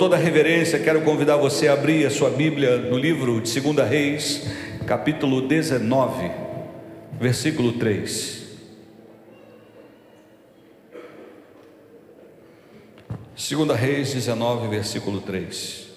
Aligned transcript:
Toda 0.00 0.16
reverência, 0.16 0.78
quero 0.78 1.02
convidar 1.02 1.36
você 1.36 1.68
a 1.68 1.74
abrir 1.74 2.06
a 2.06 2.10
sua 2.10 2.30
Bíblia 2.30 2.78
no 2.78 2.96
livro 2.96 3.38
de 3.38 3.60
2 3.60 3.86
Reis, 3.86 4.46
capítulo 4.86 5.46
19, 5.46 6.30
versículo 7.20 7.72
3. 7.72 8.42
Segunda 13.36 13.74
Reis 13.74 14.14
19, 14.14 14.68
versículo 14.68 15.20
3. 15.20 15.90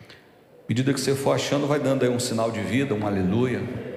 À 0.00 0.68
medida 0.68 0.94
que 0.94 1.00
você 1.00 1.16
for 1.16 1.32
achando, 1.32 1.66
vai 1.66 1.80
dando 1.80 2.04
aí 2.04 2.08
um 2.08 2.20
sinal 2.20 2.52
de 2.52 2.60
vida, 2.60 2.94
um 2.94 3.04
aleluia. 3.04 3.93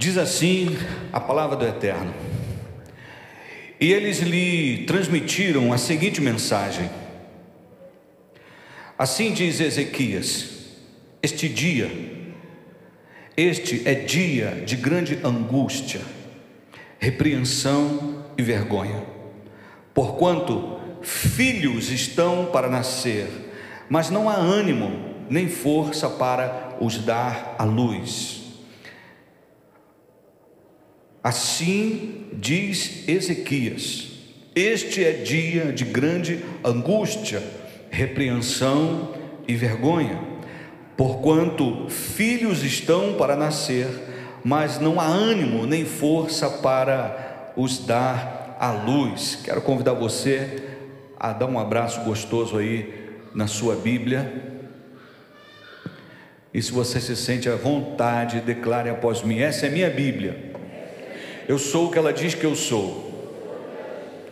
Diz 0.00 0.16
assim 0.16 0.78
a 1.12 1.20
palavra 1.20 1.58
do 1.58 1.66
Eterno. 1.66 2.14
E 3.78 3.92
eles 3.92 4.20
lhe 4.20 4.86
transmitiram 4.86 5.74
a 5.74 5.76
seguinte 5.76 6.22
mensagem: 6.22 6.88
Assim 8.96 9.34
diz 9.34 9.60
Ezequias: 9.60 10.48
Este 11.22 11.50
dia, 11.50 11.90
este 13.36 13.86
é 13.86 13.92
dia 13.92 14.62
de 14.64 14.74
grande 14.74 15.18
angústia, 15.22 16.00
repreensão 16.98 18.24
e 18.38 18.42
vergonha, 18.42 19.04
porquanto 19.92 20.80
filhos 21.02 21.90
estão 21.90 22.46
para 22.46 22.70
nascer, 22.70 23.28
mas 23.90 24.08
não 24.08 24.30
há 24.30 24.34
ânimo 24.34 25.26
nem 25.28 25.46
força 25.46 26.08
para 26.08 26.78
os 26.80 26.96
dar 26.96 27.54
à 27.58 27.64
luz. 27.64 28.39
Assim 31.22 32.26
diz 32.32 33.06
Ezequias: 33.06 34.08
Este 34.54 35.04
é 35.04 35.12
dia 35.12 35.72
de 35.72 35.84
grande 35.84 36.42
angústia, 36.64 37.42
repreensão 37.90 39.14
e 39.46 39.54
vergonha, 39.54 40.18
porquanto 40.96 41.88
filhos 41.90 42.64
estão 42.64 43.14
para 43.14 43.36
nascer, 43.36 43.86
mas 44.42 44.80
não 44.80 44.98
há 44.98 45.04
ânimo 45.04 45.66
nem 45.66 45.84
força 45.84 46.48
para 46.48 47.52
os 47.54 47.84
dar 47.84 48.56
à 48.58 48.70
luz. 48.72 49.40
Quero 49.44 49.60
convidar 49.60 49.92
você 49.92 50.62
a 51.18 51.34
dar 51.34 51.46
um 51.46 51.58
abraço 51.58 52.00
gostoso 52.00 52.56
aí 52.56 53.10
na 53.34 53.46
sua 53.46 53.76
Bíblia. 53.76 54.48
E 56.52 56.60
se 56.62 56.72
você 56.72 56.98
se 56.98 57.14
sente 57.14 57.48
à 57.48 57.56
vontade, 57.56 58.40
declare 58.40 58.88
após 58.88 59.22
mim: 59.22 59.38
essa 59.38 59.66
é 59.66 59.68
minha 59.68 59.90
Bíblia. 59.90 60.49
Eu 61.50 61.58
sou 61.58 61.88
o 61.88 61.90
que 61.90 61.98
ela 61.98 62.12
diz 62.12 62.32
que 62.32 62.44
eu 62.44 62.54
sou. 62.54 63.10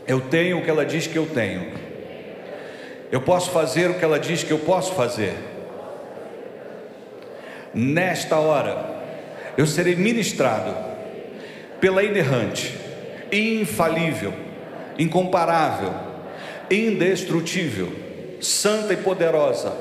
Eu 0.06 0.20
tenho 0.20 0.58
o 0.58 0.62
que 0.62 0.70
ela 0.70 0.86
diz 0.86 1.08
que 1.08 1.16
eu 1.16 1.26
tenho. 1.26 1.72
Eu 3.10 3.20
posso 3.20 3.50
fazer 3.50 3.90
o 3.90 3.94
que 3.94 4.04
ela 4.04 4.20
diz 4.20 4.44
que 4.44 4.52
eu 4.52 4.60
posso 4.60 4.94
fazer. 4.94 5.34
Nesta 7.74 8.36
hora, 8.36 9.02
eu 9.56 9.66
serei 9.66 9.96
ministrado 9.96 10.72
pela 11.80 12.04
inerrante, 12.04 12.78
infalível, 13.32 14.32
incomparável, 14.96 15.92
indestrutível, 16.70 17.92
santa 18.40 18.92
e 18.92 18.96
poderosa 18.96 19.76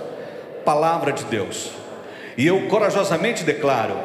palavra 0.66 1.12
de 1.12 1.24
Deus. 1.26 1.70
E 2.36 2.48
eu 2.48 2.68
corajosamente 2.68 3.44
declaro: 3.44 3.96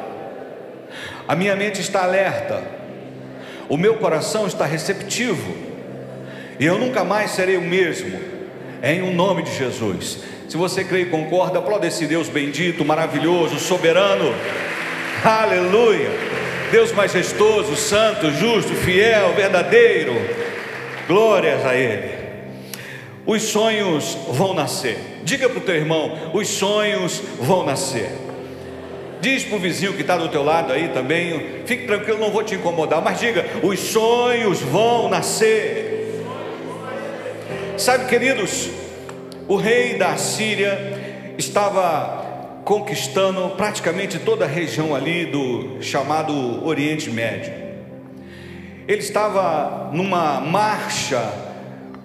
a 1.26 1.34
minha 1.34 1.56
mente 1.56 1.80
está 1.80 2.02
alerta 2.04 2.81
o 3.72 3.76
meu 3.78 3.94
coração 3.94 4.46
está 4.46 4.66
receptivo, 4.66 5.50
e 6.60 6.66
eu 6.66 6.78
nunca 6.78 7.02
mais 7.02 7.30
serei 7.30 7.56
o 7.56 7.62
mesmo, 7.62 8.20
em 8.82 9.00
o 9.00 9.06
um 9.06 9.14
nome 9.14 9.42
de 9.44 9.56
Jesus. 9.56 10.18
Se 10.46 10.58
você 10.58 10.84
crê 10.84 11.00
e 11.00 11.06
concorda, 11.06 11.58
aplaude 11.58 11.86
esse 11.86 12.04
Deus 12.06 12.28
bendito, 12.28 12.84
maravilhoso, 12.84 13.58
soberano, 13.58 14.34
aleluia, 15.24 16.10
Deus 16.70 16.92
majestoso, 16.92 17.74
santo, 17.74 18.30
justo, 18.32 18.74
fiel, 18.74 19.32
verdadeiro, 19.32 20.12
glórias 21.08 21.64
a 21.64 21.74
Ele. 21.74 22.12
Os 23.24 23.40
sonhos 23.44 24.18
vão 24.28 24.52
nascer, 24.52 24.98
diga 25.24 25.48
para 25.48 25.58
o 25.58 25.62
teu 25.62 25.76
irmão: 25.76 26.30
os 26.34 26.46
sonhos 26.46 27.22
vão 27.40 27.64
nascer. 27.64 28.10
Diz 29.22 29.44
para 29.44 29.54
o 29.54 29.60
vizinho 29.60 29.92
que 29.92 30.00
está 30.00 30.16
do 30.16 30.28
teu 30.28 30.42
lado 30.42 30.72
aí 30.72 30.88
também, 30.88 31.62
fique 31.64 31.86
tranquilo, 31.86 32.18
não 32.18 32.32
vou 32.32 32.42
te 32.42 32.56
incomodar, 32.56 33.00
mas 33.00 33.20
diga: 33.20 33.46
os 33.62 33.78
sonhos 33.78 34.60
vão 34.60 35.08
nascer. 35.08 36.24
Sabe, 37.78 38.06
queridos, 38.06 38.68
o 39.46 39.54
rei 39.54 39.96
da 39.96 40.16
Síria 40.16 40.76
estava 41.38 42.62
conquistando 42.64 43.50
praticamente 43.50 44.18
toda 44.18 44.44
a 44.44 44.48
região 44.48 44.92
ali 44.92 45.26
do 45.26 45.80
chamado 45.80 46.66
Oriente 46.66 47.08
Médio. 47.08 47.52
Ele 48.88 49.02
estava 49.02 49.88
numa 49.92 50.40
marcha 50.40 51.32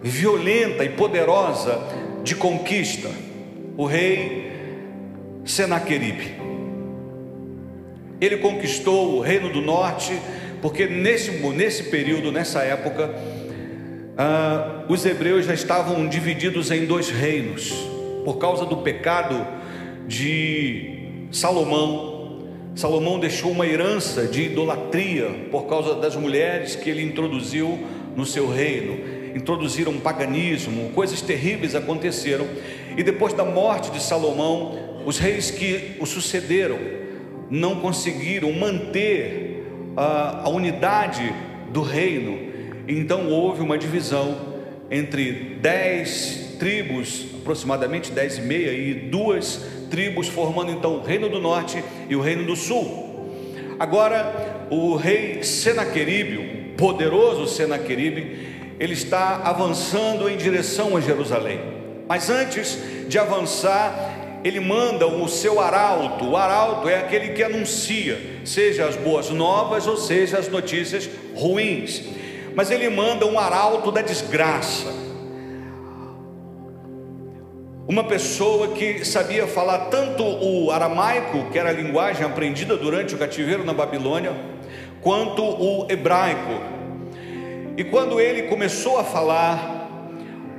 violenta 0.04 0.86
e 0.86 0.90
poderosa 0.90 1.82
de 2.24 2.36
conquista. 2.36 3.10
O 3.76 3.88
rei 3.88 4.52
Senaqueribe 5.44 6.37
ele 8.20 8.38
conquistou 8.38 9.18
o 9.18 9.22
reino 9.22 9.52
do 9.52 9.62
norte, 9.62 10.20
porque 10.62 10.88
nesse, 10.88 11.32
nesse 11.32 11.84
período, 11.84 12.32
nessa 12.32 12.62
época, 12.64 13.14
ah, 14.18 14.84
os 14.90 15.06
hebreus 15.06 15.46
já 15.46 15.54
estavam 15.54 16.08
divididos 16.08 16.72
em 16.72 16.86
dois 16.86 17.10
reinos, 17.10 17.72
por 18.26 18.38
causa 18.38 18.66
do 18.66 18.78
pecado 18.78 19.46
de 20.08 21.28
Salomão. 21.32 22.48
Salomão 22.76 23.20
deixou 23.20 23.52
uma 23.52 23.66
herança 23.66 24.26
de 24.26 24.44
idolatria 24.44 25.48
por 25.52 25.66
causa 25.68 25.96
das 25.96 26.16
mulheres 26.16 26.76
que 26.76 26.90
ele 26.90 27.04
introduziu 27.04 27.80
no 28.16 28.26
seu 28.26 28.50
reino. 28.52 28.98
Introduziram 29.36 30.00
paganismo, 30.00 30.90
coisas 30.94 31.22
terríveis 31.22 31.76
aconteceram. 31.76 32.48
E 32.96 33.04
depois 33.04 33.34
da 33.34 33.46
morte 33.46 33.92
de 33.92 34.02
Salomão, 34.02 35.04
os 35.06 35.20
reis 35.20 35.52
que 35.52 35.96
o 36.00 36.06
sucederam, 36.06 36.78
não 37.50 37.76
conseguiram 37.76 38.52
manter 38.52 39.66
a, 39.96 40.44
a 40.46 40.50
unidade 40.50 41.34
do 41.72 41.82
reino, 41.82 42.52
então 42.88 43.30
houve 43.30 43.62
uma 43.62 43.78
divisão 43.78 44.58
entre 44.90 45.58
dez 45.62 46.56
tribos, 46.60 47.28
aproximadamente 47.42 48.12
dez 48.12 48.38
e 48.38 48.42
meia, 48.42 48.72
e 48.72 48.94
duas 48.94 49.66
tribos, 49.90 50.28
formando 50.28 50.72
então 50.72 50.96
o 50.96 51.04
reino 51.04 51.30
do 51.30 51.40
norte 51.40 51.84
e 52.10 52.16
o 52.16 52.22
reino 52.22 52.46
do 52.46 52.56
sul. 52.56 53.06
Agora, 53.80 54.68
o 54.70 54.96
rei 54.96 55.44
Senaqueribe, 55.44 56.38
o 56.38 56.78
poderoso 56.78 57.48
Senaqueribe, 57.48 58.76
ele 58.80 58.94
está 58.94 59.42
avançando 59.44 60.30
em 60.30 60.38
direção 60.38 60.96
a 60.96 61.02
Jerusalém. 61.02 61.60
Mas 62.08 62.30
antes 62.30 62.80
de 63.08 63.20
avançar, 63.20 64.27
ele 64.48 64.60
manda 64.60 65.06
o 65.06 65.28
seu 65.28 65.60
arauto. 65.60 66.26
O 66.26 66.38
arauto 66.38 66.88
é 66.88 66.98
aquele 66.98 67.30
que 67.30 67.44
anuncia, 67.44 68.20
seja 68.46 68.86
as 68.86 68.96
boas 68.96 69.30
novas 69.30 69.86
ou 69.88 69.98
seja 69.98 70.38
as 70.38 70.48
notícias 70.48 71.10
ruins. 71.36 72.04
Mas 72.56 72.72
ele 72.72 72.90
manda 72.90 73.26
um 73.26 73.38
arauto 73.38 73.92
da 73.92 74.02
desgraça. 74.02 74.88
Uma 77.88 78.04
pessoa 78.04 78.70
que 78.70 79.06
sabia 79.06 79.48
falar 79.48 79.86
tanto 79.86 80.24
o 80.24 80.72
aramaico, 80.72 81.50
que 81.52 81.58
era 81.58 81.70
a 81.70 81.74
linguagem 81.74 82.26
aprendida 82.26 82.76
durante 82.76 83.16
o 83.16 83.18
cativeiro 83.18 83.64
na 83.64 83.74
Babilônia, 83.74 84.34
quanto 85.02 85.42
o 85.42 85.88
hebraico. 85.90 86.62
E 87.78 87.84
quando 87.84 88.20
ele 88.20 88.44
começou 88.44 88.98
a 88.98 89.04
falar, 89.04 89.77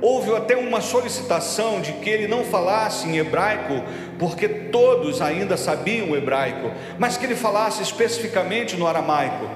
Houve 0.01 0.35
até 0.35 0.55
uma 0.55 0.81
solicitação 0.81 1.81
de 1.81 1.93
que 1.93 2.09
ele 2.09 2.27
não 2.27 2.43
falasse 2.43 3.07
em 3.07 3.17
hebraico, 3.17 3.83
porque 4.17 4.47
todos 4.47 5.21
ainda 5.21 5.57
sabiam 5.57 6.11
o 6.11 6.15
hebraico, 6.15 6.71
mas 6.97 7.17
que 7.17 7.25
ele 7.25 7.35
falasse 7.35 7.81
especificamente 7.81 8.77
no 8.77 8.87
aramaico. 8.87 9.49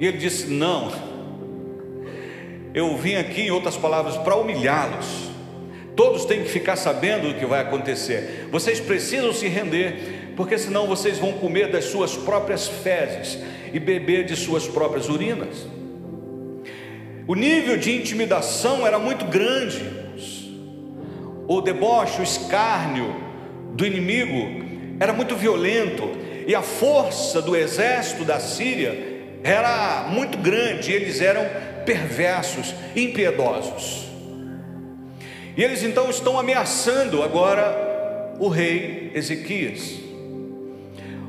E 0.00 0.06
ele 0.06 0.18
disse: 0.18 0.46
Não, 0.46 0.90
eu 2.72 2.96
vim 2.96 3.16
aqui, 3.16 3.42
em 3.42 3.50
outras 3.50 3.76
palavras, 3.76 4.16
para 4.16 4.36
humilhá-los, 4.36 5.26
Todos 5.96 6.26
têm 6.26 6.42
que 6.42 6.50
ficar 6.50 6.76
sabendo 6.76 7.32
do 7.32 7.38
que 7.38 7.46
vai 7.46 7.62
acontecer. 7.62 8.48
Vocês 8.52 8.78
precisam 8.78 9.32
se 9.32 9.48
render, 9.48 10.34
porque 10.36 10.58
senão 10.58 10.86
vocês 10.86 11.18
vão 11.18 11.32
comer 11.32 11.72
das 11.72 11.86
suas 11.86 12.14
próprias 12.14 12.68
fezes 12.68 13.38
e 13.72 13.80
beber 13.80 14.26
de 14.26 14.36
suas 14.36 14.68
próprias 14.68 15.08
urinas. 15.08 15.66
O 17.26 17.34
nível 17.34 17.76
de 17.76 17.94
intimidação 17.94 18.86
era 18.86 18.98
muito 18.98 19.24
grande. 19.24 19.82
O 21.48 21.60
deboche, 21.60 22.20
o 22.20 22.24
escárnio 22.24 23.14
do 23.74 23.84
inimigo 23.84 24.64
era 25.00 25.12
muito 25.12 25.34
violento 25.34 26.08
e 26.46 26.54
a 26.54 26.62
força 26.62 27.42
do 27.42 27.56
exército 27.56 28.24
da 28.24 28.38
Síria 28.38 29.16
era 29.42 30.06
muito 30.10 30.38
grande, 30.38 30.92
eles 30.92 31.20
eram 31.20 31.44
perversos, 31.84 32.74
impiedosos. 32.94 34.06
E 35.56 35.62
eles 35.62 35.82
então 35.82 36.08
estão 36.10 36.38
ameaçando 36.38 37.22
agora 37.22 38.36
o 38.38 38.48
rei 38.48 39.10
Ezequias. 39.14 39.98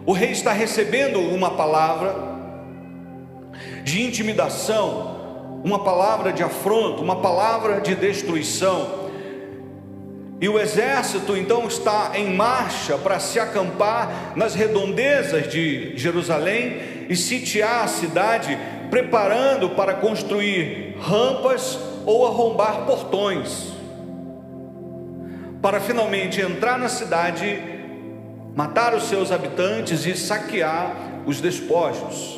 O 0.05 0.11
rei 0.11 0.31
está 0.31 0.51
recebendo 0.51 1.19
uma 1.19 1.51
palavra 1.51 2.15
de 3.83 4.01
intimidação, 4.01 5.16
uma 5.67 5.79
palavra 5.79 6.31
de 6.31 6.41
afronto, 6.41 7.03
uma 7.03 7.17
palavra 7.17 7.81
de 7.81 7.93
destruição. 7.93 9.09
E 10.39 10.47
o 10.47 10.57
exército 10.57 11.35
então 11.35 11.67
está 11.67 12.11
em 12.15 12.33
marcha 12.33 12.97
para 12.97 13.19
se 13.19 13.37
acampar 13.37 14.31
nas 14.33 14.55
redondezas 14.55 15.51
de 15.51 15.97
Jerusalém 15.97 17.05
e 17.09 17.17
sitiar 17.17 17.83
a 17.83 17.87
cidade, 17.87 18.57
preparando 18.89 19.71
para 19.71 19.95
construir 19.95 20.95
rampas 21.01 21.77
ou 22.05 22.25
arrombar 22.25 22.85
portões, 22.85 23.73
para 25.61 25.81
finalmente 25.81 26.39
entrar 26.39 26.79
na 26.79 26.87
cidade, 26.87 27.61
matar 28.55 28.95
os 28.95 29.03
seus 29.09 29.33
habitantes 29.33 30.05
e 30.05 30.15
saquear 30.15 30.95
os 31.25 31.41
despojos. 31.41 32.36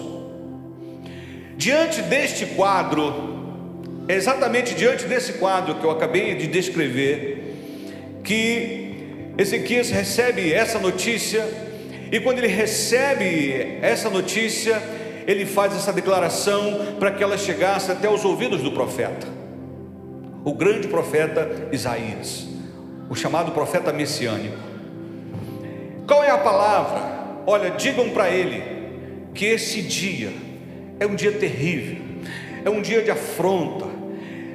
Diante 1.60 2.02
deste 2.04 2.46
quadro, 2.46 3.14
exatamente 4.08 4.74
diante 4.74 5.04
desse 5.04 5.34
quadro 5.34 5.76
que 5.76 5.84
eu 5.84 5.92
acabei 5.92 6.34
de 6.36 6.48
descrever, 6.48 7.54
que 8.24 9.34
Ezequias 9.38 9.90
recebe 9.90 10.54
essa 10.54 10.80
notícia, 10.80 11.46
e 12.10 12.18
quando 12.22 12.38
ele 12.38 12.48
recebe 12.48 13.78
essa 13.82 14.10
notícia, 14.10 14.82
ele 15.28 15.46
faz 15.46 15.76
essa 15.76 15.92
declaração 15.92 16.96
para 16.98 17.12
que 17.12 17.22
ela 17.22 17.38
chegasse 17.38 17.92
até 17.92 18.10
os 18.10 18.24
ouvidos 18.24 18.62
do 18.62 18.72
profeta, 18.72 19.28
o 20.46 20.54
grande 20.54 20.88
profeta 20.88 21.68
Isaías, 21.74 22.48
o 23.10 23.16
chamado 23.16 23.52
profeta 23.52 23.92
messiânico. 23.92 24.56
Qual 26.08 26.24
é 26.24 26.32
a 26.32 26.38
palavra? 26.38 27.02
Olha, 27.46 27.72
digam 27.72 28.12
para 28.12 28.30
ele 28.30 28.64
que 29.34 29.44
esse 29.44 29.82
dia 29.82 30.48
é 31.00 31.06
um 31.06 31.16
dia 31.16 31.32
terrível, 31.32 31.98
é 32.64 32.70
um 32.70 32.82
dia 32.82 33.02
de 33.02 33.10
afronta, 33.10 33.86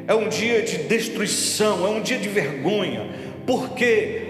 é 0.07 0.15
um 0.15 0.29
dia 0.29 0.63
de 0.63 0.79
destruição, 0.79 1.87
é 1.87 1.89
um 1.89 2.03
dia 2.03 2.19
de 2.19 2.29
vergonha, 2.29 3.09
porque 3.47 4.23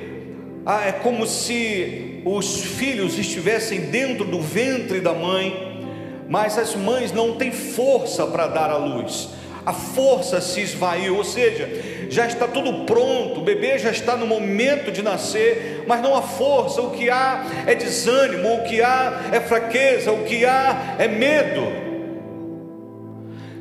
ah, 0.65 0.87
é 0.87 0.93
como 0.93 1.27
se 1.27 2.23
os 2.25 2.63
filhos 2.63 3.19
estivessem 3.19 3.81
dentro 3.81 4.25
do 4.25 4.41
ventre 4.41 5.01
da 5.01 5.13
mãe, 5.13 5.85
mas 6.29 6.57
as 6.57 6.75
mães 6.75 7.13
não 7.13 7.35
têm 7.35 7.51
força 7.51 8.27
para 8.27 8.47
dar 8.47 8.71
à 8.71 8.77
luz. 8.77 9.31
A 9.67 9.73
força 9.73 10.41
se 10.41 10.61
esvaiu, 10.61 11.17
ou 11.17 11.25
seja, 11.25 11.69
já 12.11 12.27
está 12.27 12.47
tudo 12.47 12.85
pronto, 12.85 13.41
o 13.41 13.43
bebê 13.43 13.79
já 13.79 13.91
está 13.91 14.15
no 14.15 14.27
momento 14.27 14.93
de 14.93 15.03
nascer, 15.03 15.85
mas 15.87 16.03
não 16.03 16.15
há 16.15 16.23
força, 16.23 16.81
o 16.81 16.91
que 16.91 17.11
há 17.11 17.45
é 17.67 17.75
desânimo, 17.75 18.57
o 18.57 18.65
que 18.65 18.83
há 18.83 19.31
é 19.33 19.41
fraqueza, 19.41 20.13
o 20.13 20.23
que 20.25 20.45
há 20.45 20.97
é 20.99 21.09
medo. 21.09 21.84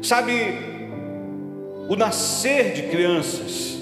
Sabe, 0.03 0.57
o 1.87 1.95
nascer 1.95 2.73
de 2.73 2.83
crianças 2.83 3.77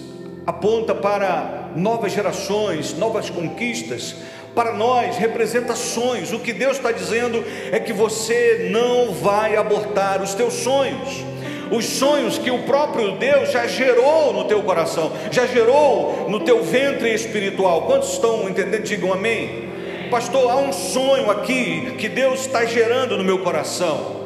aponta 0.46 0.94
para 0.94 1.72
novas 1.76 2.12
gerações, 2.12 2.96
novas 2.96 3.32
conquistas. 3.32 4.16
Para 4.54 4.74
nós 4.74 5.18
representa 5.18 5.76
sonhos. 5.76 6.32
O 6.32 6.38
que 6.38 6.54
Deus 6.54 6.78
está 6.78 6.92
dizendo 6.92 7.44
é 7.72 7.80
que 7.80 7.92
você 7.92 8.70
não 8.70 9.12
vai 9.14 9.56
abortar 9.56 10.22
os 10.22 10.36
teus 10.36 10.54
sonhos. 10.54 11.26
Os 11.72 11.86
sonhos 11.86 12.38
que 12.38 12.52
o 12.52 12.64
próprio 12.66 13.14
Deus 13.14 13.52
já 13.52 13.66
gerou 13.66 14.32
no 14.32 14.44
teu 14.44 14.62
coração, 14.62 15.12
já 15.32 15.48
gerou 15.48 16.30
no 16.30 16.42
teu 16.42 16.64
ventre 16.64 17.12
espiritual. 17.12 17.88
Quantos 17.88 18.14
estão 18.14 18.48
entendendo? 18.48 18.84
Digam 18.84 19.12
amém. 19.12 19.72
Pastor, 20.12 20.52
há 20.52 20.58
um 20.58 20.72
sonho 20.72 21.32
aqui 21.32 21.96
que 21.98 22.08
Deus 22.08 22.42
está 22.42 22.64
gerando 22.64 23.18
no 23.18 23.24
meu 23.24 23.40
coração, 23.40 24.21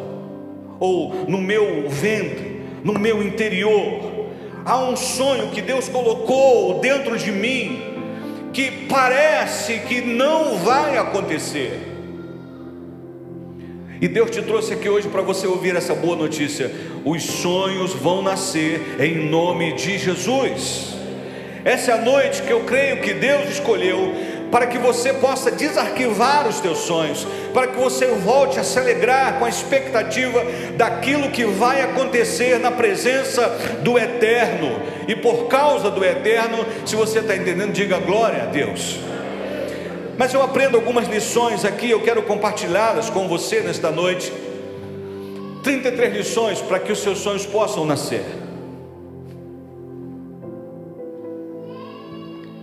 ou 0.79 1.13
no 1.27 1.39
meu 1.39 1.89
ventre, 1.89 2.61
no 2.83 2.93
meu 2.93 3.23
interior 3.23 4.15
há 4.65 4.83
um 4.83 4.97
sonho 4.97 5.51
que 5.51 5.61
Deus 5.61 5.87
colocou 5.87 6.79
dentro 6.79 7.17
de 7.17 7.31
mim 7.31 7.93
que 8.51 8.71
parece 8.89 9.79
que 9.79 10.01
não 10.01 10.57
vai 10.57 10.97
acontecer. 10.97 11.91
E 14.01 14.07
Deus 14.07 14.31
te 14.31 14.41
trouxe 14.41 14.73
aqui 14.73 14.89
hoje 14.89 15.07
para 15.07 15.21
você 15.21 15.45
ouvir 15.47 15.75
essa 15.75 15.93
boa 15.93 16.15
notícia: 16.15 16.71
os 17.05 17.23
sonhos 17.23 17.93
vão 17.93 18.21
nascer 18.21 18.97
em 18.99 19.29
nome 19.29 19.73
de 19.73 19.97
Jesus. 19.97 20.95
Essa 21.63 21.91
é 21.91 21.93
a 21.95 22.01
noite 22.01 22.43
que 22.43 22.51
eu 22.51 22.61
creio 22.61 23.01
que 23.01 23.13
Deus 23.13 23.49
escolheu 23.49 24.13
para 24.55 24.67
que 24.67 24.77
você 24.77 25.11
possa 25.11 25.51
desarquivar 25.51 26.47
os 26.47 26.61
teus 26.61 26.77
sonhos, 26.77 27.27
para 27.53 27.67
que 27.67 27.77
você 27.77 28.05
volte 28.05 28.57
a 28.57 28.63
se 28.63 28.79
alegrar 28.79 29.37
com 29.37 29.43
a 29.43 29.49
expectativa 29.49 30.41
daquilo 30.77 31.29
que 31.29 31.43
vai 31.43 31.81
acontecer 31.81 32.57
na 32.57 32.71
presença 32.71 33.49
do 33.81 33.99
Eterno. 33.99 34.79
E 35.09 35.15
por 35.17 35.49
causa 35.49 35.91
do 35.91 36.05
Eterno, 36.05 36.65
se 36.85 36.95
você 36.95 37.19
está 37.19 37.35
entendendo, 37.35 37.73
diga 37.73 37.99
glória 37.99 38.43
a 38.43 38.45
Deus. 38.45 38.97
Mas 40.17 40.33
eu 40.33 40.41
aprendo 40.41 40.77
algumas 40.77 41.09
lições 41.09 41.65
aqui, 41.65 41.91
eu 41.91 42.01
quero 42.01 42.23
compartilhá-las 42.23 43.09
com 43.09 43.27
você 43.27 43.59
nesta 43.59 43.91
noite. 43.91 44.31
33 45.63 46.15
lições 46.15 46.61
para 46.61 46.79
que 46.79 46.93
os 46.93 46.99
seus 46.99 47.17
sonhos 47.17 47.45
possam 47.45 47.85
nascer. 47.85 48.23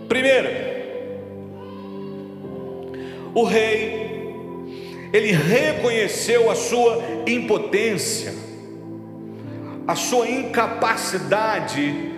Primeiro, 0.09 0.72
o 3.33 3.43
rei, 3.43 4.03
ele 5.11 5.31
reconheceu 5.31 6.49
a 6.49 6.55
sua 6.55 7.01
impotência, 7.27 8.33
a 9.87 9.95
sua 9.95 10.29
incapacidade 10.29 12.11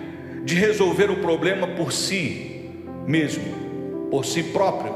de 0.44 0.54
resolver 0.54 1.10
o 1.10 1.16
problema 1.16 1.66
por 1.66 1.92
si 1.92 2.70
mesmo, 3.06 3.44
por 4.10 4.24
si 4.24 4.42
próprio. 4.44 4.94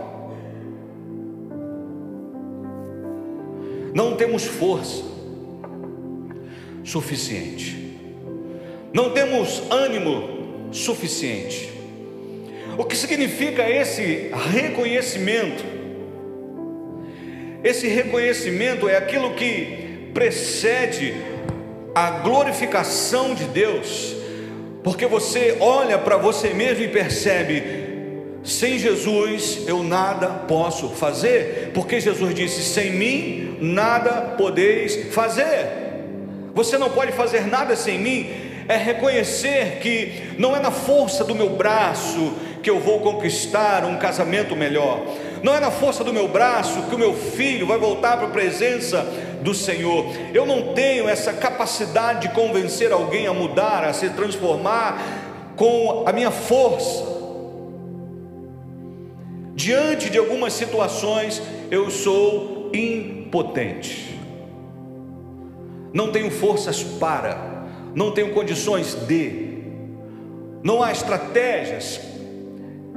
Não 3.95 4.15
temos 4.15 4.45
força 4.45 5.03
suficiente, 6.85 7.99
não 8.93 9.11
temos 9.11 9.63
ânimo 9.71 10.71
suficiente. 10.71 11.71
O 12.79 12.85
que 12.85 12.97
significa 12.97 13.69
esse 13.69 14.31
reconhecimento? 14.53 15.70
Esse 17.63 17.89
reconhecimento 17.89 18.89
é 18.89 18.97
aquilo 18.97 19.35
que 19.35 20.11
precede 20.15 21.15
a 21.95 22.11
glorificação 22.11 23.35
de 23.35 23.45
Deus, 23.45 24.17
porque 24.83 25.07
você 25.07 25.59
olha 25.61 25.99
para 25.99 26.17
você 26.17 26.51
mesmo 26.51 26.85
e 26.85 26.89
percebe: 26.89 27.63
sem 28.43 28.79
Jesus 28.79 29.65
eu 29.67 29.83
nada 29.83 30.29
posso 30.29 30.89
fazer, 30.91 31.71
porque 31.75 32.01
Jesus 32.01 32.35
disse: 32.35 32.63
sem 32.63 32.93
mim 32.93 33.59
nada 33.61 34.35
podeis 34.39 35.13
fazer. 35.13 35.79
Você 36.55 36.79
não 36.79 36.91
pode 36.91 37.13
fazer 37.13 37.47
nada 37.47 37.77
sem 37.77 37.99
mim, 37.99 38.31
é 38.67 38.77
reconhecer 38.77 39.79
que 39.81 40.35
não 40.39 40.57
é 40.57 40.61
na 40.61 40.71
força 40.71 41.25
do 41.25 41.35
meu 41.35 41.51
braço 41.51 42.33
que 42.63 42.71
eu 42.71 42.81
vou 42.81 43.01
conquistar 43.01 43.85
um 43.85 43.97
casamento 43.97 44.57
melhor 44.57 45.07
não 45.43 45.55
é 45.55 45.61
na 45.61 45.71
força 45.71 46.05
do 46.05 46.13
meu 46.13 46.29
braço 46.29 46.83
que 46.83 46.95
o 46.95 46.99
meu 46.99 47.15
filho 47.15 47.67
vai 47.67 47.79
voltar 47.79 48.17
para 48.17 48.27
a 48.27 48.31
presença 48.31 49.07
do 49.43 49.55
Senhor. 49.55 50.07
Eu 50.35 50.45
não 50.45 50.75
tenho 50.75 51.09
essa 51.09 51.33
capacidade 51.33 52.29
de 52.29 52.35
convencer 52.35 52.93
alguém 52.93 53.27
a 53.27 53.33
mudar, 53.33 53.85
a 53.85 53.93
se 53.93 54.11
transformar 54.11 55.01
com 55.57 56.05
a 56.07 56.13
minha 56.13 56.31
força. 56.31 57.09
Diante 59.55 60.11
de 60.11 60.19
algumas 60.19 60.53
situações, 60.53 61.43
eu 61.71 61.91
sou 61.91 62.71
impotente. 62.75 64.19
Não 65.93 66.13
tenho 66.13 66.31
forças 66.31 66.83
para, 66.83 67.67
não 67.95 68.13
tenho 68.13 68.33
condições 68.33 68.95
de. 68.95 69.51
Não 70.63 70.83
há 70.83 70.93
estratégias 70.93 72.01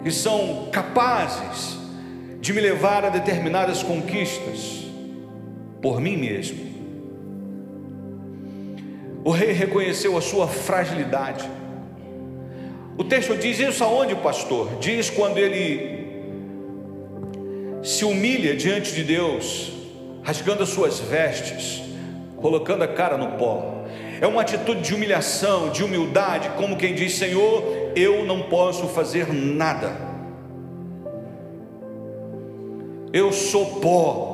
que 0.03 0.11
são 0.11 0.67
capazes 0.71 1.82
de 2.43 2.51
me 2.51 2.59
levar 2.59 3.05
a 3.05 3.09
determinadas 3.09 3.81
conquistas 3.81 4.83
por 5.81 6.01
mim 6.01 6.17
mesmo. 6.17 6.59
O 9.23 9.31
rei 9.31 9.53
reconheceu 9.53 10.17
a 10.17 10.21
sua 10.21 10.45
fragilidade. 10.45 11.49
O 12.97 13.03
texto 13.05 13.37
diz 13.37 13.57
isso 13.59 13.81
aonde, 13.81 14.13
pastor? 14.15 14.77
Diz 14.81 15.09
quando 15.09 15.37
ele 15.37 16.05
se 17.81 18.03
humilha 18.03 18.53
diante 18.57 18.93
de 18.93 19.03
Deus, 19.03 19.71
rasgando 20.21 20.63
as 20.63 20.69
suas 20.69 20.99
vestes, 20.99 21.81
colocando 22.35 22.83
a 22.83 22.89
cara 22.89 23.17
no 23.17 23.37
pó. 23.37 23.85
É 24.19 24.27
uma 24.27 24.41
atitude 24.41 24.81
de 24.81 24.93
humilhação, 24.93 25.69
de 25.69 25.81
humildade, 25.81 26.49
como 26.57 26.75
quem 26.75 26.93
diz: 26.93 27.13
Senhor, 27.13 27.63
eu 27.95 28.25
não 28.25 28.41
posso 28.43 28.89
fazer 28.89 29.33
nada. 29.33 30.12
Eu 33.13 33.31
sou 33.31 33.79
pó, 33.79 34.33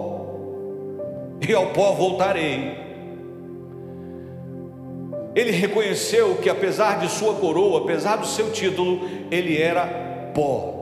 e 1.46 1.54
ao 1.54 1.68
pó 1.74 1.92
voltarei. 1.92 2.78
Ele 5.36 5.52
reconheceu 5.52 6.36
que, 6.38 6.50
apesar 6.50 7.00
de 7.00 7.10
sua 7.10 7.36
coroa, 7.36 7.82
apesar 7.82 8.16
do 8.16 8.26
seu 8.26 8.52
título, 8.52 9.02
ele 9.30 9.62
era 9.62 10.32
pó. 10.34 10.76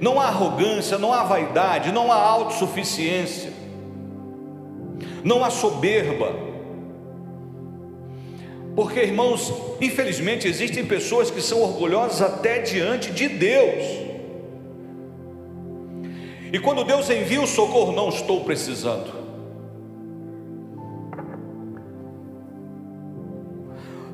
Não 0.00 0.20
há 0.20 0.24
arrogância, 0.24 0.98
não 0.98 1.12
há 1.12 1.22
vaidade, 1.22 1.92
não 1.92 2.10
há 2.10 2.16
autossuficiência, 2.16 3.52
não 5.22 5.44
há 5.44 5.50
soberba. 5.50 6.34
Porque, 8.74 9.00
irmãos, 9.00 9.52
infelizmente 9.80 10.48
existem 10.48 10.84
pessoas 10.84 11.30
que 11.30 11.40
são 11.40 11.62
orgulhosas 11.62 12.22
até 12.22 12.58
diante 12.58 13.10
de 13.12 13.28
Deus. 13.28 14.09
E 16.52 16.58
quando 16.58 16.84
Deus 16.84 17.08
envia 17.10 17.40
o 17.40 17.46
socorro, 17.46 17.92
não 17.92 18.08
estou 18.08 18.44
precisando. 18.44 19.20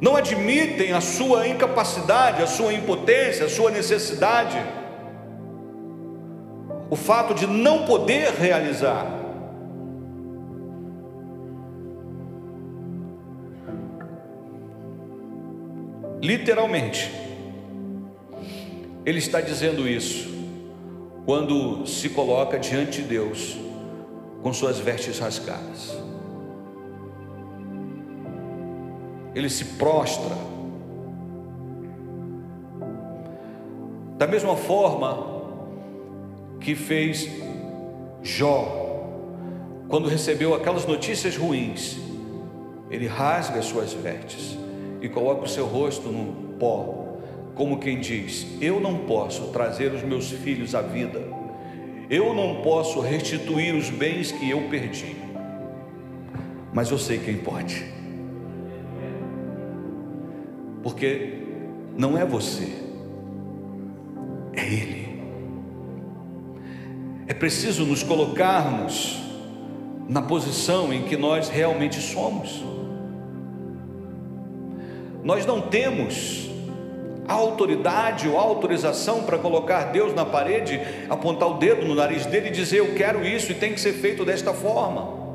não 0.01 0.15
admitem 0.15 0.93
a 0.93 1.01
sua 1.01 1.49
incapacidade, 1.49 2.43
a 2.43 2.47
sua 2.47 2.73
impotência, 2.73 3.47
a 3.47 3.49
sua 3.49 3.71
necessidade, 3.71 4.57
o 6.91 6.97
fato 6.97 7.35
de 7.35 7.47
não 7.47 7.85
poder 7.85 8.31
realizar. 8.33 9.07
Literalmente, 16.23 17.11
ele 19.05 19.19
está 19.19 19.41
dizendo 19.41 19.89
isso 19.89 20.36
quando 21.27 21.87
se 21.87 22.09
coloca 22.09 22.59
diante 22.59 23.03
de 23.03 23.09
Deus 23.09 23.59
com 24.43 24.53
suas 24.55 24.79
vestes 24.79 25.19
rasgadas. 25.19 26.07
ele 29.37 29.51
se 29.51 29.67
prostra. 29.77 30.35
Da 34.17 34.27
mesma 34.27 34.57
forma 34.57 35.43
que 36.59 36.75
fez 36.75 37.29
Jó, 38.23 38.65
quando 39.89 40.09
recebeu 40.09 40.55
aquelas 40.55 40.87
notícias 40.87 41.37
ruins, 41.37 41.99
ele 42.91 43.07
rasga 43.07 43.59
as 43.59 43.67
suas 43.67 43.93
vestes 43.93 44.57
e 45.03 45.09
coloca 45.09 45.45
o 45.45 45.49
seu 45.49 45.67
rosto 45.67 46.09
no 46.09 46.57
pó, 46.59 47.06
como 47.57 47.81
quem 47.81 47.99
diz: 47.99 48.47
Eu 48.61 48.79
não 48.79 48.99
posso 48.99 49.49
trazer 49.49 49.93
os 49.93 50.05
meus 50.05 50.31
filhos 50.31 50.77
à 50.77 50.83
vida, 50.83 51.21
eu 52.09 52.33
não 52.33 52.63
posso 52.63 53.01
restituir 53.01 53.75
os 53.75 53.91
bens 53.91 54.31
que 54.31 54.49
eu 54.49 54.69
perdi, 54.69 55.17
mas 56.73 56.93
eu 56.93 56.99
sei 56.99 57.19
quem 57.19 57.39
pode 57.39 57.97
porque 60.87 61.43
não 61.99 62.17
é 62.17 62.25
você, 62.25 62.73
é 64.55 64.65
Ele. 64.65 65.21
É 67.27 67.35
preciso 67.35 67.85
nos 67.85 68.05
colocarmos 68.05 69.21
na 70.09 70.23
posição 70.23 70.93
em 70.93 71.03
que 71.03 71.17
nós 71.17 71.49
realmente 71.49 72.01
somos. 72.01 72.65
Nós 75.25 75.45
não 75.45 75.61
temos 75.61 76.49
autoridade 77.35 78.29
ou 78.29 78.39
a 78.39 78.43
autorização 78.43 79.23
para 79.23 79.39
colocar 79.39 79.93
Deus 79.93 80.15
na 80.15 80.25
parede, 80.25 80.81
apontar 81.09 81.49
o 81.49 81.55
dedo 81.55 81.87
no 81.87 81.95
nariz 81.95 82.27
dele 82.27 82.49
e 82.49 82.53
dizer: 82.53 82.79
Eu 82.79 82.95
quero 82.95 83.27
isso 83.27 83.53
e 83.53 83.55
tem 83.55 83.73
que 83.73 83.81
ser 83.81 83.93
feito 83.93 84.25
desta 84.25 84.53
forma. 84.53 85.27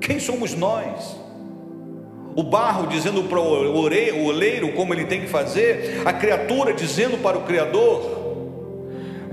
Quem 0.00 0.18
somos 0.18 0.54
nós? 0.54 1.28
o 2.38 2.42
barro 2.44 2.86
dizendo 2.86 3.24
para 3.24 3.40
o 3.40 3.74
oleiro 3.74 4.72
como 4.74 4.94
ele 4.94 5.06
tem 5.06 5.22
que 5.22 5.26
fazer, 5.26 6.02
a 6.04 6.12
criatura 6.12 6.72
dizendo 6.72 7.18
para 7.20 7.36
o 7.36 7.42
Criador. 7.42 8.28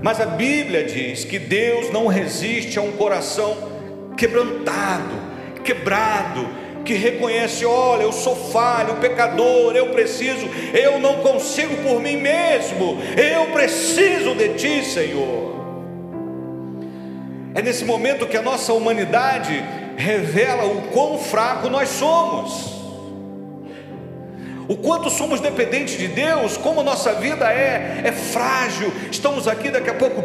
Mas 0.02 0.20
a 0.20 0.26
Bíblia 0.26 0.84
diz 0.84 1.24
que 1.24 1.38
Deus 1.38 1.92
não 1.92 2.08
resiste 2.08 2.80
a 2.80 2.82
um 2.82 2.94
coração 2.94 3.56
quebrantado, 4.18 5.14
quebrado, 5.64 6.48
que 6.86 6.94
reconhece: 6.94 7.66
olha, 7.66 8.04
eu 8.04 8.14
sou 8.14 8.36
falho, 8.36 8.96
pecador, 8.96 9.76
eu 9.76 9.90
preciso, 9.90 10.48
eu 10.74 11.00
não 11.00 11.16
consigo 11.16 11.76
por 11.84 12.00
mim 12.00 12.18
mesmo, 12.18 12.98
eu 13.18 13.48
preciso 13.48 14.36
de 14.36 14.50
Ti, 14.54 14.86
Senhor. 14.86 15.56
É 17.54 17.62
nesse 17.62 17.84
momento 17.84 18.28
que 18.28 18.38
a 18.38 18.42
nossa 18.42 18.72
humanidade 18.74 19.64
revela 19.98 20.66
o 20.66 20.84
quão 20.90 21.18
fraco 21.18 21.70
nós 21.70 21.90
somos 21.90 22.76
o 24.68 24.76
quanto 24.76 25.10
somos 25.10 25.40
dependentes 25.40 25.98
de 25.98 26.08
Deus, 26.08 26.58
como 26.58 26.82
nossa 26.82 27.14
vida 27.14 27.52
é, 27.52 28.02
é 28.04 28.12
frágil. 28.12 28.92
Estamos 29.12 29.48
aqui, 29.48 29.70
daqui 29.70 29.90
a 29.90 29.94
pouco. 29.94 30.24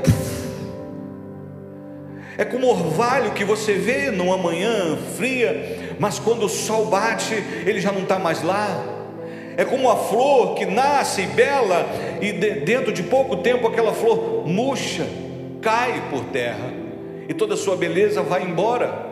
É 2.41 2.45
como 2.47 2.69
orvalho 2.69 3.33
que 3.33 3.45
você 3.45 3.75
vê 3.75 4.11
numa 4.11 4.39
manhã 4.39 4.97
fria, 5.15 5.95
mas 5.99 6.19
quando 6.19 6.47
o 6.47 6.49
sol 6.49 6.87
bate, 6.87 7.35
ele 7.35 7.83
já 7.83 7.93
não 7.93 8.05
está 8.05 8.19
mais 8.19 8.43
lá. 8.43 8.83
É 9.59 9.65
como 9.67 9.91
a 9.91 9.97
flor 9.97 10.55
que 10.55 10.65
nasce 10.65 11.27
bela 11.27 11.87
e 12.19 12.33
de, 12.33 12.61
dentro 12.61 12.95
de 12.95 13.03
pouco 13.03 13.37
tempo 13.37 13.67
aquela 13.67 13.93
flor 13.93 14.49
murcha, 14.49 15.07
cai 15.61 16.09
por 16.09 16.25
terra 16.33 16.73
e 17.29 17.35
toda 17.35 17.53
a 17.53 17.57
sua 17.59 17.77
beleza 17.77 18.23
vai 18.23 18.43
embora. 18.43 19.11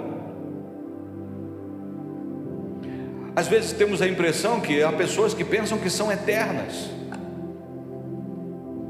Às 3.36 3.46
vezes 3.46 3.72
temos 3.74 4.00
a 4.00 4.08
impressão 4.08 4.58
que 4.58 4.82
há 4.82 4.90
pessoas 4.90 5.34
que 5.34 5.44
pensam 5.44 5.76
que 5.76 5.90
são 5.90 6.10
eternas. 6.10 6.88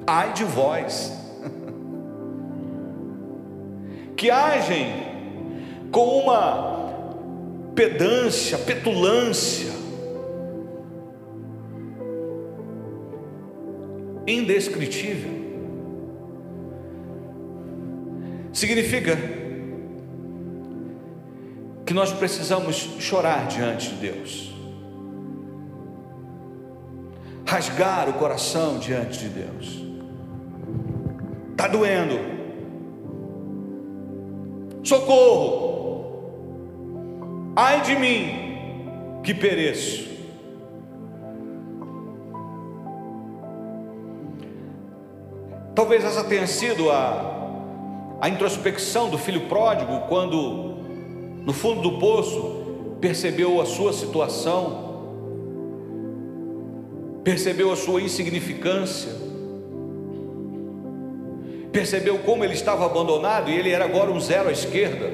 Ai 0.06 0.32
de 0.32 0.44
vós, 0.44 1.12
que 4.18 4.32
agem 4.32 4.88
com 5.92 6.18
uma 6.18 7.70
pedância, 7.72 8.58
petulância, 8.58 9.70
indescritível. 14.26 15.30
Significa 18.52 19.16
que 21.86 21.94
nós 21.94 22.12
precisamos 22.12 22.74
chorar 22.98 23.46
diante 23.46 23.90
de 23.90 24.10
Deus, 24.10 24.52
rasgar 27.46 28.08
o 28.08 28.14
coração 28.14 28.80
diante 28.80 29.20
de 29.20 29.28
Deus. 29.28 29.84
Está 31.52 31.68
doendo, 31.68 32.37
socorro, 34.88 36.32
ai 37.54 37.82
de 37.82 37.94
mim 37.96 39.20
que 39.22 39.34
pereço. 39.34 40.08
Talvez 45.74 46.04
essa 46.04 46.24
tenha 46.24 46.46
sido 46.46 46.90
a, 46.90 48.18
a 48.20 48.28
introspecção 48.28 49.08
do 49.08 49.16
filho 49.16 49.42
pródigo 49.42 50.00
quando 50.08 50.78
no 51.48 51.54
fundo 51.54 51.80
do 51.80 51.98
poço, 51.98 52.96
percebeu 53.00 53.58
a 53.58 53.64
sua 53.64 53.90
situação, 53.90 54.86
percebeu 57.24 57.72
a 57.72 57.76
sua 57.76 58.02
insignificância, 58.02 59.10
percebeu 61.72 62.18
como 62.18 62.44
ele 62.44 62.54
estava 62.54 62.86
abandonado 62.86 63.50
e 63.50 63.56
ele 63.56 63.70
era 63.70 63.84
agora 63.84 64.10
um 64.10 64.20
zero 64.20 64.48
à 64.48 64.52
esquerda. 64.52 65.10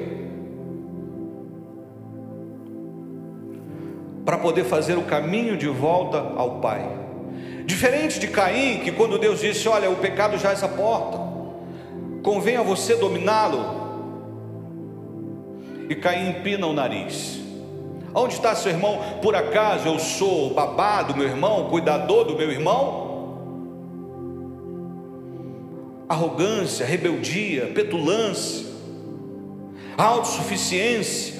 Para 4.23 4.37
poder 4.37 4.63
fazer 4.63 4.97
o 4.97 5.03
caminho 5.03 5.55
de 5.57 5.67
volta 5.67 6.17
ao 6.35 6.59
Pai. 6.59 6.83
Diferente 7.65 8.19
de 8.19 8.27
Caim, 8.27 8.79
que 8.79 8.91
quando 8.91 9.17
Deus 9.17 9.41
disse: 9.41 9.67
Olha, 9.67 9.89
o 9.89 9.95
pecado 9.95 10.37
já 10.37 10.49
é 10.49 10.53
essa 10.53 10.67
porta, 10.67 11.19
convém 12.23 12.57
a 12.57 12.63
você 12.63 12.95
dominá-lo. 12.95 13.83
E 15.89 15.95
Caim 15.95 16.29
empina 16.29 16.65
o 16.65 16.73
nariz. 16.73 17.39
Onde 18.13 18.33
está 18.33 18.55
seu 18.55 18.71
irmão? 18.71 18.97
Por 19.21 19.35
acaso 19.35 19.87
eu 19.87 19.99
sou 19.99 20.53
babá 20.53 21.03
do 21.03 21.15
meu 21.15 21.27
irmão, 21.27 21.69
cuidador 21.69 22.23
do 22.23 22.35
meu 22.35 22.49
irmão? 22.49 23.04
Arrogância, 26.07 26.85
rebeldia, 26.85 27.67
petulância, 27.73 28.65
autossuficiência. 29.97 31.35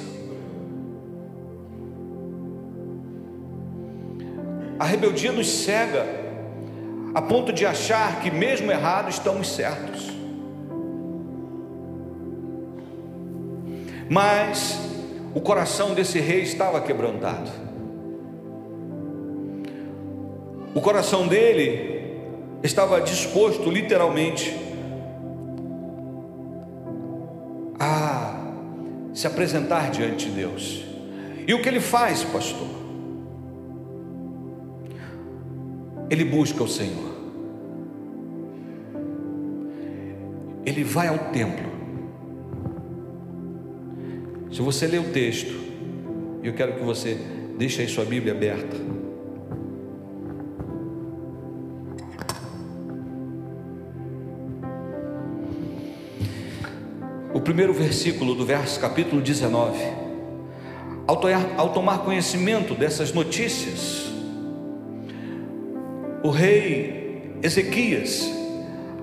A 4.79 4.85
rebeldia 4.85 5.31
nos 5.31 5.47
cega 5.47 6.05
a 7.13 7.21
ponto 7.21 7.53
de 7.53 7.65
achar 7.65 8.19
que, 8.21 8.29
mesmo 8.29 8.71
errado, 8.71 9.09
estamos 9.09 9.47
certos. 9.49 10.11
Mas 14.09 14.77
o 15.33 15.41
coração 15.41 15.93
desse 15.93 16.19
rei 16.19 16.41
estava 16.41 16.81
quebrantado. 16.81 17.49
O 20.73 20.81
coração 20.81 21.25
dele 21.27 21.94
estava 22.63 22.99
disposto, 23.01 23.69
literalmente, 23.69 24.55
a 27.79 28.51
se 29.13 29.27
apresentar 29.27 29.91
diante 29.91 30.29
de 30.29 30.31
Deus. 30.31 30.83
E 31.47 31.53
o 31.53 31.61
que 31.61 31.69
ele 31.69 31.79
faz, 31.79 32.23
pastor? 32.23 32.67
Ele 36.09 36.25
busca 36.25 36.63
o 36.63 36.67
Senhor. 36.67 37.13
Ele 40.65 40.83
vai 40.83 41.07
ao 41.07 41.17
templo. 41.31 41.75
Se 44.51 44.61
você 44.61 44.87
ler 44.87 44.99
o 44.99 45.11
texto, 45.11 45.53
eu 46.41 46.53
quero 46.53 46.75
que 46.75 46.83
você 46.83 47.17
deixe 47.57 47.81
aí 47.81 47.87
sua 47.87 48.05
Bíblia 48.05 48.33
aberta. 48.33 48.94
Primeiro 57.45 57.71
versículo 57.71 58.33
do 58.33 58.43
verso 58.43 58.79
capítulo 58.79 59.21
19. 59.21 59.77
Ao, 61.05 61.21
ao 61.57 61.69
tomar 61.69 61.99
conhecimento 61.99 62.73
dessas 62.73 63.13
notícias, 63.13 64.07
o 66.23 66.31
rei 66.31 67.37
Ezequias 67.43 68.27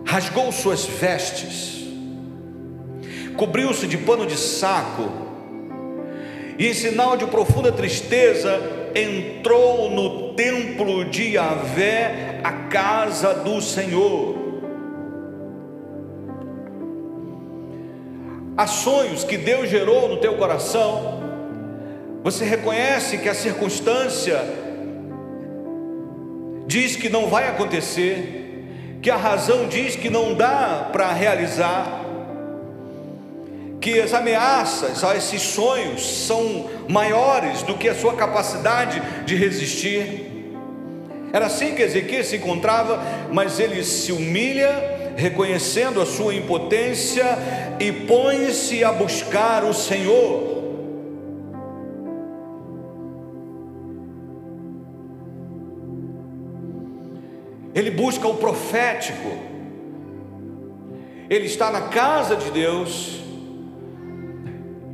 rasgou 0.05 0.51
suas 0.51 0.85
vestes, 0.85 1.85
cobriu-se 3.37 3.87
de 3.87 3.97
pano 3.97 4.27
de 4.27 4.37
saco 4.37 5.09
e 6.59 6.67
em 6.67 6.75
sinal 6.75 7.17
de 7.17 7.27
profunda 7.27 7.71
tristeza, 7.71 8.61
entrou 8.93 9.89
no 9.89 10.35
templo 10.35 11.05
de 11.05 11.35
Yahvé, 11.35 12.41
a 12.43 12.51
casa 12.53 13.35
do 13.35 13.61
Senhor. 13.61 14.42
Há 18.57 18.67
sonhos 18.67 19.25
que 19.25 19.39
Deus 19.39 19.71
gerou 19.71 20.09
no 20.09 20.19
teu 20.19 20.37
coração, 20.37 21.23
você 22.23 22.45
reconhece 22.45 23.19
que 23.19 23.29
a 23.29 23.35
circunstância 23.35 24.39
diz 26.67 26.95
que 26.95 27.09
não 27.09 27.29
vai 27.29 27.49
acontecer, 27.49 28.99
que 29.01 29.11
a 29.11 29.17
razão 29.17 29.67
diz 29.69 29.97
que 29.97 30.11
não 30.11 30.35
dá 30.35 30.91
para 30.93 31.13
realizar, 31.13 32.03
que 33.81 34.01
as 34.01 34.15
ameaças 34.15 35.03
a 35.03 35.17
esses 35.17 35.43
sonhos 35.43 36.07
são 36.27 36.71
maiores 36.89 37.63
do 37.63 37.75
que 37.75 37.89
a 37.89 37.95
sua 37.95 38.15
capacidade 38.15 39.03
de 39.25 39.35
resistir. 39.35 40.31
Era 41.33 41.47
assim 41.47 41.75
que 41.75 41.83
Ezequiel 41.83 42.23
se 42.23 42.37
encontrava, 42.37 43.03
mas 43.33 43.59
ele 43.59 43.83
se 43.83 44.13
humilha, 44.13 44.92
reconhecendo 45.17 46.01
a 46.01 46.07
sua 46.07 46.35
impotência 46.35 47.25
e 47.79 47.93
põe-se 47.93 48.83
a 48.85 48.93
buscar 48.93 49.65
o 49.65 49.75
Senhor. 49.75 50.53
Ele 57.75 57.91
busca 57.91 58.29
o 58.29 58.35
profético, 58.35 59.31
ele 61.31 61.47
está 61.47 61.71
na 61.71 61.89
casa 61.89 62.37
de 62.37 62.51
Deus, 62.51 63.23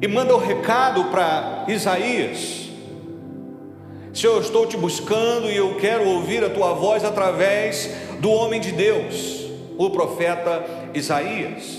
e 0.01 0.07
manda 0.07 0.33
o 0.33 0.39
um 0.39 0.41
recado 0.41 1.05
para 1.07 1.65
Isaías: 1.67 2.69
Senhor, 4.15 4.35
eu 4.35 4.41
estou 4.41 4.67
te 4.67 4.77
buscando 4.77 5.51
e 5.51 5.57
eu 5.57 5.75
quero 5.77 6.09
ouvir 6.09 6.45
a 6.45 6.51
tua 6.51 6.73
voz 6.73 7.05
através 7.05 7.91
do 8.21 8.31
homem 8.31 8.61
de 8.61 8.71
Deus, 8.71 9.38
o 9.79 9.91
profeta 9.91 10.65
Isaías. 10.93 11.79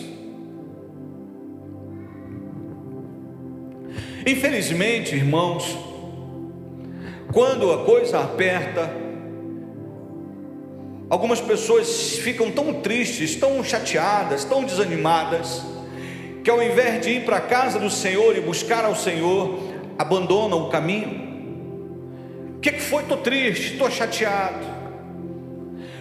Infelizmente, 4.26 5.16
irmãos, 5.16 5.78
quando 7.34 7.72
a 7.74 7.84
coisa 7.84 8.22
aperta, 8.22 8.90
algumas 11.10 11.42
pessoas 11.42 12.18
ficam 12.20 12.50
tão 12.52 12.76
tristes, 12.76 13.36
tão 13.36 13.62
chateadas, 13.64 14.46
tão 14.46 14.64
desanimadas, 14.64 15.62
que 16.42 16.50
ao 16.50 16.64
invés 16.64 17.02
de 17.02 17.10
ir 17.12 17.26
para 17.26 17.38
a 17.38 17.42
casa 17.42 17.78
do 17.80 17.90
Senhor 17.90 18.38
e 18.38 18.40
buscar 18.42 18.86
ao 18.86 18.96
Senhor, 18.96 19.60
abandonam 19.98 20.68
o 20.68 20.70
caminho. 20.70 21.28
O 22.56 22.60
que, 22.60 22.72
que 22.72 22.82
foi? 22.82 23.04
Estou 23.04 23.18
triste, 23.18 23.74
estou 23.74 23.92
chateado. 23.92 24.69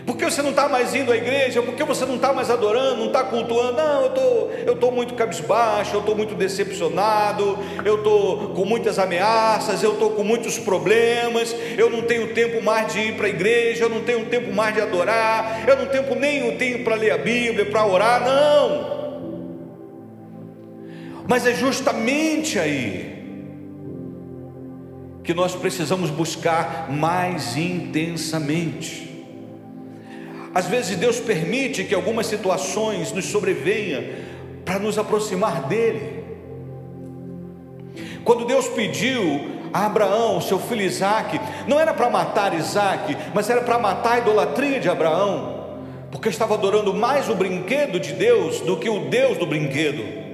Por 0.09 0.16
que 0.16 0.25
você 0.25 0.40
não 0.40 0.49
está 0.51 0.71
mais 0.71 0.94
indo 0.94 1.12
à 1.12 1.16
igreja? 1.18 1.61
Por 1.61 1.75
que 1.75 1.85
você 1.85 2.07
não 2.07 2.16
está 2.16 2.33
mais 2.33 2.49
adorando, 2.49 2.97
não 2.97 3.09
está 3.09 3.25
cultuando? 3.25 3.77
Não, 3.77 4.05
eu 4.05 4.09
tô, 4.09 4.51
estou 4.59 4.77
tô 4.77 4.90
muito 4.90 5.12
cabisbaixo, 5.12 5.94
eu 5.94 6.01
estou 6.01 6.16
muito 6.16 6.35
decepcionado, 6.35 7.59
eu 7.85 7.97
estou 7.97 8.55
com 8.55 8.64
muitas 8.64 8.99
ameaças, 8.99 9.83
eu 9.83 9.92
estou 9.92 10.12
com 10.12 10.25
muitos 10.25 10.59
problemas, 10.59 11.55
eu 11.77 11.90
não 11.90 12.01
tenho 12.01 12.33
tempo 12.33 12.64
mais 12.64 12.90
de 12.90 13.01
ir 13.01 13.16
para 13.18 13.27
a 13.27 13.29
igreja, 13.29 13.85
eu 13.85 13.90
não 13.90 14.01
tenho 14.01 14.25
tempo 14.25 14.51
mais 14.51 14.75
de 14.75 14.81
adorar, 14.81 15.68
eu 15.68 15.77
não 15.77 15.85
tenho 15.85 16.14
nem 16.14 16.57
tempo 16.57 16.85
para 16.85 16.94
ler 16.94 17.11
a 17.11 17.18
Bíblia, 17.18 17.66
para 17.66 17.85
orar, 17.85 18.25
não. 18.25 18.97
Mas 21.29 21.47
é 21.47 21.53
justamente 21.53 22.59
aí 22.59 23.14
que 25.23 25.35
nós 25.35 25.55
precisamos 25.55 26.09
buscar 26.09 26.90
mais 26.90 27.59
intensamente. 27.59 29.08
Às 30.59 30.66
vezes 30.66 30.97
Deus 30.97 31.21
permite 31.21 31.85
que 31.85 31.94
algumas 31.94 32.27
situações 32.27 33.12
nos 33.12 33.27
sobrevenham 33.27 34.03
para 34.64 34.81
nos 34.81 34.99
aproximar 34.99 35.68
dele. 35.68 36.25
Quando 38.25 38.44
Deus 38.44 38.66
pediu 38.66 39.40
a 39.73 39.87
Abraão, 39.87 40.40
seu 40.40 40.59
filho 40.59 40.83
Isaac, 40.83 41.40
não 41.68 41.79
era 41.79 41.94
para 41.94 42.11
matar 42.11 42.55
Isaac, 42.55 43.16
mas 43.33 43.49
era 43.49 43.61
para 43.61 43.79
matar 43.79 44.14
a 44.14 44.18
idolatria 44.18 44.81
de 44.81 44.88
Abraão, 44.88 45.77
porque 46.11 46.29
estava 46.29 46.55
adorando 46.55 46.92
mais 46.92 47.29
o 47.29 47.37
brinquedo 47.37 48.01
de 48.01 48.12
Deus 48.14 48.61
do 48.61 48.77
que 48.79 48.90
o 48.90 49.09
Deus 49.09 49.38
do 49.38 49.47
brinquedo. 49.47 50.27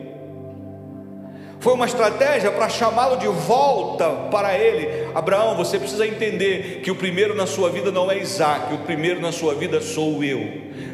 Foi 1.64 1.72
uma 1.72 1.86
estratégia 1.86 2.50
para 2.50 2.68
chamá-lo 2.68 3.16
de 3.16 3.26
volta 3.26 4.10
para 4.30 4.54
ele. 4.58 5.08
Abraão, 5.14 5.56
você 5.56 5.78
precisa 5.78 6.06
entender 6.06 6.82
que 6.82 6.90
o 6.90 6.94
primeiro 6.94 7.34
na 7.34 7.46
sua 7.46 7.70
vida 7.70 7.90
não 7.90 8.10
é 8.10 8.18
Isaac, 8.18 8.74
o 8.74 8.80
primeiro 8.80 9.18
na 9.18 9.32
sua 9.32 9.54
vida 9.54 9.80
sou 9.80 10.22
eu. 10.22 10.46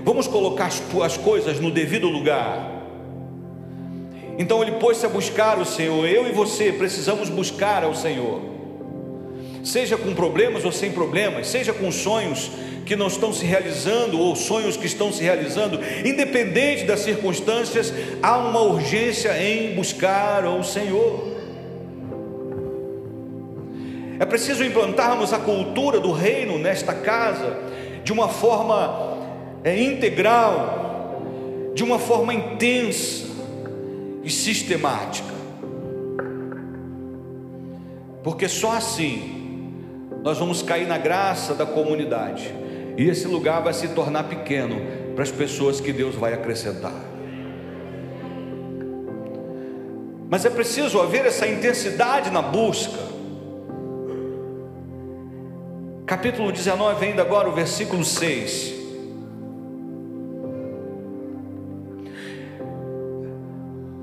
Vamos 0.04 0.28
colocar 0.28 0.66
as 0.66 0.78
tuas 0.78 1.16
coisas 1.16 1.58
no 1.58 1.72
devido 1.72 2.08
lugar. 2.08 2.70
Então 4.38 4.62
ele 4.62 4.70
pôs-se 4.78 5.04
a 5.04 5.08
buscar 5.08 5.58
o 5.58 5.64
Senhor. 5.64 6.06
Eu 6.06 6.28
e 6.28 6.30
você 6.30 6.70
precisamos 6.70 7.28
buscar 7.28 7.82
ao 7.82 7.92
Senhor. 7.92 8.59
Seja 9.62 9.96
com 9.96 10.14
problemas 10.14 10.64
ou 10.64 10.72
sem 10.72 10.90
problemas, 10.92 11.46
seja 11.48 11.72
com 11.72 11.90
sonhos 11.92 12.50
que 12.86 12.96
não 12.96 13.06
estão 13.06 13.32
se 13.32 13.44
realizando 13.44 14.18
ou 14.18 14.34
sonhos 14.34 14.76
que 14.76 14.86
estão 14.86 15.12
se 15.12 15.22
realizando, 15.22 15.78
independente 16.04 16.84
das 16.84 17.00
circunstâncias, 17.00 17.92
há 18.22 18.36
uma 18.38 18.62
urgência 18.62 19.30
em 19.40 19.74
buscar 19.74 20.44
o 20.44 20.64
Senhor. 20.64 21.30
É 24.18 24.26
preciso 24.26 24.64
implantarmos 24.64 25.32
a 25.32 25.38
cultura 25.38 26.00
do 26.00 26.10
reino 26.10 26.58
nesta 26.58 26.92
casa 26.92 27.56
de 28.02 28.12
uma 28.12 28.28
forma 28.28 29.18
é, 29.62 29.80
integral, 29.80 31.22
de 31.74 31.84
uma 31.84 31.98
forma 31.98 32.34
intensa 32.34 33.24
e 34.24 34.30
sistemática. 34.30 35.32
Porque 38.22 38.48
só 38.48 38.72
assim 38.72 39.39
nós 40.22 40.38
vamos 40.38 40.62
cair 40.62 40.86
na 40.86 40.98
graça 40.98 41.54
da 41.54 41.64
comunidade, 41.64 42.54
e 42.96 43.08
esse 43.08 43.26
lugar 43.26 43.62
vai 43.62 43.72
se 43.72 43.88
tornar 43.88 44.24
pequeno 44.24 44.76
para 45.14 45.22
as 45.22 45.30
pessoas 45.30 45.80
que 45.80 45.92
Deus 45.92 46.14
vai 46.14 46.34
acrescentar. 46.34 47.10
Mas 50.28 50.44
é 50.44 50.50
preciso 50.50 51.00
haver 51.00 51.26
essa 51.26 51.46
intensidade 51.46 52.30
na 52.30 52.40
busca. 52.40 53.10
Capítulo 56.06 56.52
19, 56.52 57.06
ainda 57.06 57.22
agora 57.22 57.48
o 57.48 57.52
versículo 57.52 58.04
6. 58.04 58.74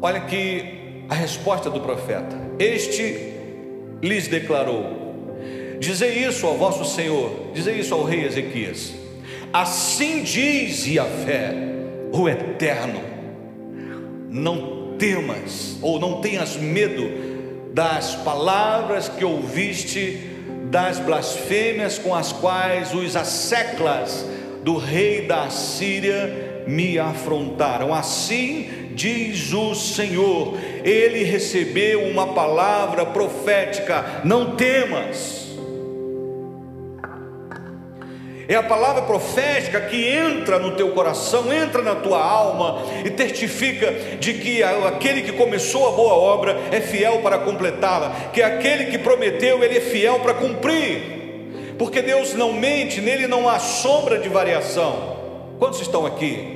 Olha 0.01 0.17
aqui 0.17 1.06
a 1.10 1.15
resposta 1.15 1.69
do 1.69 1.80
profeta. 1.80 2.36
Este 2.60 3.34
lhes 4.01 4.27
declarou: 4.27 5.07
Dizei 5.80 6.26
isso 6.26 6.46
ao 6.46 6.58
vosso 6.58 6.84
Senhor, 6.86 7.52
dizei 7.54 7.80
isso 7.80 7.94
ao 7.94 8.04
rei 8.04 8.26
Ezequias. 8.26 8.94
Assim 9.54 10.24
diz 10.24 10.86
Yahvé, 10.86 11.54
o 12.12 12.28
Eterno: 12.28 13.02
Não 14.30 14.96
temas 14.98 15.78
ou 15.82 16.00
não 16.00 16.22
tenhas 16.22 16.56
medo 16.58 17.28
das 17.74 18.16
palavras 18.16 19.08
que 19.08 19.24
ouviste, 19.24 20.20
das 20.70 21.00
blasfêmias 21.00 21.98
com 21.98 22.13
as 22.13 22.34
quais 22.34 22.94
os 22.94 23.16
asseclas 23.16 24.26
do 24.63 24.78
rei 24.78 25.28
da 25.28 25.50
Síria 25.50 26.66
me 26.68 27.00
afrontaram. 27.00 27.94
Assim 27.94 28.92
diz 28.94 29.54
o 29.54 29.74
Senhor. 29.74 30.58
Ele 30.84 31.24
recebeu 31.24 32.04
uma 32.04 32.34
palavra 32.34 33.06
profética: 33.06 34.22
não 34.26 34.56
temas. 34.56 35.46
É 38.49 38.55
a 38.55 38.63
palavra 38.63 39.01
profética 39.01 39.81
que 39.81 40.07
entra 40.07 40.57
no 40.57 40.75
teu 40.77 40.91
coração, 40.91 41.51
entra 41.51 41.81
na 41.81 41.95
tua 41.95 42.23
alma 42.23 42.81
e 43.03 43.10
testifica 43.10 43.91
de 44.19 44.36
que 44.36 44.63
aquele 44.63 45.21
que 45.21 45.33
começou 45.33 45.88
a 45.88 45.91
boa 45.91 46.13
obra 46.13 46.57
é 46.71 46.79
fiel 46.79 47.19
para 47.19 47.39
completá-la, 47.39 48.15
que 48.31 48.41
aquele 48.41 48.86
que 48.86 48.97
prometeu, 48.97 49.62
ele 49.62 49.77
é 49.77 49.81
fiel 49.81 50.19
para 50.19 50.33
cumprir. 50.33 51.17
Porque 51.77 52.01
Deus 52.01 52.33
não 52.36 52.53
mente, 52.53 53.01
nele 53.01 53.27
não 53.27 53.49
há 53.49 53.60
sombra 53.60 54.17
de 54.17 54.29
variação. 54.29 55.17
Quantos 55.60 55.81
estão 55.81 56.05
aqui? 56.05 56.55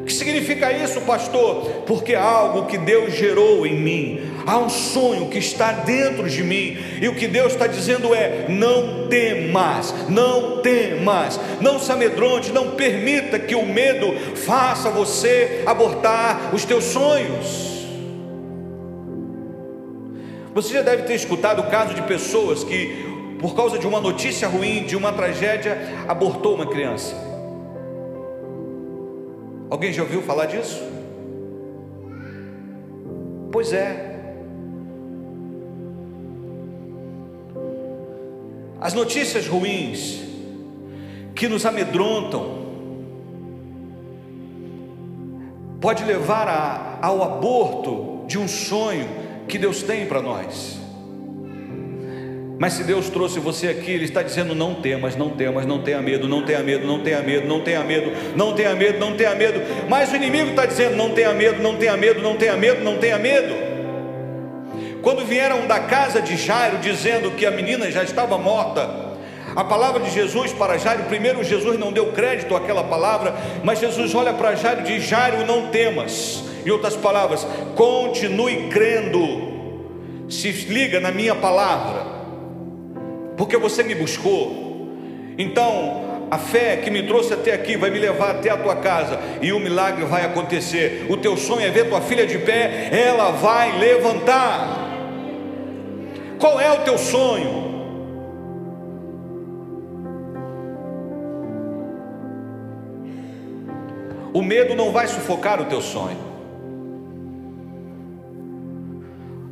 O 0.00 0.04
que 0.04 0.12
significa 0.12 0.72
isso, 0.72 1.00
pastor? 1.02 1.64
Porque 1.86 2.14
algo 2.14 2.66
que 2.66 2.78
Deus 2.78 3.12
gerou 3.12 3.66
em 3.66 3.74
mim, 3.74 4.31
há 4.46 4.58
um 4.58 4.68
sonho 4.68 5.28
que 5.28 5.38
está 5.38 5.72
dentro 5.72 6.28
de 6.28 6.42
mim, 6.42 6.76
e 7.00 7.08
o 7.08 7.14
que 7.14 7.26
Deus 7.26 7.52
está 7.52 7.66
dizendo 7.66 8.14
é: 8.14 8.46
não 8.48 9.08
temas, 9.08 9.94
não 10.08 10.60
temas, 10.62 11.38
não 11.60 11.78
se 11.78 11.90
amedronte, 11.90 12.52
não 12.52 12.72
permita 12.72 13.38
que 13.38 13.54
o 13.54 13.64
medo 13.64 14.14
faça 14.36 14.90
você 14.90 15.62
abortar 15.66 16.54
os 16.54 16.64
teus 16.64 16.84
sonhos. 16.84 17.72
Você 20.54 20.74
já 20.74 20.82
deve 20.82 21.04
ter 21.04 21.14
escutado 21.14 21.60
o 21.60 21.70
caso 21.70 21.94
de 21.94 22.02
pessoas 22.02 22.62
que, 22.62 23.36
por 23.40 23.56
causa 23.56 23.78
de 23.78 23.86
uma 23.86 24.00
notícia 24.00 24.46
ruim, 24.46 24.84
de 24.84 24.94
uma 24.94 25.12
tragédia, 25.12 25.78
abortou 26.06 26.54
uma 26.54 26.66
criança. 26.66 27.14
Alguém 29.70 29.90
já 29.90 30.02
ouviu 30.02 30.20
falar 30.20 30.44
disso? 30.44 30.82
Pois 33.50 33.72
é. 33.72 34.11
As 38.82 38.94
notícias 38.94 39.46
ruins 39.46 40.20
que 41.36 41.46
nos 41.46 41.64
amedrontam 41.64 42.62
pode 45.80 46.02
levar 46.02 46.48
a, 46.48 46.98
ao 47.00 47.22
aborto 47.22 48.24
de 48.26 48.38
um 48.38 48.48
sonho 48.48 49.08
que 49.46 49.56
Deus 49.56 49.84
tem 49.84 50.06
para 50.06 50.20
nós. 50.20 50.80
Mas 52.58 52.72
se 52.72 52.82
Deus 52.82 53.08
trouxe 53.08 53.38
você 53.38 53.68
aqui, 53.68 53.92
Ele 53.92 54.04
está 54.04 54.20
dizendo: 54.20 54.52
não 54.52 54.74
temas, 54.74 55.14
não 55.14 55.30
temas, 55.30 55.64
não 55.64 55.80
tenha 55.80 56.02
medo, 56.02 56.26
não 56.26 56.44
tenha 56.44 56.60
medo, 56.60 56.84
não 56.84 57.04
tenha 57.04 57.22
medo, 57.22 57.46
não 57.46 57.60
tenha 57.60 57.84
medo, 57.84 58.12
não 58.34 58.52
tenha 58.52 58.74
medo, 58.74 58.98
não 58.98 59.16
tenha 59.16 59.34
medo. 59.36 59.60
Mas 59.88 60.10
o 60.10 60.16
inimigo 60.16 60.50
está 60.50 60.66
dizendo: 60.66 60.96
não 60.96 61.10
tenha 61.10 61.32
medo, 61.32 61.62
não 61.62 61.76
tenha 61.76 61.96
medo, 61.96 62.20
não 62.20 62.36
tenha 62.36 62.56
medo, 62.56 62.82
não 62.82 62.98
tenha 62.98 63.16
medo. 63.16 63.71
Quando 65.02 65.24
vieram 65.24 65.66
da 65.66 65.80
casa 65.80 66.22
de 66.22 66.36
Jairo 66.36 66.78
dizendo 66.78 67.32
que 67.32 67.44
a 67.44 67.50
menina 67.50 67.90
já 67.90 68.02
estava 68.02 68.38
morta, 68.38 68.88
a 69.54 69.64
palavra 69.64 70.00
de 70.00 70.10
Jesus 70.10 70.52
para 70.52 70.78
Jairo, 70.78 71.02
primeiro 71.04 71.44
Jesus 71.44 71.78
não 71.78 71.92
deu 71.92 72.12
crédito 72.12 72.56
àquela 72.56 72.84
palavra, 72.84 73.34
mas 73.62 73.80
Jesus 73.80 74.14
olha 74.14 74.32
para 74.32 74.54
Jairo 74.54 74.80
e 74.80 74.84
diz: 74.84 75.04
Jairo, 75.04 75.44
não 75.44 75.68
temas. 75.68 76.44
Em 76.64 76.70
outras 76.70 76.96
palavras, 76.96 77.44
continue 77.74 78.68
crendo, 78.68 80.28
se 80.28 80.50
liga 80.50 81.00
na 81.00 81.10
minha 81.10 81.34
palavra 81.34 82.12
porque 83.36 83.56
você 83.56 83.82
me 83.82 83.94
buscou. 83.94 84.88
Então, 85.36 86.28
a 86.30 86.38
fé 86.38 86.76
que 86.76 86.90
me 86.90 87.06
trouxe 87.06 87.34
até 87.34 87.52
aqui 87.52 87.76
vai 87.76 87.90
me 87.90 87.98
levar 87.98 88.30
até 88.30 88.50
a 88.50 88.56
tua 88.56 88.76
casa 88.76 89.18
e 89.40 89.52
o 89.52 89.58
milagre 89.58 90.04
vai 90.04 90.24
acontecer. 90.24 91.06
O 91.08 91.16
teu 91.16 91.36
sonho 91.36 91.66
é 91.66 91.70
ver 91.70 91.88
tua 91.88 92.00
filha 92.00 92.26
de 92.26 92.38
pé, 92.38 92.88
ela 92.92 93.30
vai 93.30 93.78
levantar. 93.78 94.81
Qual 96.42 96.60
é 96.60 96.72
o 96.72 96.82
teu 96.82 96.98
sonho? 96.98 97.70
O 104.34 104.42
medo 104.42 104.74
não 104.74 104.90
vai 104.90 105.06
sufocar 105.06 105.62
o 105.62 105.66
teu 105.66 105.80
sonho. 105.80 106.18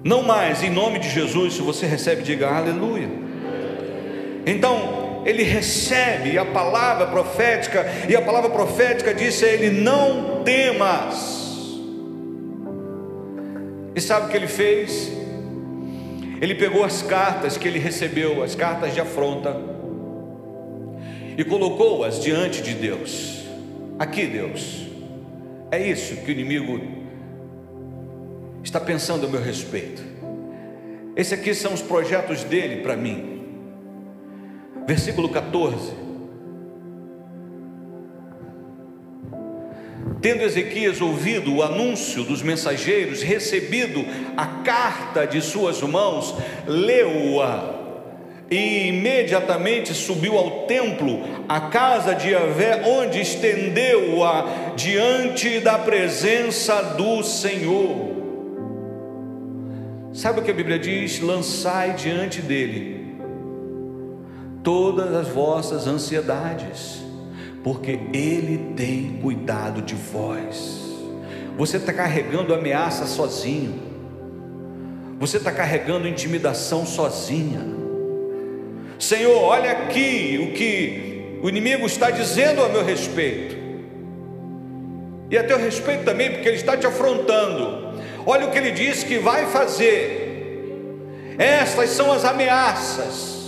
Não 0.02 0.24
mais, 0.24 0.64
em 0.64 0.70
nome 0.70 0.98
de 0.98 1.08
Jesus, 1.08 1.54
se 1.54 1.62
você 1.62 1.86
recebe, 1.86 2.24
diga 2.24 2.48
aleluia. 2.48 3.08
Então, 4.44 5.22
ele 5.24 5.44
recebe 5.44 6.36
a 6.36 6.44
palavra 6.44 7.06
profética, 7.06 7.86
e 8.08 8.16
a 8.16 8.22
palavra 8.22 8.50
profética 8.50 9.14
disse 9.14 9.44
a 9.44 9.48
ele: 9.48 9.70
Não 9.70 10.42
temas. 10.42 11.78
E 13.94 14.00
sabe 14.00 14.26
o 14.26 14.28
que 14.28 14.36
ele 14.36 14.48
fez? 14.48 15.19
Ele 16.40 16.54
pegou 16.54 16.84
as 16.84 17.02
cartas 17.02 17.56
que 17.56 17.68
ele 17.68 17.78
recebeu, 17.78 18.42
as 18.42 18.54
cartas 18.54 18.94
de 18.94 19.00
afronta, 19.00 19.56
e 21.36 21.44
colocou-as 21.44 22.22
diante 22.22 22.62
de 22.62 22.74
Deus. 22.74 23.44
Aqui, 23.98 24.26
Deus, 24.26 24.86
é 25.70 25.78
isso 25.78 26.16
que 26.16 26.30
o 26.30 26.32
inimigo 26.32 26.80
está 28.62 28.80
pensando 28.80 29.26
a 29.26 29.28
meu 29.28 29.42
respeito. 29.42 30.02
Esses 31.14 31.32
aqui 31.32 31.54
são 31.54 31.74
os 31.74 31.82
projetos 31.82 32.44
dele 32.44 32.82
para 32.82 32.96
mim 32.96 33.30
versículo 34.90 35.28
14. 35.28 35.92
Tendo 40.20 40.42
Ezequias 40.42 41.00
ouvido 41.00 41.54
o 41.54 41.62
anúncio 41.62 42.24
dos 42.24 42.42
mensageiros, 42.42 43.22
recebido 43.22 44.04
a 44.36 44.46
carta 44.62 45.26
de 45.26 45.40
suas 45.40 45.80
mãos, 45.80 46.34
leu-a 46.66 47.80
e 48.50 48.88
imediatamente 48.88 49.94
subiu 49.94 50.36
ao 50.36 50.66
templo, 50.66 51.20
à 51.48 51.60
casa 51.60 52.14
de 52.14 52.30
Yahvé, 52.30 52.82
onde 52.84 53.20
estendeu-a 53.20 54.72
diante 54.76 55.60
da 55.60 55.78
presença 55.78 56.82
do 56.82 57.22
Senhor. 57.22 58.10
Sabe 60.12 60.40
o 60.40 60.42
que 60.42 60.50
a 60.50 60.54
Bíblia 60.54 60.78
diz? 60.78 61.20
Lançai 61.20 61.94
diante 61.94 62.42
dele 62.42 63.00
todas 64.62 65.14
as 65.14 65.28
vossas 65.28 65.86
ansiedades, 65.86 67.02
porque 67.62 67.98
Ele 68.12 68.74
tem 68.76 69.18
cuidado 69.22 69.82
de 69.82 69.94
vós. 69.94 70.80
Você 71.56 71.76
está 71.76 71.92
carregando 71.92 72.54
ameaça 72.54 73.06
sozinho, 73.06 73.78
você 75.18 75.36
está 75.36 75.52
carregando 75.52 76.08
intimidação 76.08 76.86
sozinha. 76.86 77.60
Senhor, 78.98 79.36
olha 79.42 79.70
aqui 79.72 80.48
o 80.50 80.54
que 80.54 81.38
o 81.42 81.48
inimigo 81.48 81.86
está 81.86 82.10
dizendo 82.10 82.62
a 82.62 82.68
meu 82.68 82.84
respeito, 82.84 83.56
e 85.30 85.38
a 85.38 85.44
teu 85.44 85.58
respeito 85.58 86.04
também, 86.04 86.32
porque 86.32 86.48
ele 86.48 86.56
está 86.56 86.76
te 86.76 86.86
afrontando. 86.86 87.90
Olha 88.26 88.46
o 88.46 88.50
que 88.50 88.58
ele 88.58 88.72
diz 88.72 89.04
que 89.04 89.18
vai 89.18 89.46
fazer. 89.46 90.28
Estas 91.38 91.90
são 91.90 92.12
as 92.12 92.24
ameaças 92.24 93.39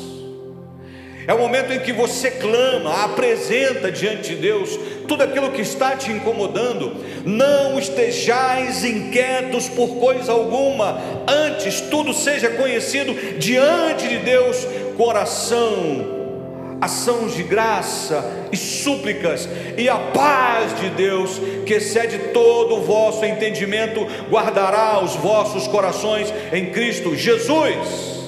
É 1.27 1.33
o 1.33 1.39
momento 1.39 1.73
em 1.73 1.81
que 1.81 1.93
você 1.93 2.31
clama, 2.31 3.05
apresenta 3.05 3.91
diante 3.91 4.31
de 4.31 4.37
Deus 4.37 4.79
tudo 5.07 5.23
aquilo 5.23 5.51
que 5.51 5.61
está 5.61 5.97
te 5.97 6.11
incomodando. 6.11 6.97
Não 7.25 7.79
estejais 7.79 8.85
inquietos 8.85 9.69
por 9.69 9.97
coisa 9.97 10.33
alguma, 10.33 11.01
antes 11.29 11.81
tudo 11.83 12.13
seja 12.13 12.51
conhecido 12.51 13.15
diante 13.39 14.09
de 14.09 14.19
Deus, 14.19 14.67
coração 14.97 16.21
ações 16.83 17.37
de 17.37 17.45
graça 17.45 18.49
e 18.51 18.57
súplicas, 18.57 19.49
e 19.79 19.89
a 19.89 19.97
paz 19.97 20.77
de 20.81 20.91
Deus, 20.91 21.41
que 21.65 21.75
excede 21.75 22.19
todo 22.33 22.75
o 22.75 22.83
vosso 22.83 23.25
entendimento, 23.25 24.05
guardará 24.29 24.99
os 24.99 25.15
vossos 25.15 25.69
corações 25.69 26.35
em 26.53 26.73
Cristo 26.73 27.15
Jesus. 27.15 28.22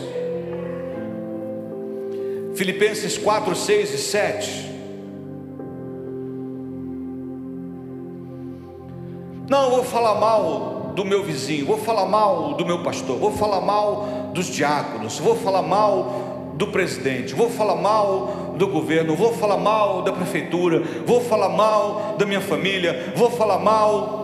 Filipenses 2.55 3.19
4, 3.19 3.55
6 3.55 3.95
e 3.95 3.99
7. 3.99 4.75
Não, 9.49 9.71
vou 9.71 9.85
falar 9.85 10.14
mal 10.14 10.93
do 10.95 11.05
meu 11.05 11.25
vizinho, 11.25 11.67
vou 11.67 11.79
falar 11.79 12.07
mal 12.07 12.55
do 12.55 12.64
meu 12.64 12.83
pastor, 12.83 13.19
vou 13.19 13.33
falar 13.33 13.61
mal 13.61 14.31
dos 14.33 14.47
diáconos, 14.47 15.19
vou 15.19 15.37
falar 15.37 15.62
mal 15.62 16.53
do 16.55 16.69
presidente, 16.69 17.35
vou 17.35 17.51
falar 17.51 17.75
mal 17.75 18.55
do 18.57 18.69
governo, 18.69 19.17
vou 19.17 19.33
falar 19.33 19.57
mal 19.57 20.03
da 20.03 20.12
prefeitura, 20.12 20.81
vou 21.05 21.21
falar 21.21 21.49
mal 21.49 22.14
da 22.17 22.25
minha 22.25 22.40
família, 22.40 23.12
vou 23.17 23.31
falar 23.31 23.59
mal. 23.59 24.23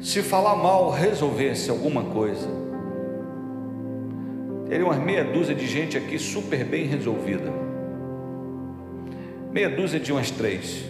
Se 0.00 0.22
falar 0.22 0.56
mal 0.56 0.90
resolvesse 0.90 1.70
alguma 1.70 2.02
coisa, 2.02 2.67
teria 4.68 4.84
umas 4.84 4.98
meia 4.98 5.24
dúzia 5.24 5.54
de 5.54 5.66
gente 5.66 5.96
aqui 5.96 6.18
super 6.18 6.64
bem 6.64 6.86
resolvida. 6.86 7.50
Meia 9.50 9.70
dúzia 9.70 9.98
de 9.98 10.12
umas 10.12 10.30
três. 10.30 10.84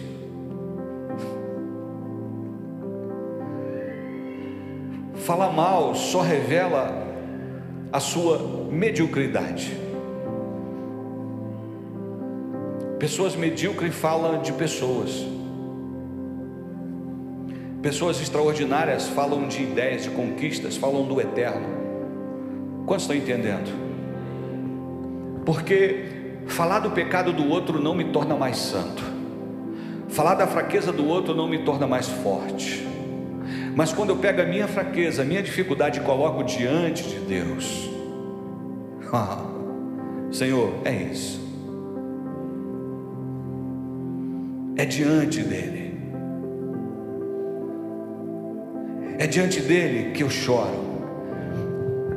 Falar 5.15 5.51
mal 5.51 5.95
só 5.95 6.21
revela 6.21 7.07
a 7.91 7.99
sua 7.99 8.67
mediocridade. 8.69 9.77
Pessoas 12.99 13.35
medíocres 13.35 13.95
falam 13.95 14.41
de 14.41 14.51
pessoas. 14.51 15.25
Pessoas 17.81 18.19
extraordinárias 18.19 19.07
falam 19.07 19.47
de 19.47 19.63
ideias, 19.63 20.03
de 20.03 20.09
conquistas, 20.09 20.75
falam 20.75 21.07
do 21.07 21.21
eterno. 21.21 21.78
Quantos 22.89 23.03
estão 23.03 23.15
entendendo? 23.15 23.69
Porque 25.45 26.05
falar 26.47 26.79
do 26.79 26.89
pecado 26.89 27.31
do 27.31 27.47
outro 27.47 27.79
não 27.79 27.93
me 27.93 28.05
torna 28.05 28.35
mais 28.35 28.57
santo. 28.57 29.03
Falar 30.07 30.33
da 30.33 30.47
fraqueza 30.47 30.91
do 30.91 31.07
outro 31.07 31.35
não 31.35 31.47
me 31.47 31.59
torna 31.59 31.85
mais 31.85 32.07
forte. 32.07 32.83
Mas 33.75 33.93
quando 33.93 34.09
eu 34.09 34.17
pego 34.17 34.41
a 34.41 34.45
minha 34.45 34.67
fraqueza, 34.67 35.21
a 35.21 35.25
minha 35.25 35.43
dificuldade 35.43 35.99
e 35.99 36.01
coloco 36.01 36.43
diante 36.43 37.03
de 37.03 37.19
Deus, 37.19 37.91
ah, 39.13 39.45
Senhor, 40.31 40.73
é 40.83 40.91
isso. 40.91 41.39
É 44.75 44.85
diante 44.85 45.43
dEle. 45.43 45.93
É 49.19 49.27
diante 49.27 49.59
dEle 49.61 50.11
que 50.11 50.23
eu 50.23 50.29
choro. 50.31 50.89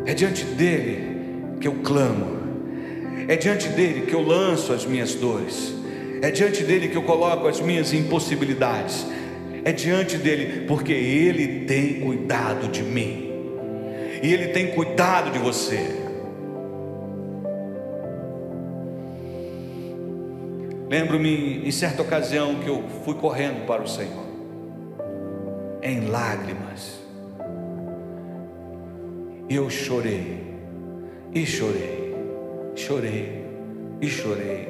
É 0.05 0.15
diante 0.15 0.45
dEle 0.45 1.59
que 1.61 1.69
eu 1.69 1.75
clamo. 1.83 2.43
É 3.29 3.37
diante 3.37 3.69
dEle 3.69 4.03
que 4.03 4.15
eu 4.15 4.23
lanço 4.23 4.73
as 4.73 4.85
minhas 4.85 5.15
dores. 5.15 5.75
É 6.21 6.31
diante 6.31 6.63
dEle 6.65 6.89
que 6.89 6.97
eu 6.97 7.03
coloco 7.03 7.47
as 7.47 7.61
minhas 7.61 7.93
impossibilidades 7.93 9.07
é 9.65 9.73
diante 9.73 10.19
dele, 10.19 10.67
porque 10.67 10.93
ele 10.93 11.67
tem 11.67 12.01
cuidado 12.01 12.69
de 12.69 12.83
mim, 12.83 13.31
e 14.23 14.33
ele 14.33 14.49
tem 14.49 14.73
cuidado 14.73 15.31
de 15.31 15.39
você. 15.39 16.01
Lembro-me 20.89 21.67
em 21.67 21.71
certa 21.71 22.03
ocasião 22.03 22.57
que 22.57 22.69
eu 22.69 22.85
fui 23.05 23.15
correndo 23.15 23.65
para 23.67 23.83
o 23.83 23.89
Senhor, 23.89 24.27
em 25.81 26.07
lágrimas, 26.07 27.01
eu 29.49 29.69
chorei, 29.69 30.41
e 31.35 31.47
chorei, 31.47 32.15
chorei, 32.75 33.45
e 34.01 34.09
chorei, 34.09 34.69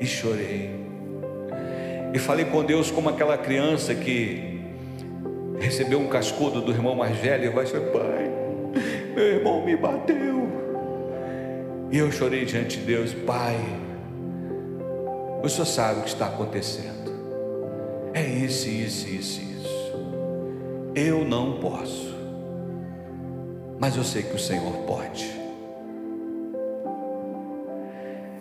e 0.00 0.06
chorei 0.06 0.84
e 2.14 2.18
falei 2.20 2.44
com 2.44 2.62
Deus 2.62 2.92
como 2.92 3.08
aquela 3.08 3.36
criança 3.36 3.92
que 3.92 4.60
recebeu 5.58 5.98
um 5.98 6.06
cascudo 6.06 6.60
do 6.60 6.70
irmão 6.70 6.94
mais 6.94 7.16
velho 7.16 7.46
e 7.46 7.48
vai 7.48 7.64
dizer: 7.64 7.90
Pai, 7.90 8.30
meu 9.16 9.24
irmão 9.24 9.64
me 9.64 9.76
bateu. 9.76 10.48
E 11.90 11.98
eu 11.98 12.12
chorei 12.12 12.44
diante 12.44 12.78
de 12.78 12.84
Deus: 12.84 13.12
Pai, 13.12 13.58
o 15.42 15.48
Senhor 15.48 15.66
sabe 15.66 16.00
o 16.00 16.02
que 16.04 16.10
está 16.10 16.26
acontecendo. 16.26 17.12
É 18.14 18.22
isso, 18.22 18.68
isso, 18.68 19.08
isso, 19.08 19.40
isso. 19.40 19.94
Eu 20.94 21.24
não 21.24 21.58
posso, 21.58 22.13
mas 23.78 23.96
eu 23.96 24.04
sei 24.04 24.22
que 24.22 24.34
o 24.34 24.38
Senhor 24.38 24.72
pode. 24.86 25.30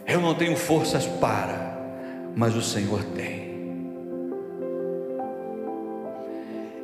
Eu 0.07 0.19
não 0.19 0.35
tenho 0.35 0.55
forças 0.55 1.05
para, 1.05 1.77
mas 2.35 2.55
o 2.55 2.61
Senhor 2.61 3.03
tem. 3.15 3.53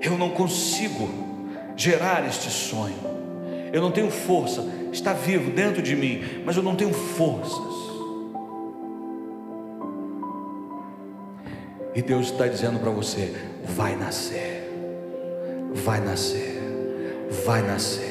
Eu 0.02 0.18
não 0.18 0.30
consigo 0.30 1.10
gerar 1.76 2.26
este 2.26 2.50
sonho. 2.50 2.96
Eu 3.72 3.82
não 3.82 3.92
tenho 3.92 4.10
força. 4.10 4.66
Está 4.92 5.14
vivo 5.14 5.52
dentro 5.52 5.82
de 5.82 5.96
mim, 5.96 6.24
mas 6.46 6.56
eu 6.56 6.64
não 6.64 6.76
tenho 6.76 6.94
forças. 6.94 7.80
E 11.94 12.02
Deus 12.02 12.32
está 12.32 12.48
dizendo 12.48 12.80
para 12.80 12.90
você: 12.92 13.36
vai 13.66 13.96
nascer, 13.96 14.72
vai 15.74 16.00
nascer, 16.00 16.60
vai 17.46 17.62
nascer, 17.62 18.09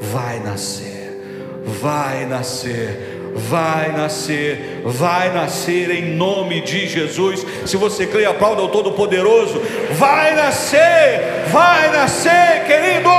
vai 0.00 0.40
nascer, 0.40 1.62
vai 1.64 2.26
nascer 2.26 3.16
vai 3.36 3.92
nascer, 3.92 4.80
vai 4.82 5.30
nascer 5.32 5.90
em 5.90 6.16
nome 6.16 6.62
de 6.62 6.88
Jesus. 6.88 7.44
Se 7.66 7.76
você 7.76 8.06
crê, 8.06 8.24
aplauda 8.24 8.62
ao 8.62 8.68
Todo-Poderoso. 8.68 9.60
Vai 9.92 10.34
nascer, 10.34 11.44
vai 11.52 11.90
nascer, 11.92 12.64
querido. 12.66 13.10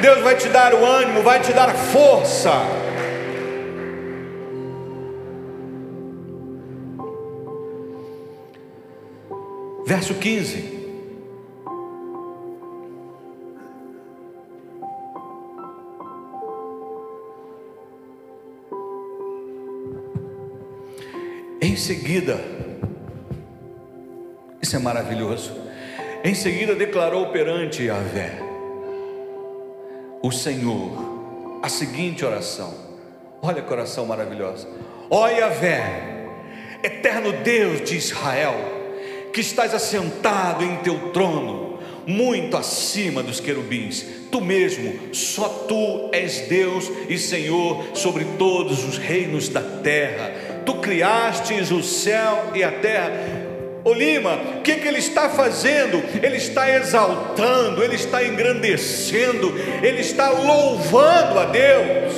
Deus 0.00 0.20
vai 0.20 0.34
te 0.34 0.48
dar 0.48 0.74
o 0.74 0.84
ânimo, 0.84 1.22
vai 1.22 1.40
te 1.40 1.52
dar 1.52 1.74
força. 1.74 2.52
Verso 9.86 10.14
15. 10.14 10.69
Em 21.70 21.76
seguida, 21.76 22.36
isso 24.60 24.74
é 24.74 24.78
maravilhoso. 24.80 25.52
Em 26.24 26.34
seguida 26.34 26.74
declarou 26.74 27.28
perante 27.28 27.84
Yahvé, 27.84 28.40
o 30.20 30.32
Senhor, 30.32 31.60
a 31.62 31.68
seguinte 31.68 32.24
oração. 32.24 32.74
Olha 33.40 33.62
que 33.62 33.72
oração 33.72 34.04
maravilhosa. 34.04 34.66
Ó 35.08 35.28
Yahvé, 35.28 36.26
eterno 36.82 37.32
Deus 37.44 37.88
de 37.88 37.98
Israel, 37.98 38.56
que 39.32 39.40
estás 39.40 39.72
assentado 39.72 40.64
em 40.64 40.74
teu 40.78 41.12
trono, 41.12 41.78
muito 42.04 42.56
acima 42.56 43.22
dos 43.22 43.38
querubins, 43.38 44.04
tu 44.32 44.40
mesmo, 44.40 45.14
só 45.14 45.48
tu 45.68 46.10
és 46.10 46.48
Deus 46.48 46.90
e 47.08 47.16
Senhor 47.16 47.90
sobre 47.94 48.24
todos 48.36 48.84
os 48.84 48.98
reinos 48.98 49.48
da 49.48 49.62
terra 49.62 50.39
tu 50.64 50.74
criastes 50.74 51.70
o 51.70 51.82
céu 51.82 52.50
e 52.54 52.62
a 52.62 52.70
terra. 52.70 53.12
Ô 53.82 53.94
Lima, 53.94 54.38
o 54.58 54.60
que, 54.60 54.74
que 54.74 54.86
ele 54.86 54.98
está 54.98 55.30
fazendo? 55.30 56.02
Ele 56.22 56.36
está 56.36 56.68
exaltando, 56.70 57.82
ele 57.82 57.94
está 57.94 58.22
engrandecendo, 58.22 59.54
ele 59.82 60.00
está 60.00 60.28
louvando 60.28 61.38
a 61.38 61.46
Deus, 61.46 62.12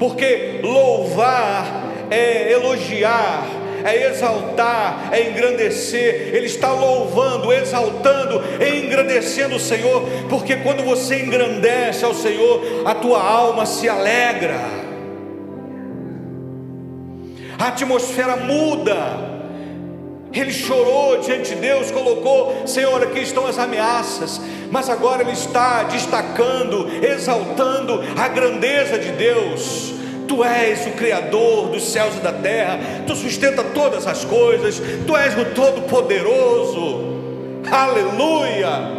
porque 0.00 0.58
louvar 0.62 1.84
é 2.10 2.50
elogiar, 2.52 3.46
é 3.84 4.08
exaltar, 4.08 5.10
é 5.12 5.30
engrandecer. 5.30 6.34
Ele 6.34 6.46
está 6.46 6.72
louvando, 6.72 7.52
exaltando, 7.52 8.42
engrandecendo 8.60 9.54
o 9.54 9.60
Senhor, 9.60 10.02
porque 10.28 10.56
quando 10.56 10.82
você 10.82 11.22
engrandece 11.22 12.04
ao 12.04 12.14
Senhor, 12.14 12.82
a 12.84 12.94
tua 12.96 13.22
alma 13.22 13.64
se 13.64 13.88
alegra. 13.88 14.87
A 17.58 17.68
atmosfera 17.68 18.36
muda. 18.36 19.28
Ele 20.32 20.52
chorou 20.52 21.18
diante 21.20 21.54
de 21.54 21.60
Deus, 21.60 21.90
colocou, 21.90 22.66
Senhor, 22.66 23.02
aqui 23.02 23.20
estão 23.20 23.46
as 23.46 23.58
ameaças, 23.58 24.40
mas 24.70 24.88
agora 24.88 25.22
ele 25.22 25.32
está 25.32 25.84
destacando, 25.84 26.86
exaltando 27.02 28.02
a 28.16 28.28
grandeza 28.28 28.98
de 28.98 29.10
Deus. 29.12 29.94
Tu 30.28 30.44
és 30.44 30.86
o 30.86 30.90
Criador 30.90 31.70
dos 31.70 31.82
céus 31.90 32.14
e 32.16 32.20
da 32.20 32.32
terra, 32.32 32.78
Tu 33.06 33.16
sustenta 33.16 33.64
todas 33.64 34.06
as 34.06 34.24
coisas, 34.24 34.80
Tu 35.06 35.16
és 35.16 35.36
o 35.36 35.46
Todo-Poderoso, 35.46 37.06
aleluia! 37.72 38.98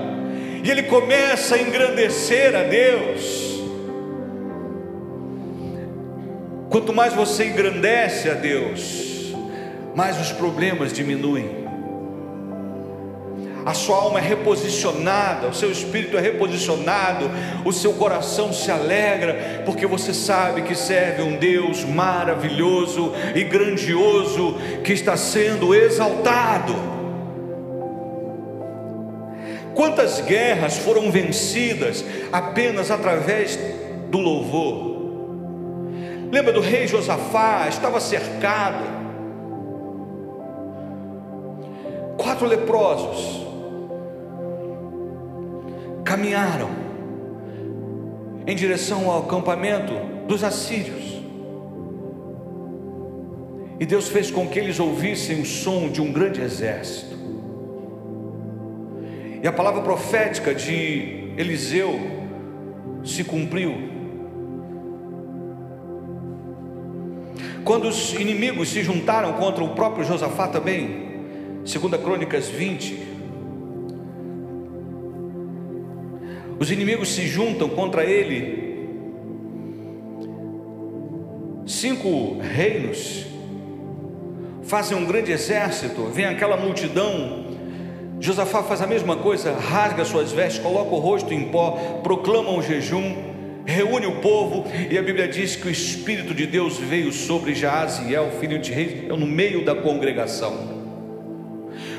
E 0.64 0.70
ele 0.70 0.84
começa 0.84 1.56
a 1.56 1.62
engrandecer 1.62 2.56
a 2.56 2.64
Deus. 2.64 3.49
Quanto 6.70 6.94
mais 6.94 7.14
você 7.14 7.46
engrandece 7.46 8.30
a 8.30 8.34
Deus, 8.34 9.34
mais 9.96 10.20
os 10.20 10.32
problemas 10.32 10.94
diminuem 10.94 11.60
a 13.66 13.74
sua 13.76 13.98
alma 13.98 14.20
é 14.20 14.22
reposicionada, 14.22 15.48
o 15.48 15.54
seu 15.54 15.72
espírito 15.72 16.18
é 16.18 16.22
reposicionado, 16.22 17.30
o 17.66 17.72
seu 17.72 17.94
coração 17.94 18.54
se 18.54 18.72
alegra, 18.72 19.62
porque 19.66 19.86
você 19.86 20.14
sabe 20.14 20.64
que 20.64 20.74
serve 20.74 21.22
um 21.22 21.36
Deus 21.36 21.84
maravilhoso 21.84 23.14
e 23.36 23.44
grandioso 23.44 24.56
que 24.84 24.94
está 24.94 25.18
sendo 25.18 25.76
exaltado. 25.76 26.74
Quantas 29.76 30.22
guerras 30.22 30.78
foram 30.78 31.12
vencidas 31.12 32.04
apenas 32.32 32.90
através 32.90 33.60
do 34.10 34.18
louvor? 34.18 34.99
Lembra 36.32 36.54
do 36.54 36.62
rei 36.62 36.88
Josafá? 36.88 37.68
Estava 37.68 38.00
cercado, 38.00 38.84
quatro 42.18 42.46
leprosos 42.46 43.48
caminharam 46.04 46.70
em 48.46 48.56
direção 48.56 49.10
ao 49.10 49.24
acampamento 49.24 49.94
dos 50.28 50.44
assírios. 50.44 51.20
E 53.80 53.86
Deus 53.86 54.10
fez 54.10 54.30
com 54.30 54.48
que 54.48 54.60
eles 54.60 54.80
ouvissem 54.80 55.42
o 55.42 55.46
som 55.46 55.90
de 55.90 56.02
um 56.02 56.12
grande 56.12 56.42
exército. 56.42 57.18
E 59.42 59.48
a 59.48 59.52
palavra 59.52 59.82
profética 59.82 60.54
de 60.54 61.34
Eliseu 61.38 61.98
se 63.06 63.24
cumpriu. 63.24 63.99
Quando 67.64 67.88
os 67.88 68.14
inimigos 68.14 68.70
se 68.70 68.84
juntaram 68.84 69.34
contra 69.34 69.64
o 69.64 69.76
próprio 69.76 70.04
Josafá 70.04 70.48
também, 70.48 71.10
segundo 71.66 71.98
Crônicas 72.00 72.48
20, 72.48 73.10
Os 76.60 76.70
inimigos 76.70 77.16
se 77.16 77.26
juntam 77.26 77.70
contra 77.70 78.04
ele. 78.04 78.68
Cinco 81.66 82.38
reinos 82.40 83.26
fazem 84.64 84.98
um 84.98 85.06
grande 85.06 85.32
exército, 85.32 86.04
vem 86.08 86.26
aquela 86.26 86.58
multidão. 86.58 87.46
Josafá 88.20 88.62
faz 88.62 88.82
a 88.82 88.88
mesma 88.88 89.16
coisa, 89.16 89.54
rasga 89.58 90.04
suas 90.04 90.34
vestes, 90.34 90.62
coloca 90.62 90.94
o 90.94 91.00
rosto 91.00 91.34
em 91.34 91.46
pó, 91.46 92.02
proclama 92.04 92.52
um 92.52 92.62
jejum, 92.62 93.16
reúne 93.70 94.08
o 94.08 94.20
povo, 94.20 94.66
e 94.90 94.98
a 94.98 95.02
Bíblia 95.02 95.28
diz 95.28 95.56
que 95.56 95.68
o 95.68 95.72
Espírito 95.72 96.34
de 96.34 96.46
Deus 96.46 96.78
veio 96.78 97.12
sobre 97.12 97.54
Jaziel, 97.54 98.32
filho 98.40 98.60
de 98.60 98.72
rei, 98.72 99.08
no 99.08 99.26
meio 99.26 99.64
da 99.64 99.76
congregação. 99.76 100.80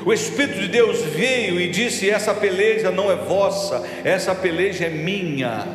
O 0.05 0.11
Espírito 0.11 0.59
de 0.59 0.67
Deus 0.67 1.01
veio 1.01 1.59
e 1.59 1.69
disse: 1.69 2.09
Essa 2.09 2.33
peleja 2.33 2.91
não 2.91 3.11
é 3.11 3.15
vossa, 3.15 3.83
essa 4.03 4.33
peleja 4.35 4.85
é 4.85 4.89
minha. 4.89 5.67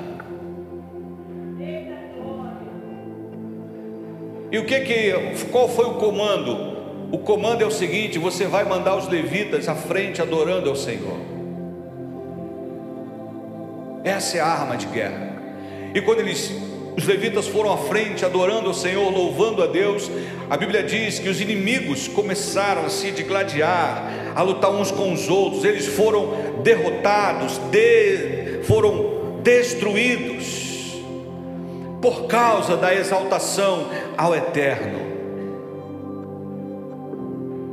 E 4.51 4.59
o 4.59 4.65
que 4.65 4.81
que, 4.81 5.13
qual 5.51 5.69
foi 5.69 5.87
o 5.87 5.95
comando? 5.95 6.77
O 7.13 7.19
comando 7.19 7.63
é 7.63 7.67
o 7.67 7.71
seguinte: 7.71 8.19
você 8.19 8.47
vai 8.47 8.65
mandar 8.65 8.97
os 8.97 9.09
levitas 9.09 9.69
à 9.69 9.75
frente 9.75 10.21
adorando 10.21 10.69
ao 10.69 10.77
Senhor. 10.77 11.19
Essa 14.05 14.39
é 14.39 14.41
a 14.41 14.47
arma 14.47 14.77
de 14.77 14.87
guerra. 14.87 15.36
E 15.97 16.03
quando 16.03 16.21
eles 16.21 16.53
os 16.95 17.07
levitas 17.07 17.49
foram 17.49 17.73
à 17.73 17.79
frente, 17.79 18.23
adorando 18.23 18.69
ao 18.69 18.75
Senhor, 18.75 19.11
louvando 19.11 19.63
a 19.63 19.67
Deus. 19.67 20.11
A 20.51 20.57
Bíblia 20.57 20.83
diz 20.83 21.19
que 21.19 21.29
os 21.29 21.41
inimigos 21.41 22.07
começaram 22.07 22.85
a 22.85 22.91
se 22.91 23.11
digladiar, 23.11 24.33
a 24.35 24.43
lutar 24.43 24.71
uns 24.71 24.91
com 24.91 25.11
os 25.11 25.27
outros. 25.31 25.65
Eles 25.65 25.87
foram 25.87 26.61
derrotados, 26.63 27.57
de, 27.71 28.61
foram 28.65 29.41
destruídos 29.43 30.97
por 32.03 32.27
causa 32.27 32.77
da 32.77 32.95
exaltação 32.95 33.89
ao 34.19 34.35
Eterno. 34.35 35.01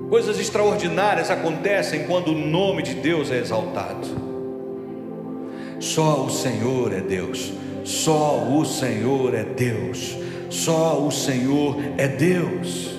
Coisas 0.10 0.40
extraordinárias 0.40 1.30
acontecem 1.30 2.06
quando 2.06 2.30
o 2.30 2.38
nome 2.38 2.84
de 2.84 2.94
Deus 2.94 3.30
é 3.32 3.38
exaltado. 3.40 4.08
Só 5.82 6.24
o 6.24 6.30
Senhor 6.30 6.94
é 6.94 7.02
Deus. 7.02 7.63
Só 7.84 8.48
o 8.50 8.66
Senhor 8.66 9.34
é 9.34 9.44
Deus. 9.44 10.16
Só 10.50 11.00
o 11.06 11.12
Senhor 11.12 11.78
é 11.98 12.08
Deus. 12.08 12.94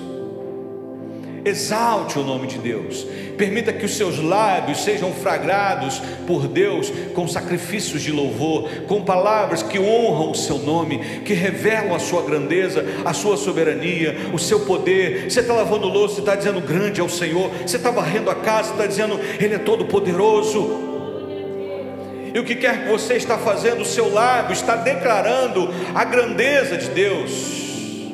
Exalte 1.45 2.17
o 2.17 2.23
nome 2.23 2.47
de 2.47 2.57
Deus. 2.57 3.05
Permita 3.37 3.71
que 3.71 3.85
os 3.85 3.95
seus 3.95 4.17
lábios 4.17 4.83
sejam 4.83 5.13
fragrados 5.13 6.01
por 6.25 6.47
Deus 6.47 6.91
com 7.13 7.27
sacrifícios 7.27 8.01
de 8.01 8.11
louvor, 8.11 8.67
com 8.87 9.03
palavras 9.03 9.61
que 9.61 9.77
honram 9.77 10.31
o 10.31 10.35
seu 10.35 10.57
nome, 10.57 11.21
que 11.23 11.33
revelam 11.33 11.93
a 11.93 11.99
sua 11.99 12.23
grandeza, 12.23 12.83
a 13.05 13.13
sua 13.13 13.37
soberania, 13.37 14.31
o 14.33 14.39
seu 14.39 14.61
poder. 14.61 15.29
Você 15.29 15.41
está 15.41 15.53
lavando 15.53 15.87
louça 15.87 16.15
e 16.15 16.19
está 16.19 16.35
dizendo 16.35 16.59
grande 16.61 16.99
é 16.99 17.03
o 17.03 17.09
Senhor. 17.09 17.51
Você 17.65 17.77
está 17.77 17.91
varrendo 17.91 18.31
a 18.31 18.35
casa 18.35 18.69
e 18.69 18.71
está 18.71 18.87
dizendo 18.87 19.19
Ele 19.39 19.53
é 19.53 19.59
todo 19.59 19.85
poderoso. 19.85 20.84
E 22.35 22.39
o 22.39 22.43
que 22.43 22.53
quer 22.53 22.83
que 22.83 22.89
você 22.89 23.13
está 23.13 23.37
fazendo, 23.37 23.83
o 23.83 23.85
seu 23.85 24.13
lábio 24.13 24.51
está 24.51 24.75
declarando 24.75 25.69
a 25.95 26.03
grandeza 26.03 26.77
de 26.77 26.89
Deus. 26.89 28.11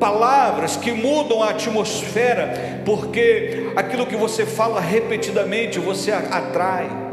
Palavras 0.00 0.76
que 0.76 0.90
mudam 0.92 1.42
a 1.42 1.50
atmosfera, 1.50 2.80
porque 2.86 3.70
aquilo 3.76 4.06
que 4.06 4.16
você 4.16 4.46
fala 4.46 4.80
repetidamente 4.80 5.78
você 5.78 6.10
atrai. 6.10 7.03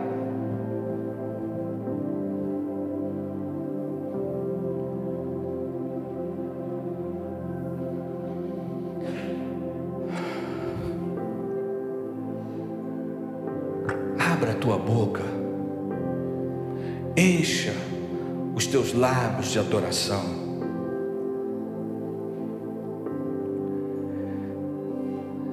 Lábios 18.93 19.51
de 19.51 19.59
adoração. 19.59 20.23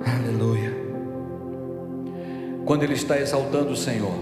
Aleluia. 0.04 0.76
Quando 2.64 2.82
ele 2.82 2.94
está 2.94 3.18
exaltando 3.18 3.72
o 3.72 3.76
Senhor, 3.76 4.12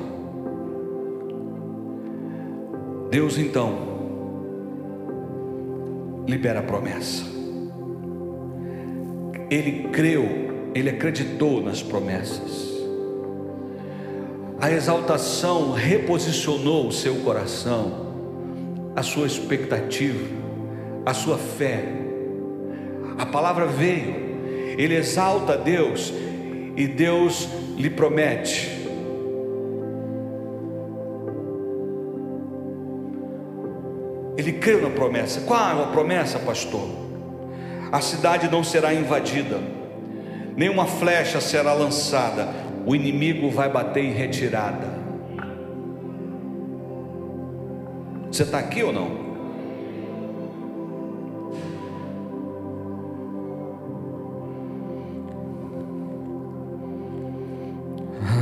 Deus 3.10 3.38
então 3.38 3.96
libera 6.26 6.60
a 6.60 6.62
promessa. 6.62 7.24
Ele 9.48 9.88
creu, 9.88 10.24
ele 10.74 10.90
acreditou 10.90 11.62
nas 11.62 11.82
promessas. 11.82 12.66
A 14.60 14.70
exaltação 14.70 15.72
reposicionou 15.72 16.88
o 16.88 16.92
seu 16.92 17.16
coração, 17.16 18.05
a 18.96 19.02
sua 19.02 19.26
expectativa, 19.26 20.24
a 21.04 21.12
sua 21.12 21.36
fé. 21.36 21.84
A 23.18 23.26
palavra 23.26 23.66
veio, 23.66 24.14
ele 24.78 24.96
exalta 24.96 25.52
a 25.52 25.56
Deus 25.56 26.12
e 26.74 26.86
Deus 26.86 27.46
lhe 27.76 27.90
promete. 27.90 28.74
Ele 34.38 34.52
creu 34.54 34.82
na 34.82 34.90
promessa. 34.90 35.42
Qual 35.42 35.78
é 35.78 35.82
a 35.82 35.86
promessa, 35.88 36.38
pastor? 36.38 36.88
A 37.92 38.00
cidade 38.00 38.50
não 38.50 38.64
será 38.64 38.92
invadida, 38.94 39.60
nenhuma 40.56 40.86
flecha 40.86 41.40
será 41.40 41.72
lançada, 41.72 42.48
o 42.84 42.96
inimigo 42.96 43.50
vai 43.50 43.68
bater 43.68 44.04
em 44.04 44.12
retirada. 44.12 44.95
Você 48.36 48.42
está 48.42 48.58
aqui 48.58 48.82
ou 48.82 48.92
não? 48.92 49.08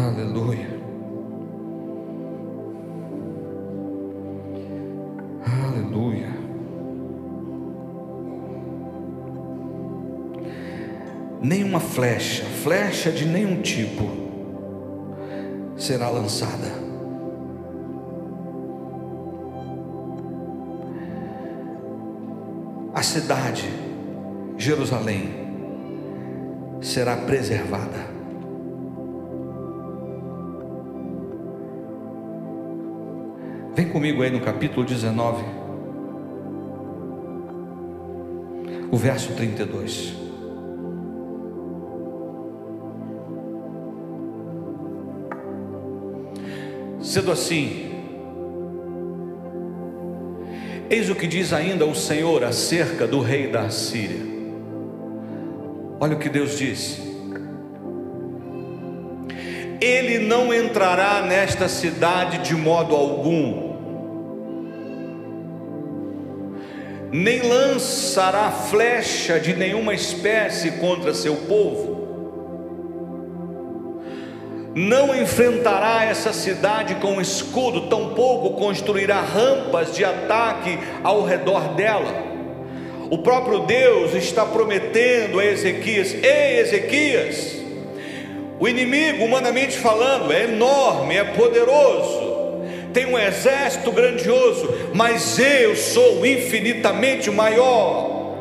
Aleluia. 0.08 0.80
Aleluia. 5.46 6.28
Nenhuma 11.40 11.78
flecha, 11.78 12.42
flecha 12.64 13.12
de 13.12 13.26
nenhum 13.26 13.62
tipo, 13.62 14.10
será 15.76 16.08
lançada. 16.10 16.83
Cidade, 23.04 23.68
Jerusalém, 24.56 25.28
será 26.80 27.16
preservada. 27.16 28.14
Vem 33.74 33.88
comigo 33.88 34.22
aí 34.22 34.30
no 34.30 34.40
capítulo 34.40 34.86
19, 34.86 35.44
o 38.90 38.96
verso 38.96 39.32
32. 39.34 40.14
Sendo 47.00 47.32
assim, 47.32 47.93
eis 50.94 51.10
o 51.10 51.14
que 51.14 51.26
diz 51.26 51.52
ainda 51.52 51.84
o 51.84 51.94
Senhor 51.94 52.44
acerca 52.44 53.04
do 53.04 53.20
rei 53.20 53.48
da 53.48 53.68
Síria. 53.68 54.32
Olha 55.98 56.14
o 56.14 56.18
que 56.20 56.28
Deus 56.28 56.56
diz. 56.56 57.00
Ele 59.80 60.20
não 60.20 60.54
entrará 60.54 61.22
nesta 61.22 61.68
cidade 61.68 62.38
de 62.38 62.54
modo 62.54 62.94
algum, 62.94 63.74
nem 67.12 67.42
lançará 67.42 68.50
flecha 68.50 69.40
de 69.40 69.54
nenhuma 69.54 69.94
espécie 69.94 70.72
contra 70.72 71.12
seu 71.12 71.34
povo, 71.36 71.93
não 74.74 75.14
enfrentará 75.14 76.04
essa 76.04 76.32
cidade 76.32 76.96
com 76.96 77.20
escudo, 77.20 77.82
tampouco 77.82 78.58
construirá 78.58 79.20
rampas 79.20 79.94
de 79.94 80.04
ataque 80.04 80.78
ao 81.02 81.22
redor 81.22 81.74
dela. 81.74 82.24
O 83.10 83.18
próprio 83.18 83.60
Deus 83.60 84.14
está 84.14 84.44
prometendo 84.44 85.38
a 85.38 85.44
Ezequias: 85.44 86.14
Ei, 86.14 86.58
Ezequias, 86.58 87.56
o 88.58 88.66
inimigo, 88.66 89.24
humanamente 89.24 89.76
falando, 89.76 90.32
é 90.32 90.44
enorme, 90.44 91.16
é 91.16 91.24
poderoso 91.24 92.34
tem 92.94 93.06
um 93.06 93.18
exército 93.18 93.90
grandioso, 93.90 94.72
mas 94.94 95.36
eu 95.36 95.74
sou 95.74 96.24
infinitamente 96.24 97.28
maior. 97.28 98.36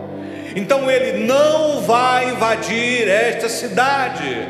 Então 0.56 0.90
ele 0.90 1.26
não 1.26 1.82
vai 1.82 2.30
invadir 2.30 3.08
esta 3.08 3.50
cidade. 3.50 4.48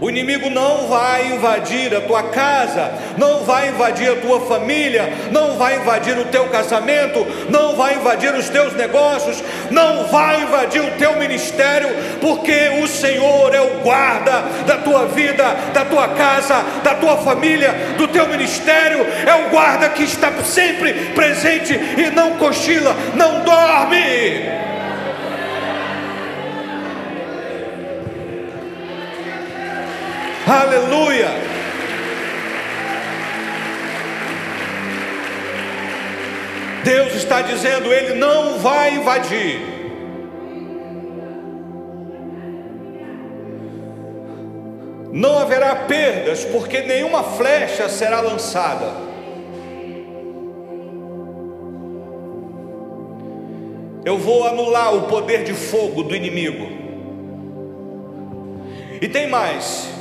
O 0.00 0.10
inimigo 0.10 0.50
não 0.50 0.88
vai 0.88 1.32
invadir 1.32 1.94
a 1.94 2.02
tua 2.02 2.24
casa, 2.24 2.92
não 3.16 3.44
vai 3.44 3.68
invadir 3.68 4.10
a 4.10 4.16
tua 4.16 4.40
família, 4.40 5.10
não 5.32 5.56
vai 5.56 5.76
invadir 5.76 6.18
o 6.18 6.26
teu 6.26 6.46
casamento, 6.48 7.26
não 7.48 7.74
vai 7.74 7.94
invadir 7.94 8.34
os 8.34 8.48
teus 8.50 8.74
negócios, 8.74 9.42
não 9.70 10.04
vai 10.08 10.42
invadir 10.42 10.82
o 10.82 10.90
teu 10.98 11.16
ministério, 11.16 11.88
porque 12.20 12.80
o 12.82 12.86
Senhor 12.86 13.54
é 13.54 13.60
o 13.60 13.80
guarda 13.80 14.42
da 14.66 14.76
tua 14.78 15.06
vida, 15.06 15.44
da 15.72 15.84
tua 15.86 16.08
casa, 16.08 16.62
da 16.82 16.94
tua 16.94 17.16
família, 17.16 17.74
do 17.96 18.06
teu 18.06 18.28
ministério, 18.28 18.98
é 19.26 19.46
o 19.46 19.50
guarda 19.50 19.88
que 19.88 20.02
está 20.02 20.30
sempre 20.44 20.92
presente 21.14 21.72
e 21.72 22.10
não 22.10 22.32
cochila, 22.36 22.94
não 23.14 23.42
dorme. 23.44 24.75
Aleluia. 30.46 31.26
Deus 36.84 37.14
está 37.16 37.42
dizendo, 37.42 37.92
Ele 37.92 38.14
não 38.14 38.60
vai 38.60 38.94
invadir. 38.94 39.60
Não 45.12 45.36
haverá 45.36 45.74
perdas, 45.74 46.44
porque 46.44 46.82
nenhuma 46.82 47.24
flecha 47.24 47.88
será 47.88 48.20
lançada. 48.20 49.04
Eu 54.04 54.16
vou 54.16 54.46
anular 54.46 54.94
o 54.94 55.08
poder 55.08 55.42
de 55.42 55.54
fogo 55.54 56.04
do 56.04 56.14
inimigo. 56.14 56.68
E 59.02 59.08
tem 59.08 59.26
mais: 59.26 59.95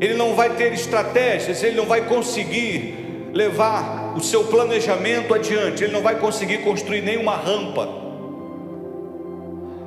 ele 0.00 0.14
não 0.14 0.34
vai 0.34 0.50
ter 0.50 0.72
estratégias, 0.72 1.62
ele 1.62 1.76
não 1.76 1.86
vai 1.86 2.06
conseguir 2.06 3.30
levar 3.32 4.14
o 4.16 4.20
seu 4.20 4.44
planejamento 4.44 5.34
adiante, 5.34 5.84
ele 5.84 5.92
não 5.92 6.02
vai 6.02 6.18
conseguir 6.18 6.58
construir 6.58 7.02
nenhuma 7.02 7.36
rampa 7.36 7.88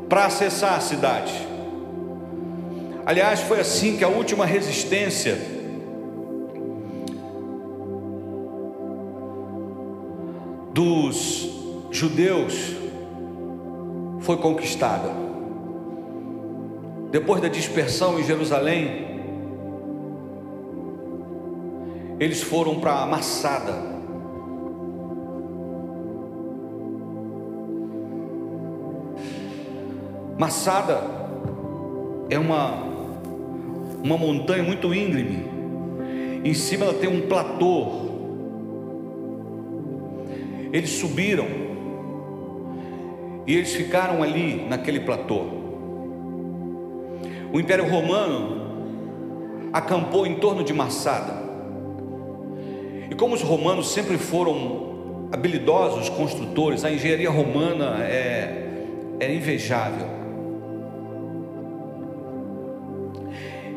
para 0.08 0.26
acessar 0.26 0.76
a 0.76 0.80
cidade. 0.80 1.34
Aliás, 3.06 3.42
foi 3.42 3.60
assim 3.60 3.98
que 3.98 4.04
a 4.04 4.08
última 4.08 4.46
resistência 4.46 5.38
dos 10.74 11.50
judeus 11.92 12.54
foi 14.22 14.38
conquistada. 14.38 15.10
Depois 17.12 17.42
da 17.42 17.48
dispersão 17.48 18.20
em 18.20 18.24
Jerusalém, 18.24 19.19
eles 22.20 22.42
foram 22.42 22.80
para 22.80 23.06
Massada. 23.06 23.74
Massada 30.38 31.02
é 32.30 32.38
uma 32.38 32.90
uma 34.04 34.18
montanha 34.18 34.64
muito 34.64 34.94
íngreme. 34.94 35.46
Em 36.44 36.54
cima 36.54 36.86
ela 36.86 36.94
tem 36.94 37.10
um 37.10 37.28
platô. 37.28 38.08
Eles 40.72 40.92
subiram 40.92 41.48
e 43.46 43.56
eles 43.56 43.74
ficaram 43.74 44.22
ali 44.22 44.66
naquele 44.70 45.02
platô. 45.02 45.46
O 47.52 47.60
Império 47.60 47.90
Romano 47.90 48.60
acampou 49.74 50.26
em 50.26 50.36
torno 50.36 50.64
de 50.64 50.72
Massada. 50.74 51.39
E 53.10 53.16
como 53.16 53.34
os 53.34 53.42
romanos 53.42 53.92
sempre 53.92 54.18
foram 54.18 55.28
habilidosos 55.32 56.10
construtores, 56.10 56.86
a 56.86 56.92
engenharia 56.92 57.30
romana 57.30 58.04
é, 58.04 58.68
é 59.20 59.34
invejável. 59.34 60.08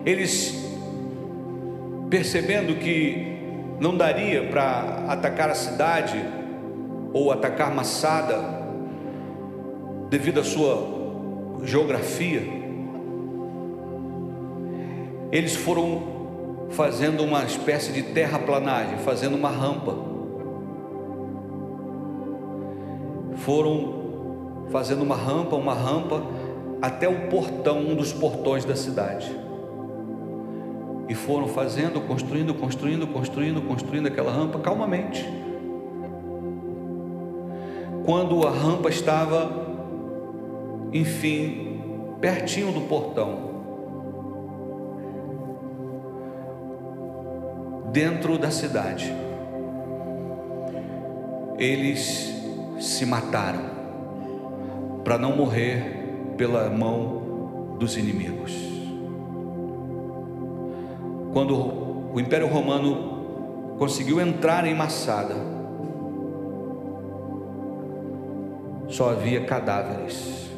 Eles, 0.04 0.54
percebendo 2.10 2.74
que 2.74 3.38
não 3.80 3.96
daria 3.96 4.44
para 4.48 5.04
atacar 5.08 5.48
a 5.50 5.54
cidade 5.54 6.22
ou 7.12 7.30
atacar 7.32 7.74
Massada, 7.74 8.62
devido 10.10 10.40
à 10.40 10.44
sua 10.44 11.02
geografia, 11.64 12.42
eles 15.30 15.56
foram 15.56 16.11
fazendo 16.72 17.22
uma 17.22 17.44
espécie 17.44 17.92
de 17.92 18.02
terraplanagem, 18.02 18.98
fazendo 18.98 19.36
uma 19.36 19.48
rampa. 19.48 19.96
Foram 23.36 24.02
fazendo 24.70 25.02
uma 25.02 25.16
rampa, 25.16 25.56
uma 25.56 25.74
rampa 25.74 26.22
até 26.80 27.08
o 27.08 27.28
portão, 27.28 27.78
um 27.78 27.94
dos 27.94 28.12
portões 28.12 28.64
da 28.64 28.74
cidade. 28.74 29.30
E 31.08 31.14
foram 31.14 31.48
fazendo, 31.48 32.00
construindo, 32.00 32.54
construindo, 32.54 33.06
construindo, 33.06 33.62
construindo 33.62 34.06
aquela 34.06 34.32
rampa 34.32 34.58
calmamente. 34.58 35.28
Quando 38.04 38.46
a 38.46 38.50
rampa 38.50 38.88
estava 38.88 39.62
enfim, 40.92 41.80
pertinho 42.20 42.70
do 42.70 42.82
portão, 42.82 43.51
dentro 47.92 48.38
da 48.38 48.50
cidade, 48.50 49.14
eles 51.58 52.34
se 52.80 53.04
mataram 53.04 53.70
para 55.04 55.18
não 55.18 55.36
morrer 55.36 56.34
pela 56.36 56.70
mão 56.70 57.76
dos 57.78 57.96
inimigos. 57.96 58.52
Quando 61.32 62.12
o 62.14 62.18
Império 62.18 62.48
Romano 62.48 63.76
conseguiu 63.78 64.20
entrar 64.20 64.66
em 64.66 64.74
Massada, 64.74 65.34
só 68.88 69.10
havia 69.10 69.44
cadáveres. 69.44 70.50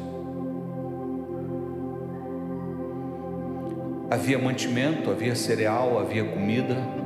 Havia 4.09 4.37
mantimento, 4.37 5.09
havia 5.09 5.35
cereal, 5.35 5.97
havia 5.97 6.23
comida. 6.23 7.04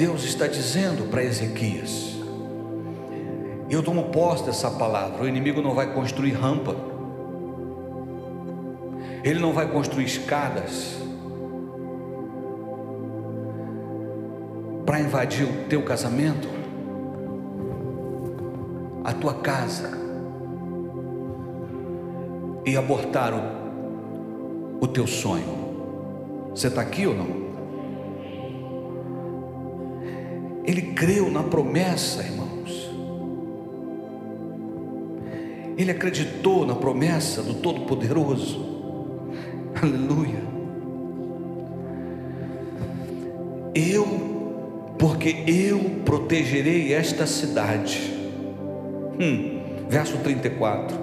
Deus 0.00 0.24
está 0.24 0.46
dizendo 0.46 1.10
para 1.10 1.22
Ezequias? 1.22 2.16
Eu 3.68 3.82
tomo 3.82 4.04
posse 4.04 4.46
dessa 4.46 4.70
palavra. 4.70 5.24
O 5.24 5.28
inimigo 5.28 5.60
não 5.60 5.74
vai 5.74 5.92
construir 5.92 6.30
rampa, 6.30 6.74
ele 9.22 9.38
não 9.38 9.52
vai 9.52 9.70
construir 9.70 10.06
escadas 10.06 10.96
para 14.86 15.00
invadir 15.00 15.44
o 15.44 15.68
teu 15.68 15.82
casamento, 15.82 16.48
a 19.04 19.12
tua 19.12 19.34
casa 19.34 19.90
e 22.64 22.74
abortar 22.74 23.34
o, 23.34 24.82
o 24.82 24.88
teu 24.88 25.06
sonho. 25.06 26.48
Você 26.54 26.68
está 26.68 26.80
aqui 26.80 27.06
ou 27.06 27.14
não? 27.14 27.49
Ele 30.70 30.82
creu 30.82 31.28
na 31.32 31.42
promessa, 31.42 32.22
irmãos. 32.22 32.88
Ele 35.76 35.90
acreditou 35.90 36.64
na 36.64 36.76
promessa 36.76 37.42
do 37.42 37.54
Todo-Poderoso. 37.54 38.64
Aleluia. 39.82 40.38
Eu, 43.74 44.06
porque 44.96 45.42
eu 45.48 45.80
protegerei 46.04 46.94
esta 46.94 47.26
cidade. 47.26 48.14
Hum, 49.18 49.86
verso 49.88 50.18
34. 50.18 50.96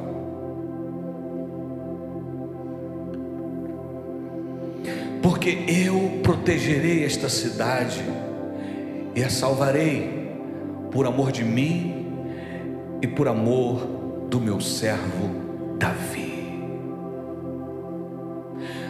Porque 5.22 5.66
eu 5.68 6.22
protegerei 6.24 7.04
esta 7.04 7.28
cidade 7.28 8.02
e 9.18 9.24
a 9.24 9.32
salvarei 9.32 10.32
por 10.92 11.08
amor 11.08 11.32
de 11.32 11.44
mim 11.44 12.06
e 13.02 13.08
por 13.08 13.28
amor 13.28 13.80
do 14.30 14.40
meu 14.40 14.62
servo 14.62 15.76
Davi. 15.80 16.62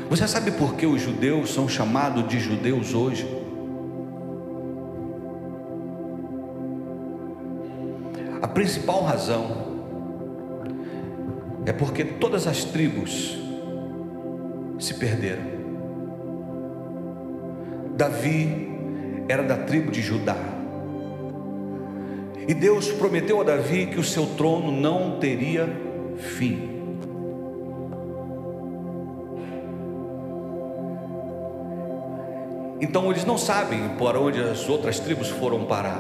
Você 0.10 0.28
sabe 0.28 0.52
por 0.52 0.76
que 0.76 0.86
os 0.86 1.02
judeus 1.02 1.54
são 1.54 1.70
chamados 1.70 2.28
de 2.28 2.42
judeus 2.42 2.94
hoje? 2.94 3.26
A 8.42 8.50
principal 8.50 9.04
razão 9.04 9.48
é 11.66 11.72
porque 11.72 12.04
todas 12.04 12.48
as 12.48 12.66
tribos 12.66 13.40
se 14.78 14.94
perderam. 14.96 15.46
Davi 17.96 18.77
era 19.28 19.44
da 19.44 19.58
tribo 19.58 19.92
de 19.92 20.02
Judá. 20.02 20.38
E 22.48 22.54
Deus 22.54 22.90
prometeu 22.92 23.42
a 23.42 23.44
Davi 23.44 23.88
que 23.88 24.00
o 24.00 24.04
seu 24.04 24.26
trono 24.38 24.72
não 24.72 25.20
teria 25.20 25.68
fim. 26.18 26.78
Então 32.80 33.10
eles 33.12 33.26
não 33.26 33.38
sabem 33.38 33.90
por 33.98 34.16
onde 34.16 34.40
as 34.40 34.70
outras 34.70 35.00
tribos 35.00 35.30
foram 35.30 35.66
parar. 35.66 36.00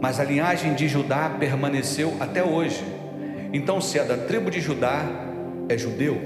Mas 0.00 0.20
a 0.20 0.24
linhagem 0.24 0.74
de 0.74 0.86
Judá 0.86 1.30
permaneceu 1.40 2.12
até 2.20 2.44
hoje. 2.44 2.84
Então, 3.52 3.80
se 3.80 3.98
é 3.98 4.04
da 4.04 4.18
tribo 4.18 4.50
de 4.50 4.60
Judá, 4.60 5.02
é 5.68 5.78
judeu. 5.78 6.20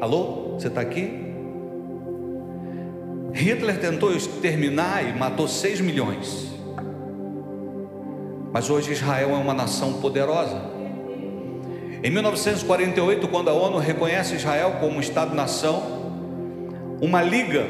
Alô? 0.00 0.54
Você 0.54 0.68
está 0.68 0.80
aqui? 0.80 1.27
Hitler 3.38 3.78
tentou 3.78 4.12
exterminar 4.12 5.08
e 5.08 5.16
matou 5.16 5.46
6 5.46 5.80
milhões. 5.80 6.48
Mas 8.52 8.68
hoje 8.68 8.90
Israel 8.90 9.30
é 9.30 9.36
uma 9.38 9.54
nação 9.54 10.00
poderosa. 10.00 10.60
Em 12.02 12.10
1948, 12.10 13.28
quando 13.28 13.48
a 13.48 13.52
ONU 13.52 13.78
reconhece 13.78 14.34
Israel 14.34 14.78
como 14.80 14.98
Estado-nação, 14.98 15.82
uma 17.00 17.22
liga 17.22 17.64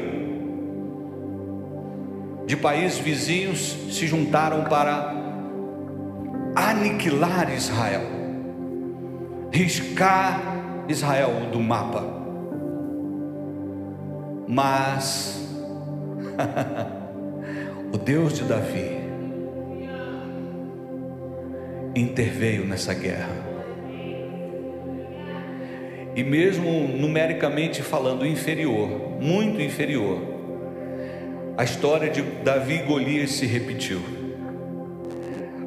de 2.47 2.57
países 2.57 2.97
vizinhos 2.97 3.77
se 3.91 4.07
juntaram 4.07 4.63
para 4.63 5.13
aniquilar 6.55 7.53
Israel, 7.53 8.01
riscar 9.51 10.41
Israel 10.87 11.47
do 11.51 11.59
mapa. 11.59 12.03
Mas 14.47 15.38
o 17.93 17.97
Deus 17.97 18.33
de 18.33 18.43
Davi 18.43 18.99
interveio 21.95 22.65
nessa 22.65 22.93
guerra. 22.93 23.49
E 26.15 26.23
mesmo 26.23 26.87
numericamente 26.87 27.81
falando 27.81 28.25
inferior, 28.25 28.89
muito 29.21 29.61
inferior, 29.61 30.21
a 31.57 31.63
história 31.63 32.09
de 32.09 32.21
Davi 32.21 32.75
e 32.75 32.83
Golias 32.83 33.31
se 33.31 33.45
repetiu. 33.45 34.01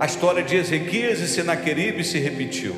A 0.01 0.07
história 0.07 0.43
de 0.43 0.57
Ezequias 0.57 1.21
e 1.21 1.29
Senaqueribe 1.29 2.03
se 2.03 2.19
repetiu. 2.19 2.75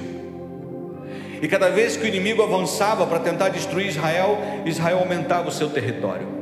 E 1.40 1.48
cada 1.48 1.68
vez 1.68 1.96
que 1.96 2.04
o 2.04 2.08
inimigo 2.08 2.42
avançava 2.42 3.06
para 3.06 3.18
tentar 3.18 3.50
destruir 3.50 3.86
Israel, 3.86 4.38
Israel 4.64 4.98
aumentava 4.98 5.48
o 5.48 5.52
seu 5.52 5.70
território. 5.70 6.33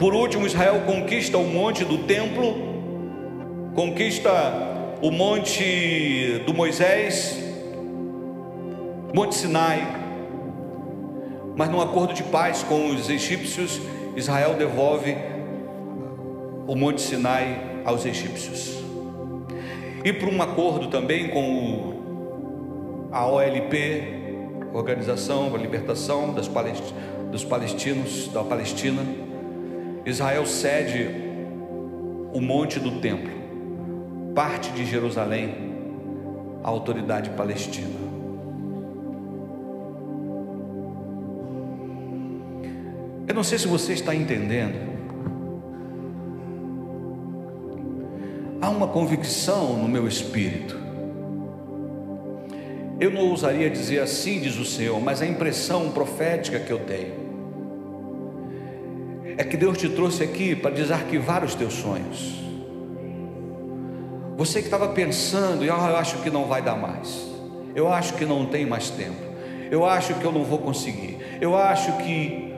Por 0.00 0.14
último, 0.14 0.46
Israel 0.46 0.80
conquista 0.86 1.36
o 1.36 1.44
monte 1.44 1.84
do 1.84 1.98
templo, 1.98 2.54
conquista 3.74 4.30
o 5.02 5.10
monte 5.10 6.42
do 6.46 6.54
Moisés, 6.54 7.38
Monte 9.14 9.34
Sinai. 9.34 9.86
Mas 11.54 11.68
num 11.68 11.82
acordo 11.82 12.14
de 12.14 12.22
paz 12.22 12.62
com 12.62 12.88
os 12.88 13.10
egípcios, 13.10 13.78
Israel 14.16 14.54
devolve 14.54 15.14
o 16.66 16.74
Monte 16.74 17.02
Sinai 17.02 17.82
aos 17.84 18.06
egípcios. 18.06 18.82
E 20.02 20.14
por 20.14 20.30
um 20.30 20.40
acordo 20.40 20.86
também 20.86 21.28
com 21.28 23.10
a 23.12 23.26
OLP, 23.26 24.18
Organização 24.72 25.50
para 25.50 25.58
a 25.58 25.60
Libertação 25.60 26.32
dos 26.32 27.44
Palestinos 27.44 28.28
da 28.28 28.42
Palestina, 28.42 29.02
Israel 30.04 30.46
cede 30.46 31.10
o 32.32 32.40
monte 32.40 32.80
do 32.80 33.00
templo, 33.00 33.30
parte 34.34 34.70
de 34.70 34.86
Jerusalém, 34.86 35.54
à 36.64 36.68
autoridade 36.68 37.30
palestina. 37.30 38.00
Eu 43.28 43.34
não 43.34 43.44
sei 43.44 43.58
se 43.58 43.68
você 43.68 43.92
está 43.92 44.14
entendendo. 44.14 44.90
Há 48.60 48.70
uma 48.70 48.88
convicção 48.88 49.76
no 49.76 49.88
meu 49.88 50.08
espírito. 50.08 50.78
Eu 52.98 53.10
não 53.10 53.28
ousaria 53.28 53.70
dizer 53.70 54.00
assim, 54.00 54.40
diz 54.40 54.58
o 54.58 54.64
Senhor, 54.64 55.00
mas 55.00 55.22
a 55.22 55.26
impressão 55.26 55.90
profética 55.90 56.58
que 56.58 56.70
eu 56.70 56.80
tenho 56.80 57.19
é 59.40 59.44
que 59.44 59.56
Deus 59.56 59.78
te 59.78 59.88
trouxe 59.88 60.22
aqui 60.22 60.54
para 60.54 60.70
desarquivar 60.70 61.42
os 61.42 61.54
teus 61.54 61.72
sonhos. 61.72 62.34
Você 64.36 64.58
que 64.58 64.66
estava 64.66 64.88
pensando, 64.88 65.64
e 65.64 65.70
ah, 65.70 65.86
eu 65.88 65.96
acho 65.96 66.18
que 66.18 66.28
não 66.28 66.44
vai 66.44 66.60
dar 66.60 66.76
mais, 66.76 67.26
eu 67.74 67.90
acho 67.90 68.12
que 68.16 68.26
não 68.26 68.44
tem 68.44 68.66
mais 68.66 68.90
tempo, 68.90 69.16
eu 69.70 69.86
acho 69.86 70.12
que 70.12 70.24
eu 70.26 70.30
não 70.30 70.44
vou 70.44 70.58
conseguir, 70.58 71.38
eu 71.40 71.56
acho 71.56 71.90
que. 71.96 72.52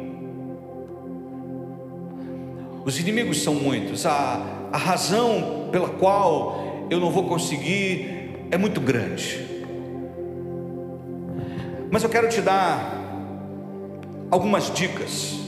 Os 2.85 2.99
inimigos 2.99 3.41
são 3.45 3.55
muitos, 3.55 4.05
a, 4.05 4.45
a 4.73 4.77
razão 4.77 5.69
pela 5.71 5.89
qual 5.89 6.89
eu 6.91 6.99
não 6.99 7.13
vou 7.13 7.29
conseguir 7.29 8.49
é 8.51 8.59
muito 8.59 8.81
grande. 8.81 9.47
Mas 11.93 12.03
eu 12.03 12.11
quero 12.11 12.29
te 12.29 12.41
dar 12.41 12.93
algumas 14.33 14.75
dicas. 14.75 15.43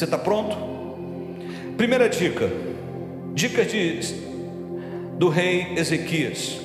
Você 0.00 0.06
está 0.06 0.16
pronto? 0.16 0.56
Primeira 1.76 2.08
dica: 2.08 2.50
dica 3.34 3.66
de, 3.66 4.00
do 5.18 5.28
rei 5.28 5.74
Ezequias. 5.76 6.58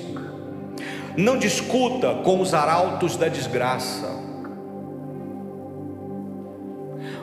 Não 1.17 1.37
discuta 1.37 2.13
com 2.23 2.39
os 2.39 2.53
arautos 2.53 3.17
da 3.17 3.27
desgraça. 3.27 4.09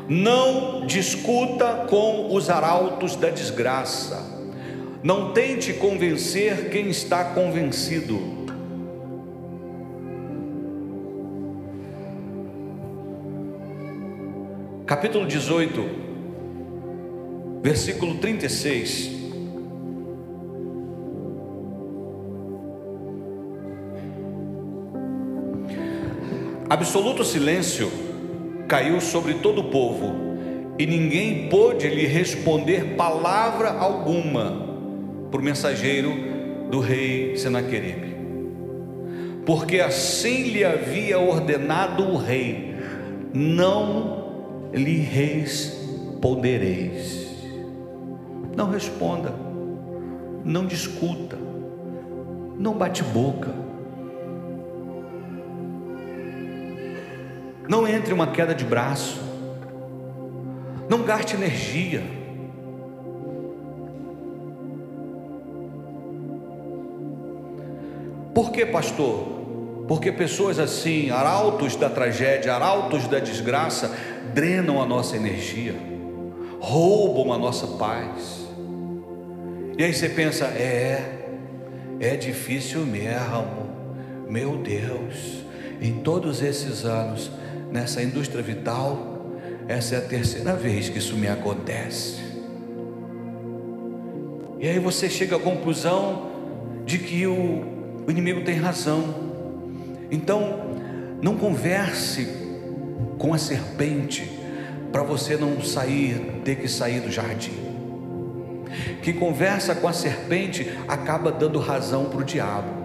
Não 0.07 0.85
discuta 0.85 1.87
com 1.89 2.35
os 2.35 2.51
arautos 2.51 3.17
da 3.17 3.31
desgraça. 3.31 4.23
Não 5.03 5.33
tente 5.33 5.73
convencer 5.73 6.69
quem 6.69 6.91
está 6.91 7.25
convencido. 7.25 8.42
Capítulo 14.93 15.25
18, 15.27 15.89
versículo 17.63 18.17
36. 18.17 19.11
Absoluto 26.69 27.25
silêncio 27.25 27.91
caiu 28.69 29.01
sobre 29.01 29.33
todo 29.37 29.63
o 29.63 29.71
povo, 29.71 30.13
e 30.79 30.85
ninguém 30.85 31.49
pôde 31.49 31.89
lhe 31.89 32.05
responder 32.05 32.95
palavra 32.95 33.71
alguma 33.71 34.77
por 35.31 35.41
mensageiro 35.41 36.13
do 36.71 36.81
rei 36.81 37.35
Senaqueribe, 37.39 38.15
porque 39.47 39.81
assim 39.81 40.51
lhe 40.51 40.63
havia 40.63 41.19
ordenado 41.19 42.03
o 42.11 42.19
rei: 42.19 42.77
não 43.33 44.22
lhe 44.73 44.97
respondereis. 44.97 47.21
Não 48.57 48.71
responda, 48.71 49.35
não 50.45 50.67
discuta, 50.67 51.37
não 52.59 52.75
bate 52.75 53.03
boca, 53.03 53.51
não 57.69 57.89
entre 57.89 58.13
uma 58.13 58.27
queda 58.29 58.55
de 58.55 58.65
braço, 58.65 59.21
não 60.89 61.03
gaste 61.03 61.35
energia. 61.35 62.03
Por 68.35 68.51
que, 68.51 68.65
pastor? 68.67 69.42
Porque 69.89 70.13
pessoas 70.13 70.59
assim, 70.59 71.11
arautos 71.11 71.77
da 71.77 71.91
tragédia, 71.91 72.55
arautos 72.55 73.09
da 73.09 73.19
desgraça, 73.19 73.95
drenam 74.33 74.81
a 74.81 74.87
nossa 74.87 75.17
energia, 75.17 75.75
roubam 76.61 77.33
a 77.33 77.39
nossa 77.39 77.67
paz. 77.67 78.47
E 79.77 79.83
aí 79.83 79.93
você 79.93 80.09
pensa: 80.09 80.47
é, 80.47 81.27
é 82.01 82.17
difícil 82.17 82.87
mesmo, 82.87 83.71
meu 84.29 84.57
Deus, 84.59 85.45
em 85.81 85.95
todos 85.95 86.43
esses 86.43 86.85
anos, 86.85 87.31
nessa 87.71 88.03
indústria 88.03 88.43
vital, 88.43 89.13
essa 89.67 89.97
é 89.97 89.99
a 89.99 90.03
terceira 90.03 90.55
vez 90.55 90.89
que 90.89 90.99
isso 90.99 91.17
me 91.17 91.29
acontece. 91.29 92.21
E 94.61 94.69
aí 94.69 94.79
você 94.79 95.11
chega 95.11 95.37
à 95.37 95.41
conclusão 95.41 96.31
de 96.85 96.99
que 96.99 97.27
o, 97.27 98.05
o 98.07 98.11
inimigo 98.11 98.43
tem 98.43 98.57
razão. 98.57 99.22
Então, 100.13 100.77
não 101.23 101.39
converse 101.39 102.29
com 103.19 103.33
a 103.33 103.39
serpente 103.39 104.39
para 104.93 105.03
você 105.03 105.39
não 105.39 105.63
sair, 105.63 106.43
ter 106.45 106.57
que 106.57 106.69
sair 106.69 107.01
do 107.01 107.11
jardim. 107.11 107.73
Quem 109.03 109.15
conversa 109.15 109.75
com 109.75 109.89
a 109.89 109.93
serpente 109.95 110.71
acaba 110.87 111.33
dando 111.33 111.59
razão 111.59 112.05
para 112.11 112.19
o 112.19 112.25
diabo. 112.25 112.83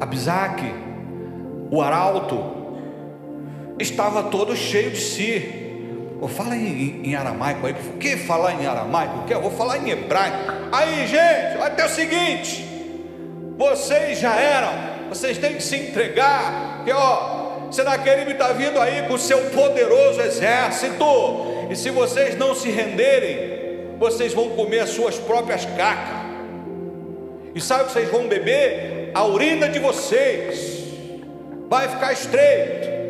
Abisaque, 0.00 0.72
o 1.70 1.82
arauto, 1.82 2.42
estava 3.78 4.22
todo 4.24 4.56
cheio 4.56 4.90
de 4.90 5.00
si. 5.00 5.61
Vou 6.22 6.28
falar 6.28 6.56
em, 6.56 7.00
em, 7.04 7.16
aramaico 7.16 7.66
aí. 7.66 7.74
Por 7.74 7.94
que 7.94 8.16
falar 8.16 8.52
em 8.52 8.64
aramaico? 8.64 9.24
Que 9.24 9.34
eu 9.34 9.42
vou 9.42 9.50
falar 9.50 9.78
em 9.78 9.90
hebraico. 9.90 10.38
Aí, 10.70 11.04
gente, 11.08 11.74
ter 11.74 11.84
o 11.84 11.88
seguinte. 11.88 12.64
Vocês 13.58 14.20
já 14.20 14.36
eram, 14.36 15.08
vocês 15.08 15.36
têm 15.36 15.54
que 15.54 15.62
se 15.64 15.74
entregar, 15.74 16.84
que 16.84 16.92
ó, 16.92 17.72
Senaqueribe 17.72 18.30
está 18.30 18.52
vindo 18.52 18.80
aí 18.80 19.02
com 19.08 19.14
o 19.14 19.18
seu 19.18 19.50
poderoso 19.50 20.20
exército, 20.20 21.04
e 21.68 21.74
se 21.74 21.90
vocês 21.90 22.38
não 22.38 22.54
se 22.54 22.70
renderem, 22.70 23.96
vocês 23.98 24.32
vão 24.32 24.50
comer 24.50 24.78
as 24.78 24.90
suas 24.90 25.18
próprias 25.18 25.64
cacas, 25.64 26.22
e 27.52 27.60
sabe 27.60 27.82
o 27.82 27.86
que 27.86 27.92
vocês 27.94 28.08
vão 28.08 28.28
beber? 28.28 29.10
A 29.12 29.26
urina 29.26 29.68
de 29.68 29.80
vocês, 29.80 30.84
vai 31.68 31.88
ficar 31.88 32.12
estreito, 32.12 33.01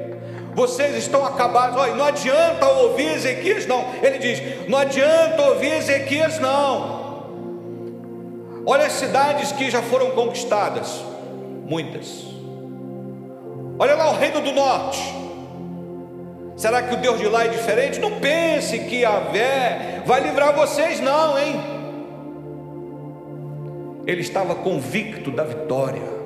vocês 0.54 0.96
estão 0.96 1.24
acabados. 1.24 1.76
Olha, 1.78 1.94
não 1.94 2.04
adianta 2.04 2.66
ouvir 2.66 3.14
Ezequias, 3.14 3.66
não. 3.66 3.84
Ele 4.02 4.18
diz: 4.18 4.68
não 4.68 4.78
adianta 4.78 5.42
ouvir 5.42 5.72
Ezequias, 5.72 6.38
não. 6.38 7.02
Olha 8.66 8.86
as 8.86 8.92
cidades 8.92 9.50
que 9.52 9.70
já 9.70 9.82
foram 9.82 10.12
conquistadas, 10.12 11.02
muitas. 11.66 12.24
Olha 13.78 13.94
lá 13.94 14.10
o 14.10 14.14
reino 14.14 14.40
do 14.40 14.52
norte. 14.52 15.00
Será 16.56 16.82
que 16.82 16.94
o 16.94 16.96
Deus 16.98 17.18
de 17.18 17.26
lá 17.26 17.44
é 17.44 17.48
diferente? 17.48 17.98
Não 17.98 18.20
pense 18.20 18.78
que 18.80 19.04
a 19.04 19.18
Vé 19.18 20.02
vai 20.06 20.20
livrar 20.20 20.54
vocês, 20.54 21.00
não, 21.00 21.36
hein? 21.38 21.60
Ele 24.06 24.20
estava 24.20 24.54
convicto 24.54 25.30
da 25.30 25.44
vitória 25.44 26.21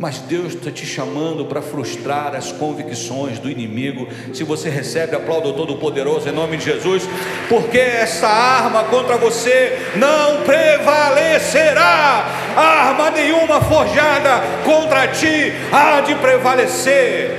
mas 0.00 0.18
Deus 0.20 0.54
está 0.54 0.70
te 0.70 0.86
chamando 0.86 1.44
para 1.44 1.60
frustrar 1.60 2.34
as 2.34 2.50
convicções 2.50 3.38
do 3.38 3.50
inimigo. 3.50 4.08
Se 4.32 4.42
você 4.42 4.70
recebe, 4.70 5.14
aplauda 5.14 5.48
o 5.48 5.52
Todo-Poderoso 5.52 6.26
em 6.26 6.32
nome 6.32 6.56
de 6.56 6.64
Jesus, 6.64 7.02
porque 7.50 7.76
essa 7.76 8.26
arma 8.26 8.84
contra 8.84 9.18
você 9.18 9.78
não 9.96 10.42
prevalecerá. 10.42 12.24
Arma 12.56 13.10
nenhuma 13.10 13.60
forjada 13.60 14.40
contra 14.64 15.06
ti 15.08 15.52
há 15.70 16.00
de 16.00 16.14
prevalecer. 16.14 17.38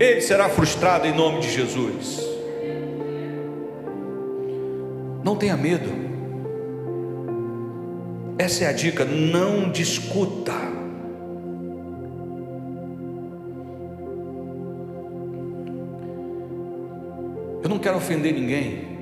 Ele 0.00 0.22
será 0.22 0.48
frustrado 0.48 1.06
em 1.06 1.12
nome 1.12 1.40
de 1.40 1.52
Jesus. 1.52 2.26
Não 5.22 5.36
tenha 5.36 5.58
medo. 5.58 6.05
Essa 8.38 8.64
é 8.64 8.66
a 8.66 8.72
dica, 8.72 9.04
não 9.04 9.70
discuta. 9.70 10.52
Eu 17.62 17.70
não 17.70 17.78
quero 17.78 17.96
ofender 17.96 18.34
ninguém. 18.34 18.96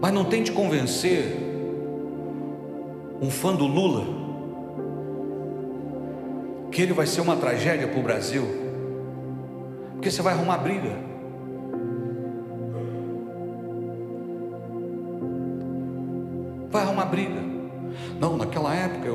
Mas 0.00 0.12
não 0.12 0.24
tente 0.24 0.52
convencer 0.52 1.36
um 3.20 3.30
fã 3.30 3.54
do 3.54 3.66
Lula 3.66 4.22
que 6.70 6.80
ele 6.80 6.94
vai 6.94 7.06
ser 7.06 7.20
uma 7.20 7.36
tragédia 7.36 7.86
para 7.86 8.00
o 8.00 8.02
Brasil, 8.02 8.44
porque 9.92 10.10
você 10.10 10.22
vai 10.22 10.32
arrumar 10.32 10.56
briga. 10.58 11.11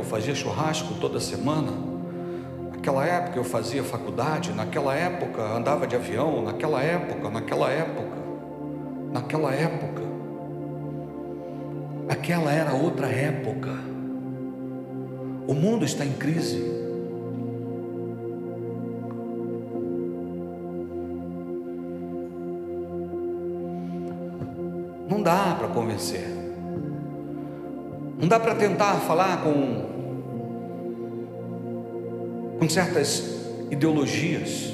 Fazia 0.07 0.33
churrasco 0.33 0.95
toda 0.95 1.19
semana. 1.19 1.71
Naquela 2.71 3.05
época 3.05 3.37
eu 3.37 3.43
fazia 3.43 3.83
faculdade, 3.83 4.53
naquela 4.53 4.95
época 4.95 5.41
andava 5.41 5.85
de 5.85 5.95
avião, 5.95 6.41
naquela 6.43 6.81
época, 6.81 7.29
naquela 7.29 7.69
época, 7.69 8.17
naquela 9.11 9.53
época. 9.53 10.07
Aquela 12.09 12.51
era 12.51 12.73
outra 12.73 13.07
época. 13.07 13.71
O 15.45 15.53
mundo 15.53 15.83
está 15.83 16.05
em 16.05 16.13
crise. 16.13 16.77
Não 25.09 25.21
dá 25.21 25.55
para 25.57 25.67
convencer. 25.67 26.37
Não 28.19 28.27
dá 28.27 28.39
para 28.39 28.55
tentar 28.55 28.95
falar 29.01 29.43
com, 29.43 29.86
com 32.59 32.67
certas 32.69 33.23
ideologias, 33.69 34.73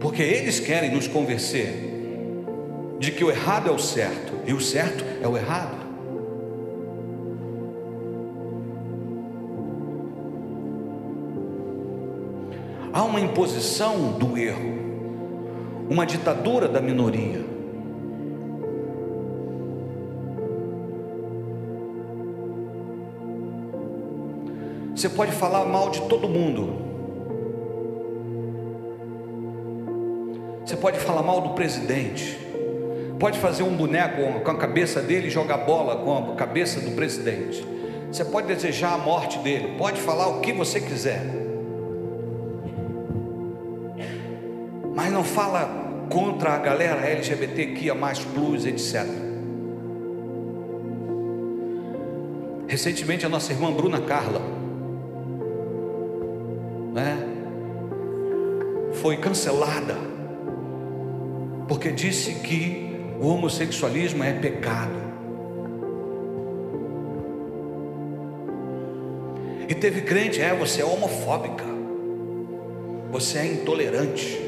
porque 0.00 0.22
eles 0.22 0.60
querem 0.60 0.92
nos 0.92 1.06
convencer 1.06 1.88
de 2.98 3.12
que 3.12 3.24
o 3.24 3.30
errado 3.30 3.68
é 3.68 3.72
o 3.72 3.78
certo 3.78 4.32
e 4.46 4.52
o 4.52 4.60
certo 4.60 5.04
é 5.22 5.28
o 5.28 5.36
errado. 5.36 5.76
Há 12.92 13.04
uma 13.04 13.20
imposição 13.20 14.12
do 14.18 14.36
erro, 14.36 15.86
uma 15.88 16.04
ditadura 16.04 16.66
da 16.66 16.80
minoria. 16.80 17.57
Você 24.98 25.08
pode 25.08 25.30
falar 25.30 25.64
mal 25.64 25.90
de 25.90 26.00
todo 26.08 26.28
mundo. 26.28 26.74
Você 30.66 30.76
pode 30.76 30.98
falar 30.98 31.22
mal 31.22 31.40
do 31.40 31.50
presidente. 31.50 32.36
Pode 33.20 33.38
fazer 33.38 33.62
um 33.62 33.76
boneco 33.76 34.40
com 34.40 34.50
a 34.50 34.56
cabeça 34.56 35.00
dele 35.00 35.28
e 35.28 35.30
jogar 35.30 35.58
bola 35.58 35.98
com 35.98 36.32
a 36.32 36.34
cabeça 36.34 36.80
do 36.80 36.90
presidente. 36.96 37.64
Você 38.10 38.24
pode 38.24 38.48
desejar 38.48 38.94
a 38.94 38.98
morte 38.98 39.38
dele. 39.38 39.76
Pode 39.78 40.00
falar 40.00 40.26
o 40.30 40.40
que 40.40 40.52
você 40.52 40.80
quiser. 40.80 41.22
Mas 44.96 45.12
não 45.12 45.22
fala 45.22 46.08
contra 46.10 46.54
a 46.54 46.58
galera 46.58 47.08
LGBTQIA, 47.08 47.94
plus, 48.34 48.66
etc. 48.66 49.06
Recentemente 52.66 53.24
a 53.24 53.28
nossa 53.28 53.52
irmã 53.52 53.70
Bruna 53.70 54.00
Carla 54.00 54.57
foi 59.08 59.16
cancelada, 59.16 59.96
porque 61.66 61.90
disse 61.90 62.34
que 62.40 62.94
o 63.18 63.28
homossexualismo 63.28 64.22
é 64.22 64.34
pecado. 64.34 65.00
E 69.66 69.74
teve 69.74 70.02
crente, 70.02 70.42
é, 70.42 70.54
você 70.54 70.82
é 70.82 70.84
homofóbica, 70.84 71.64
você 73.10 73.38
é 73.38 73.46
intolerante. 73.46 74.38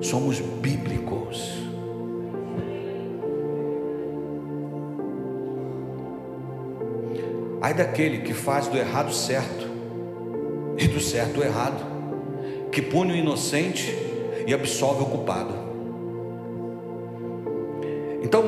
Somos 0.00 0.40
bíblicos. 0.40 1.62
Ai 7.60 7.72
daquele 7.72 8.22
que 8.22 8.34
faz 8.34 8.66
do 8.66 8.76
errado 8.76 9.12
certo 9.12 9.61
certo 11.12 11.40
o 11.40 11.44
errado, 11.44 11.84
que 12.72 12.80
pune 12.80 13.12
o 13.12 13.16
inocente 13.16 13.94
e 14.46 14.54
absolve 14.54 15.02
o 15.02 15.06
culpado. 15.06 15.54
Então, 18.22 18.44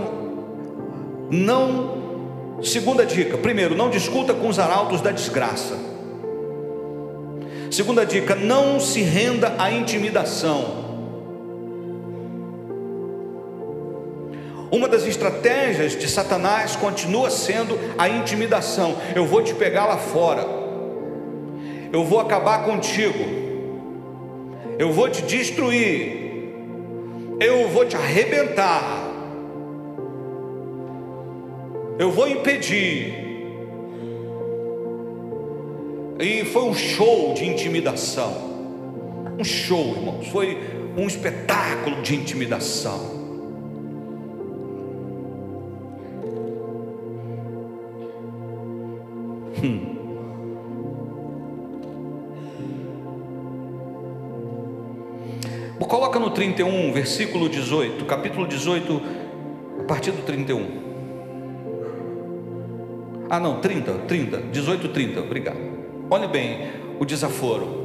não. 1.30 2.02
Segunda 2.62 3.04
dica: 3.04 3.36
primeiro, 3.36 3.76
não 3.76 3.90
discuta 3.90 4.32
com 4.32 4.48
os 4.48 4.58
arautos 4.58 5.02
da 5.02 5.10
desgraça. 5.10 5.76
Segunda 7.70 8.06
dica: 8.06 8.34
não 8.34 8.80
se 8.80 9.02
renda 9.02 9.54
à 9.58 9.70
intimidação. 9.70 10.82
Uma 14.72 14.88
das 14.88 15.06
estratégias 15.06 15.96
de 15.96 16.08
Satanás 16.08 16.74
continua 16.74 17.30
sendo 17.30 17.78
a 17.98 18.08
intimidação. 18.08 18.96
Eu 19.14 19.26
vou 19.26 19.42
te 19.42 19.54
pegar 19.54 19.86
lá 19.86 19.98
fora. 19.98 20.53
Eu 21.94 22.02
vou 22.02 22.18
acabar 22.18 22.64
contigo. 22.64 23.24
Eu 24.76 24.92
vou 24.92 25.08
te 25.08 25.22
destruir. 25.22 26.52
Eu 27.38 27.68
vou 27.68 27.86
te 27.86 27.94
arrebentar. 27.94 28.82
Eu 31.96 32.10
vou 32.10 32.26
impedir. 32.26 33.14
E 36.18 36.44
foi 36.46 36.64
um 36.64 36.74
show 36.74 37.32
de 37.32 37.46
intimidação. 37.46 38.32
Um 39.38 39.44
show, 39.44 39.94
irmãos. 39.94 40.26
Foi 40.26 40.58
um 40.96 41.06
espetáculo 41.06 42.02
de 42.02 42.16
intimidação. 42.16 42.98
Hum. 49.62 49.93
31, 56.34 56.92
versículo 56.92 57.48
18, 57.48 58.04
capítulo 58.04 58.46
18, 58.46 59.02
a 59.80 59.84
partir 59.84 60.10
do 60.10 60.22
31. 60.22 60.84
Ah, 63.30 63.40
não, 63.40 63.60
30, 63.60 63.92
30, 64.06 64.38
18, 64.52 64.88
30, 64.88 65.20
obrigado. 65.20 65.58
Olhe 66.10 66.28
bem 66.28 66.70
o 67.00 67.04
desaforo. 67.04 67.82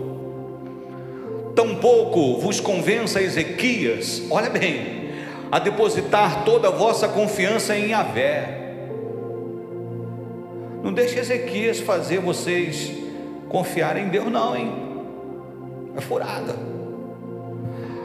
Tampouco 1.55 2.39
vos 2.39 2.59
convença 2.59 3.21
Ezequias, 3.21 4.23
olha 4.29 4.49
bem, 4.49 5.11
a 5.51 5.59
depositar 5.59 6.43
toda 6.43 6.67
a 6.67 6.71
vossa 6.71 7.07
confiança 7.07 7.75
em 7.77 7.89
Yahvé 7.89 8.59
não 10.83 10.93
deixe 10.93 11.19
Ezequias 11.19 11.79
fazer 11.79 12.19
vocês 12.19 12.91
confiarem 13.49 14.05
em 14.05 14.09
Deus, 14.09 14.31
não, 14.31 14.55
hein? 14.55 14.71
É 15.95 16.01
furada. 16.01 16.55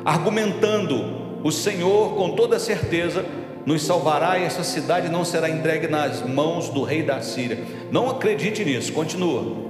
Argumentando, 0.05 1.41
o 1.43 1.51
Senhor 1.51 2.15
com 2.15 2.31
toda 2.31 2.59
certeza 2.59 3.25
nos 3.65 3.83
salvará 3.83 4.39
e 4.39 4.45
essa 4.45 4.63
cidade 4.63 5.09
não 5.09 5.25
será 5.25 5.49
entregue 5.49 5.89
nas 5.89 6.23
mãos 6.23 6.69
do 6.69 6.83
rei 6.83 7.03
da 7.03 7.21
Síria. 7.23 7.59
Não 7.91 8.11
acredite 8.11 8.65
nisso, 8.65 8.93
continua. 8.93 9.65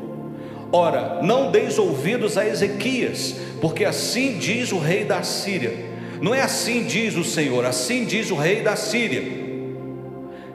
Ora, 0.72 1.20
não 1.22 1.50
deis 1.50 1.78
ouvidos 1.78 2.36
a 2.36 2.46
Ezequias, 2.46 3.36
porque 3.60 3.84
assim 3.84 4.38
diz 4.38 4.72
o 4.72 4.78
rei 4.78 5.04
da 5.04 5.22
Síria. 5.22 5.94
Não 6.20 6.34
é 6.34 6.42
assim 6.42 6.84
diz 6.84 7.16
o 7.16 7.22
Senhor, 7.24 7.64
assim 7.64 8.04
diz 8.04 8.30
o 8.30 8.34
rei 8.34 8.62
da 8.62 8.74
Síria 8.74 9.44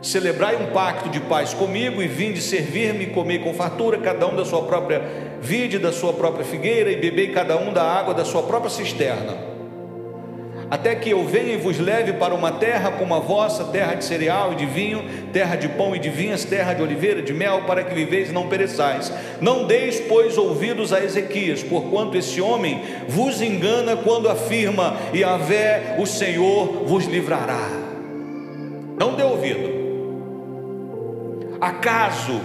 Celebrai 0.02 0.56
um 0.56 0.72
pacto 0.72 1.10
de 1.10 1.20
paz 1.20 1.54
comigo 1.54 2.02
e 2.02 2.08
vinde 2.08 2.42
servir-me 2.42 3.06
e 3.06 3.08
comer 3.08 3.40
com 3.40 3.54
fartura, 3.54 3.98
cada 3.98 4.26
um 4.28 4.36
da 4.36 4.46
sua 4.46 4.62
própria 4.62 5.02
vide, 5.42 5.78
da 5.78 5.92
sua 5.92 6.14
própria 6.14 6.46
figueira, 6.46 6.90
e 6.90 6.96
bebei 6.96 7.34
cada 7.34 7.58
um 7.58 7.74
da 7.74 7.84
água 7.84 8.14
da 8.14 8.24
sua 8.24 8.44
própria 8.44 8.70
cisterna. 8.70 9.38
Até 10.72 10.94
que 10.94 11.10
eu 11.10 11.26
venha 11.26 11.54
e 11.54 11.58
vos 11.58 11.80
leve 11.80 12.14
para 12.14 12.36
uma 12.36 12.52
terra 12.52 12.92
como 12.92 13.16
a 13.16 13.20
vossa, 13.20 13.66
terra 13.66 13.96
de 13.96 14.06
cereal 14.06 14.54
e 14.54 14.56
de 14.56 14.68
vinho, 14.68 15.04
terra 15.34 15.56
de 15.56 15.68
pão 15.68 15.96
e 15.96 16.00
de 16.00 16.10
vinhas, 16.10 16.46
terra 16.46 16.74
de 16.74 16.84
oliveira, 16.84 17.24
de 17.24 17.34
mel, 17.34 17.64
para 17.64 17.84
que 17.84 17.96
viveis 17.96 18.30
e 18.30 18.32
não 18.32 18.48
pereçais. 18.48 19.12
Não 19.42 19.66
deis, 19.66 20.00
pois, 20.00 20.38
ouvidos 20.38 20.94
a 20.94 21.04
Ezequias, 21.04 21.64
porquanto 21.64 22.16
esse 22.16 22.40
homem 22.40 22.84
vos 23.08 23.42
engana 23.42 23.98
quando 23.98 24.30
afirma: 24.30 24.96
e 25.12 25.24
a 25.24 25.38
vé 25.38 25.96
o 25.98 26.06
Senhor 26.06 26.86
vos 26.86 27.06
livrará. 27.06 27.68
Não 28.96 29.16
dê 29.16 29.24
ouvido. 29.24 29.80
Acaso 31.60 32.40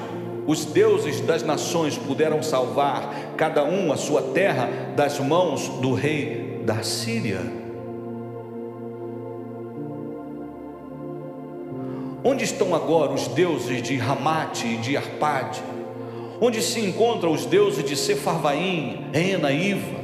os 0.47 0.65
deuses 0.65 1.21
das 1.21 1.43
nações 1.43 1.99
puderam 1.99 2.43
salvar 2.43 3.35
cada 3.37 3.65
um 3.65 3.93
a 3.93 3.97
sua 3.97 4.23
terra 4.23 4.69
das 4.97 5.19
mãos 5.21 5.69
do 5.81 5.93
rei 5.93 6.63
da 6.65 6.83
Síria? 6.83 7.64
Onde 12.27 12.43
estão 12.43 12.75
agora 12.75 13.13
os 13.13 13.29
deuses 13.29 13.83
de 13.83 13.99
Ramate 13.99 14.67
e 14.67 14.77
de 14.79 14.97
Arpade? 14.97 15.63
Onde 16.41 16.63
se 16.63 16.81
encontram 16.81 17.31
os 17.31 17.45
deuses 17.45 17.85
de 17.85 17.95
Sefarvaim, 17.95 19.05
Ena, 19.13 19.53
Iva? 19.53 20.03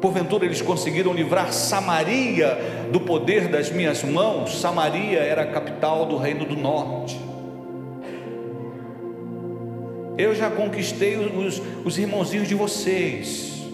Porventura 0.00 0.46
eles 0.46 0.62
conseguiram 0.62 1.12
livrar 1.12 1.52
Samaria 1.52 2.88
do 2.90 3.00
poder 3.00 3.48
das 3.48 3.70
minhas 3.70 4.02
mãos? 4.02 4.58
Samaria 4.58 5.18
era 5.18 5.42
a 5.42 5.46
capital 5.46 6.06
do 6.06 6.16
reino 6.16 6.46
do 6.46 6.56
norte. 6.56 7.20
Eu 10.16 10.34
já 10.34 10.50
conquistei 10.50 11.16
os, 11.16 11.60
os 11.84 11.98
irmãozinhos 11.98 12.48
de 12.48 12.54
vocês. 12.54 13.66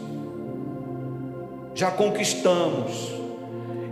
Já 1.73 1.93
conquistamos. 1.93 3.24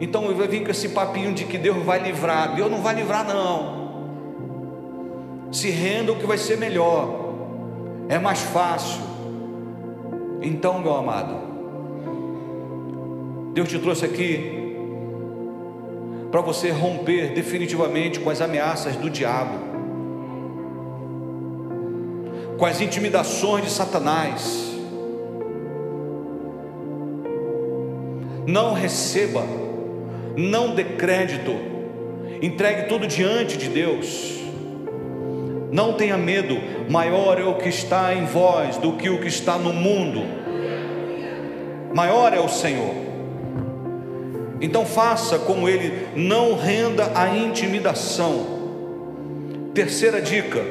Então 0.03 0.23
vou 0.35 0.49
vir 0.49 0.65
com 0.65 0.71
esse 0.73 0.89
papinho 0.89 1.33
de 1.33 1.45
que 1.45 1.57
Deus 1.57 1.77
vai 1.85 2.01
livrar. 2.01 2.57
Deus 2.57 2.69
não 2.69 2.83
vai 2.83 2.93
livrar, 2.93 3.25
não. 3.25 3.93
Se 5.53 5.71
renda 5.71 6.11
o 6.11 6.17
que 6.17 6.27
vai 6.27 6.37
ser 6.37 6.59
melhor. 6.59 7.09
É 8.09 8.19
mais 8.19 8.41
fácil. 8.41 9.01
Então, 10.43 10.81
meu 10.81 10.97
amado, 10.97 11.37
Deus 13.55 13.69
te 13.69 13.79
trouxe 13.79 14.05
aqui 14.05 14.75
para 16.33 16.41
você 16.41 16.71
romper 16.71 17.33
definitivamente 17.33 18.19
com 18.19 18.29
as 18.29 18.41
ameaças 18.41 18.97
do 18.97 19.09
diabo, 19.09 19.55
com 22.59 22.67
as 22.67 22.81
intimidações 22.81 23.67
de 23.67 23.71
Satanás. 23.71 24.73
Não 28.49 28.73
receba, 28.73 29.45
não 30.37 30.75
dê 30.75 30.85
crédito, 30.85 31.55
entregue 32.41 32.89
tudo 32.89 33.07
diante 33.07 33.57
de 33.57 33.69
Deus. 33.69 34.41
Não 35.71 35.95
tenha 35.95 36.19
medo, 36.19 36.59
maior 36.91 37.41
é 37.41 37.45
o 37.45 37.55
que 37.55 37.69
está 37.69 38.15
em 38.15 38.27
vós 38.27 38.77
do 38.77 38.93
que 38.93 39.09
o 39.09 39.21
que 39.21 39.29
está 39.29 39.57
no 39.57 39.73
mundo. 39.73 40.23
Maior 41.95 42.33
é 42.33 42.41
o 42.41 42.49
Senhor. 42.49 42.95
Então 44.61 44.87
faça 44.87 45.39
como 45.39 45.69
ele, 45.69 46.09
não 46.15 46.55
renda 46.55 47.11
a 47.15 47.37
intimidação. 47.37 48.63
Terceira 49.75 50.21
dica: 50.21 50.63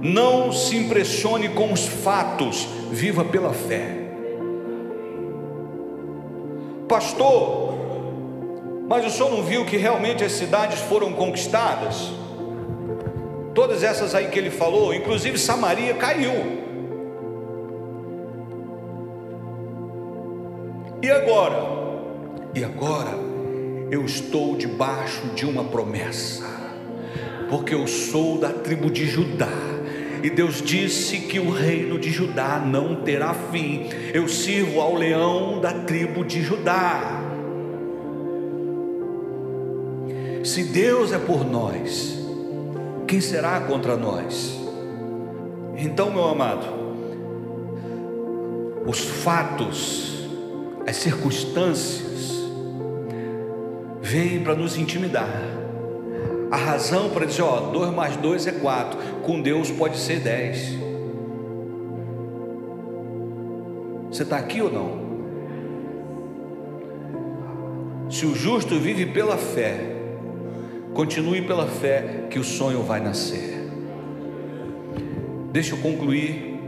não 0.00 0.52
se 0.52 0.76
impressione 0.76 1.48
com 1.48 1.72
os 1.72 1.86
fatos, 1.86 2.68
viva 2.90 3.24
pela 3.24 3.52
fé. 3.52 3.96
Pastor, 6.86 7.67
mas 8.88 9.04
o 9.04 9.10
senhor 9.10 9.30
não 9.30 9.42
viu 9.42 9.66
que 9.66 9.76
realmente 9.76 10.24
as 10.24 10.32
cidades 10.32 10.80
foram 10.80 11.12
conquistadas? 11.12 12.10
Todas 13.54 13.82
essas 13.82 14.14
aí 14.14 14.28
que 14.28 14.38
ele 14.38 14.50
falou, 14.50 14.94
inclusive 14.94 15.36
Samaria 15.36 15.92
caiu. 15.94 16.32
E 21.02 21.10
agora? 21.10 21.78
E 22.54 22.64
agora 22.64 23.14
eu 23.90 24.04
estou 24.06 24.56
debaixo 24.56 25.26
de 25.34 25.44
uma 25.44 25.64
promessa, 25.64 26.44
porque 27.50 27.74
eu 27.74 27.86
sou 27.86 28.38
da 28.38 28.50
tribo 28.50 28.90
de 28.90 29.06
Judá. 29.06 29.52
E 30.22 30.30
Deus 30.30 30.62
disse 30.62 31.18
que 31.18 31.38
o 31.38 31.50
reino 31.50 31.98
de 31.98 32.10
Judá 32.10 32.58
não 32.58 32.96
terá 33.02 33.34
fim. 33.34 33.88
Eu 34.12 34.26
sirvo 34.28 34.80
ao 34.80 34.94
leão 34.94 35.60
da 35.60 35.72
tribo 35.72 36.24
de 36.24 36.42
Judá. 36.42 37.27
Se 40.44 40.62
Deus 40.64 41.12
é 41.12 41.18
por 41.18 41.44
nós, 41.44 42.16
quem 43.06 43.20
será 43.20 43.60
contra 43.60 43.96
nós? 43.96 44.56
Então, 45.76 46.10
meu 46.10 46.24
amado, 46.24 46.66
os 48.86 49.00
fatos, 49.00 50.28
as 50.86 50.96
circunstâncias, 50.96 52.32
vem 54.00 54.42
para 54.42 54.54
nos 54.54 54.76
intimidar. 54.76 55.42
A 56.50 56.56
razão 56.56 57.10
para 57.10 57.26
dizer, 57.26 57.42
ó, 57.42 57.60
2 57.70 57.92
mais 57.92 58.16
2 58.16 58.46
é 58.46 58.52
4, 58.52 58.98
com 59.22 59.42
Deus 59.42 59.70
pode 59.70 59.98
ser 59.98 60.20
10. 60.20 60.78
Você 64.10 64.22
está 64.22 64.38
aqui 64.38 64.62
ou 64.62 64.72
não? 64.72 65.08
Se 68.10 68.24
o 68.24 68.34
justo 68.34 68.78
vive 68.78 69.04
pela 69.04 69.36
fé, 69.36 69.97
continue 70.98 71.42
pela 71.42 71.68
fé 71.68 72.26
que 72.28 72.40
o 72.40 72.42
sonho 72.42 72.82
vai 72.82 72.98
nascer. 72.98 73.70
Deixa 75.52 75.76
eu 75.76 75.78
concluir 75.78 76.58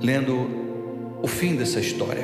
lendo 0.00 1.18
o 1.20 1.26
fim 1.26 1.56
dessa 1.56 1.80
história. 1.80 2.22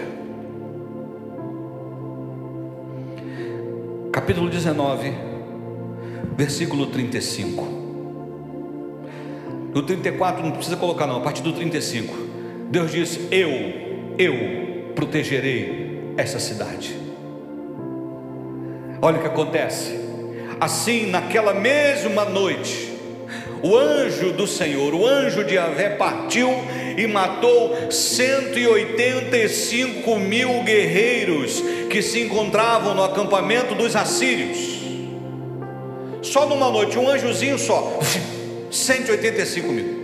capítulo 4.13 4.49
19, 4.49 5.13
versículo 6.37 6.87
35. 6.87 7.65
No 9.75 9.83
34 9.83 10.45
não 10.45 10.53
precisa 10.53 10.77
colocar 10.77 11.09
não, 11.09 11.17
a 11.17 11.21
partir 11.21 11.43
do 11.43 11.53
35. 11.53 12.15
Deus 12.71 12.93
diz: 12.93 13.19
"Eu, 13.33 13.51
eu 14.17 14.93
protegerei 14.95 16.15
essa 16.17 16.39
cidade". 16.39 17.10
Olha 19.03 19.19
o 19.19 19.21
que 19.21 19.27
acontece. 19.27 19.99
Assim, 20.61 21.07
naquela 21.07 21.55
mesma 21.55 22.27
noite, 22.27 22.93
o 23.63 23.75
anjo 23.77 24.33
do 24.33 24.47
Senhor, 24.47 24.95
o 24.95 25.07
anjo 25.07 25.45
de 25.45 25.57
Avé, 25.57 25.91
partiu 25.91 26.51
e 26.97 27.07
matou 27.07 27.91
185 27.91 30.19
mil 30.19 30.63
guerreiros 30.63 31.63
que 31.89 32.03
se 32.03 32.21
encontravam 32.21 32.95
no 32.95 33.03
acampamento 33.03 33.75
dos 33.75 33.97
assírios. 33.97 34.79
Só 36.23 36.45
numa 36.47 36.71
noite, 36.71 36.99
um 36.99 37.09
anjozinho 37.09 37.59
só, 37.59 37.99
185 38.71 39.73
mil. 39.73 40.00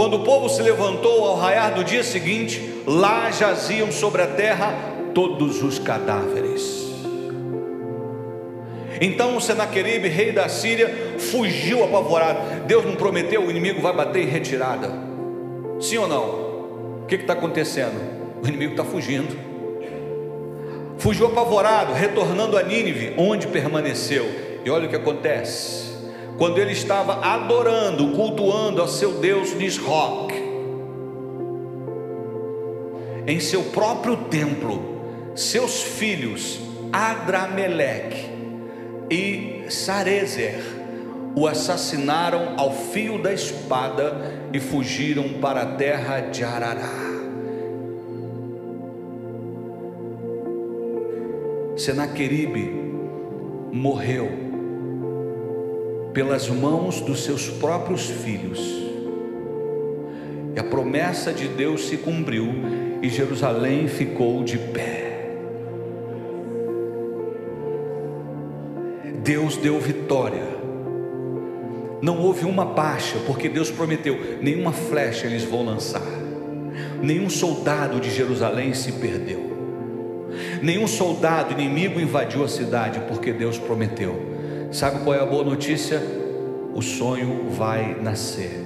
Quando 0.00 0.14
o 0.14 0.20
povo 0.20 0.48
se 0.48 0.62
levantou 0.62 1.26
ao 1.26 1.36
raiar 1.36 1.74
do 1.74 1.84
dia 1.84 2.02
seguinte, 2.02 2.82
lá 2.86 3.30
jaziam 3.30 3.92
sobre 3.92 4.22
a 4.22 4.26
terra 4.26 4.74
todos 5.12 5.62
os 5.62 5.78
cadáveres. 5.78 6.88
Então 8.98 9.36
o 9.36 9.42
Senaqueribe, 9.42 10.08
rei 10.08 10.32
da 10.32 10.48
Síria, 10.48 11.18
fugiu 11.18 11.84
apavorado. 11.84 12.64
Deus 12.66 12.82
não 12.86 12.96
prometeu, 12.96 13.44
o 13.44 13.50
inimigo 13.50 13.82
vai 13.82 13.92
bater 13.92 14.22
em 14.22 14.26
retirada. 14.26 14.90
Sim 15.78 15.98
ou 15.98 16.08
não? 16.08 17.04
que 17.06 17.16
está 17.16 17.34
acontecendo? 17.34 18.00
O 18.42 18.48
inimigo 18.48 18.72
está 18.72 18.84
fugindo. 18.86 19.36
Fugiu 20.96 21.26
apavorado, 21.26 21.92
retornando 21.92 22.56
a 22.56 22.62
Nínive, 22.62 23.12
onde 23.18 23.48
permaneceu. 23.48 24.24
E 24.64 24.70
olha 24.70 24.86
o 24.86 24.88
que 24.88 24.96
acontece. 24.96 25.89
Quando 26.40 26.56
ele 26.56 26.72
estava 26.72 27.22
adorando, 27.22 28.12
cultuando 28.12 28.82
a 28.82 28.88
seu 28.88 29.12
Deus 29.20 29.52
Nisroch, 29.52 30.32
em 33.26 33.38
seu 33.38 33.64
próprio 33.64 34.16
templo, 34.16 35.02
seus 35.34 35.82
filhos 35.82 36.58
Adrameleque 36.90 38.30
e 39.10 39.66
Sarezer 39.68 40.62
o 41.36 41.46
assassinaram 41.46 42.54
ao 42.56 42.72
fio 42.72 43.22
da 43.22 43.34
espada 43.34 44.32
e 44.50 44.58
fugiram 44.58 45.34
para 45.42 45.60
a 45.60 45.66
terra 45.76 46.20
de 46.20 46.42
Arará. 46.42 46.88
Senaqueribe 51.76 52.72
morreu 53.70 54.49
pelas 56.12 56.48
mãos 56.48 57.00
dos 57.00 57.24
seus 57.24 57.48
próprios 57.48 58.08
filhos. 58.08 58.58
E 60.54 60.60
a 60.60 60.64
promessa 60.64 61.32
de 61.32 61.48
Deus 61.48 61.86
se 61.88 61.96
cumpriu 61.96 62.48
e 63.02 63.08
Jerusalém 63.08 63.88
ficou 63.88 64.42
de 64.42 64.58
pé. 64.58 65.36
Deus 69.22 69.56
deu 69.56 69.78
vitória 69.78 70.60
não 72.02 72.18
houve 72.18 72.46
uma 72.46 72.64
baixa, 72.64 73.18
porque 73.26 73.48
Deus 73.48 73.70
prometeu: 73.70 74.38
nenhuma 74.40 74.72
flecha 74.72 75.26
eles 75.26 75.44
vão 75.44 75.64
lançar, 75.64 76.06
nenhum 77.02 77.28
soldado 77.28 78.00
de 78.00 78.10
Jerusalém 78.10 78.72
se 78.72 78.92
perdeu, 78.92 79.50
nenhum 80.62 80.86
soldado 80.86 81.52
inimigo 81.52 82.00
invadiu 82.00 82.42
a 82.42 82.48
cidade, 82.48 83.00
porque 83.08 83.32
Deus 83.32 83.58
prometeu. 83.58 84.29
Sabe 84.70 85.00
qual 85.02 85.14
é 85.14 85.20
a 85.20 85.26
boa 85.26 85.42
notícia? 85.42 86.00
O 86.74 86.80
sonho 86.80 87.50
vai 87.50 87.96
nascer. 88.00 88.64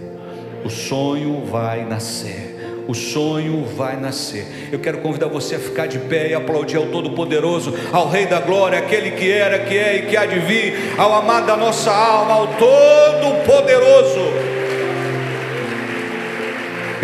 O 0.64 0.70
sonho 0.70 1.44
vai 1.46 1.84
nascer 1.84 2.54
o 2.86 2.94
sonho 2.94 3.64
vai 3.76 3.96
nascer. 3.96 4.68
Eu 4.70 4.78
quero 4.78 4.98
convidar 4.98 5.28
você 5.28 5.54
a 5.54 5.58
ficar 5.58 5.86
de 5.86 5.98
pé 5.98 6.30
e 6.30 6.34
aplaudir 6.34 6.76
ao 6.76 6.86
Todo-Poderoso, 6.86 7.74
ao 7.92 8.08
Rei 8.08 8.26
da 8.26 8.40
Glória, 8.40 8.78
aquele 8.78 9.12
que 9.12 9.30
era, 9.30 9.60
que 9.60 9.76
é 9.76 9.96
e 9.96 10.02
que 10.06 10.16
há 10.16 10.26
de 10.26 10.38
vir, 10.40 10.94
ao 10.98 11.14
amado 11.14 11.46
da 11.46 11.56
nossa 11.56 11.90
alma, 11.90 12.34
ao 12.34 12.46
Todo-Poderoso. 12.48 14.20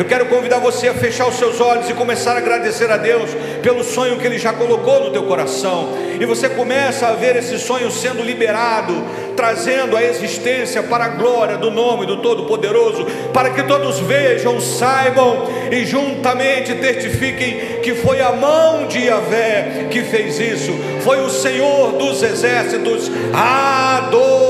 Eu 0.01 0.07
quero 0.07 0.25
convidar 0.25 0.61
você 0.61 0.89
a 0.89 0.95
fechar 0.95 1.29
os 1.29 1.35
seus 1.35 1.61
olhos 1.61 1.91
e 1.91 1.93
começar 1.93 2.33
a 2.33 2.39
agradecer 2.39 2.91
a 2.91 2.97
Deus 2.97 3.37
pelo 3.63 3.85
sonho 3.85 4.17
que 4.17 4.27
Ele 4.27 4.39
já 4.39 4.51
colocou 4.51 5.05
no 5.05 5.11
teu 5.11 5.25
coração. 5.25 5.91
E 6.19 6.25
você 6.25 6.49
começa 6.49 7.07
a 7.07 7.13
ver 7.13 7.37
esse 7.37 7.59
sonho 7.59 7.91
sendo 7.91 8.23
liberado, 8.23 8.95
trazendo 9.37 9.95
a 9.99 10.03
existência 10.03 10.83
para 10.83 11.05
a 11.05 11.09
glória 11.09 11.59
do 11.59 11.71
nome 11.71 12.07
do 12.07 12.17
Todo-Poderoso, 12.23 13.05
para 13.35 13.51
que 13.51 13.63
todos 13.65 13.99
vejam, 13.99 14.59
saibam 14.59 15.47
e 15.71 15.85
juntamente 15.85 16.77
testifiquem 16.77 17.81
que 17.83 17.95
foi 17.95 18.23
a 18.23 18.33
mão 18.33 18.87
de 18.87 19.01
Yahvé 19.01 19.89
que 19.91 20.03
fez 20.03 20.41
isso, 20.41 20.73
foi 21.03 21.21
o 21.21 21.29
Senhor 21.29 21.93
dos 21.99 22.23
exércitos. 22.23 23.11
Adoro 23.35 24.50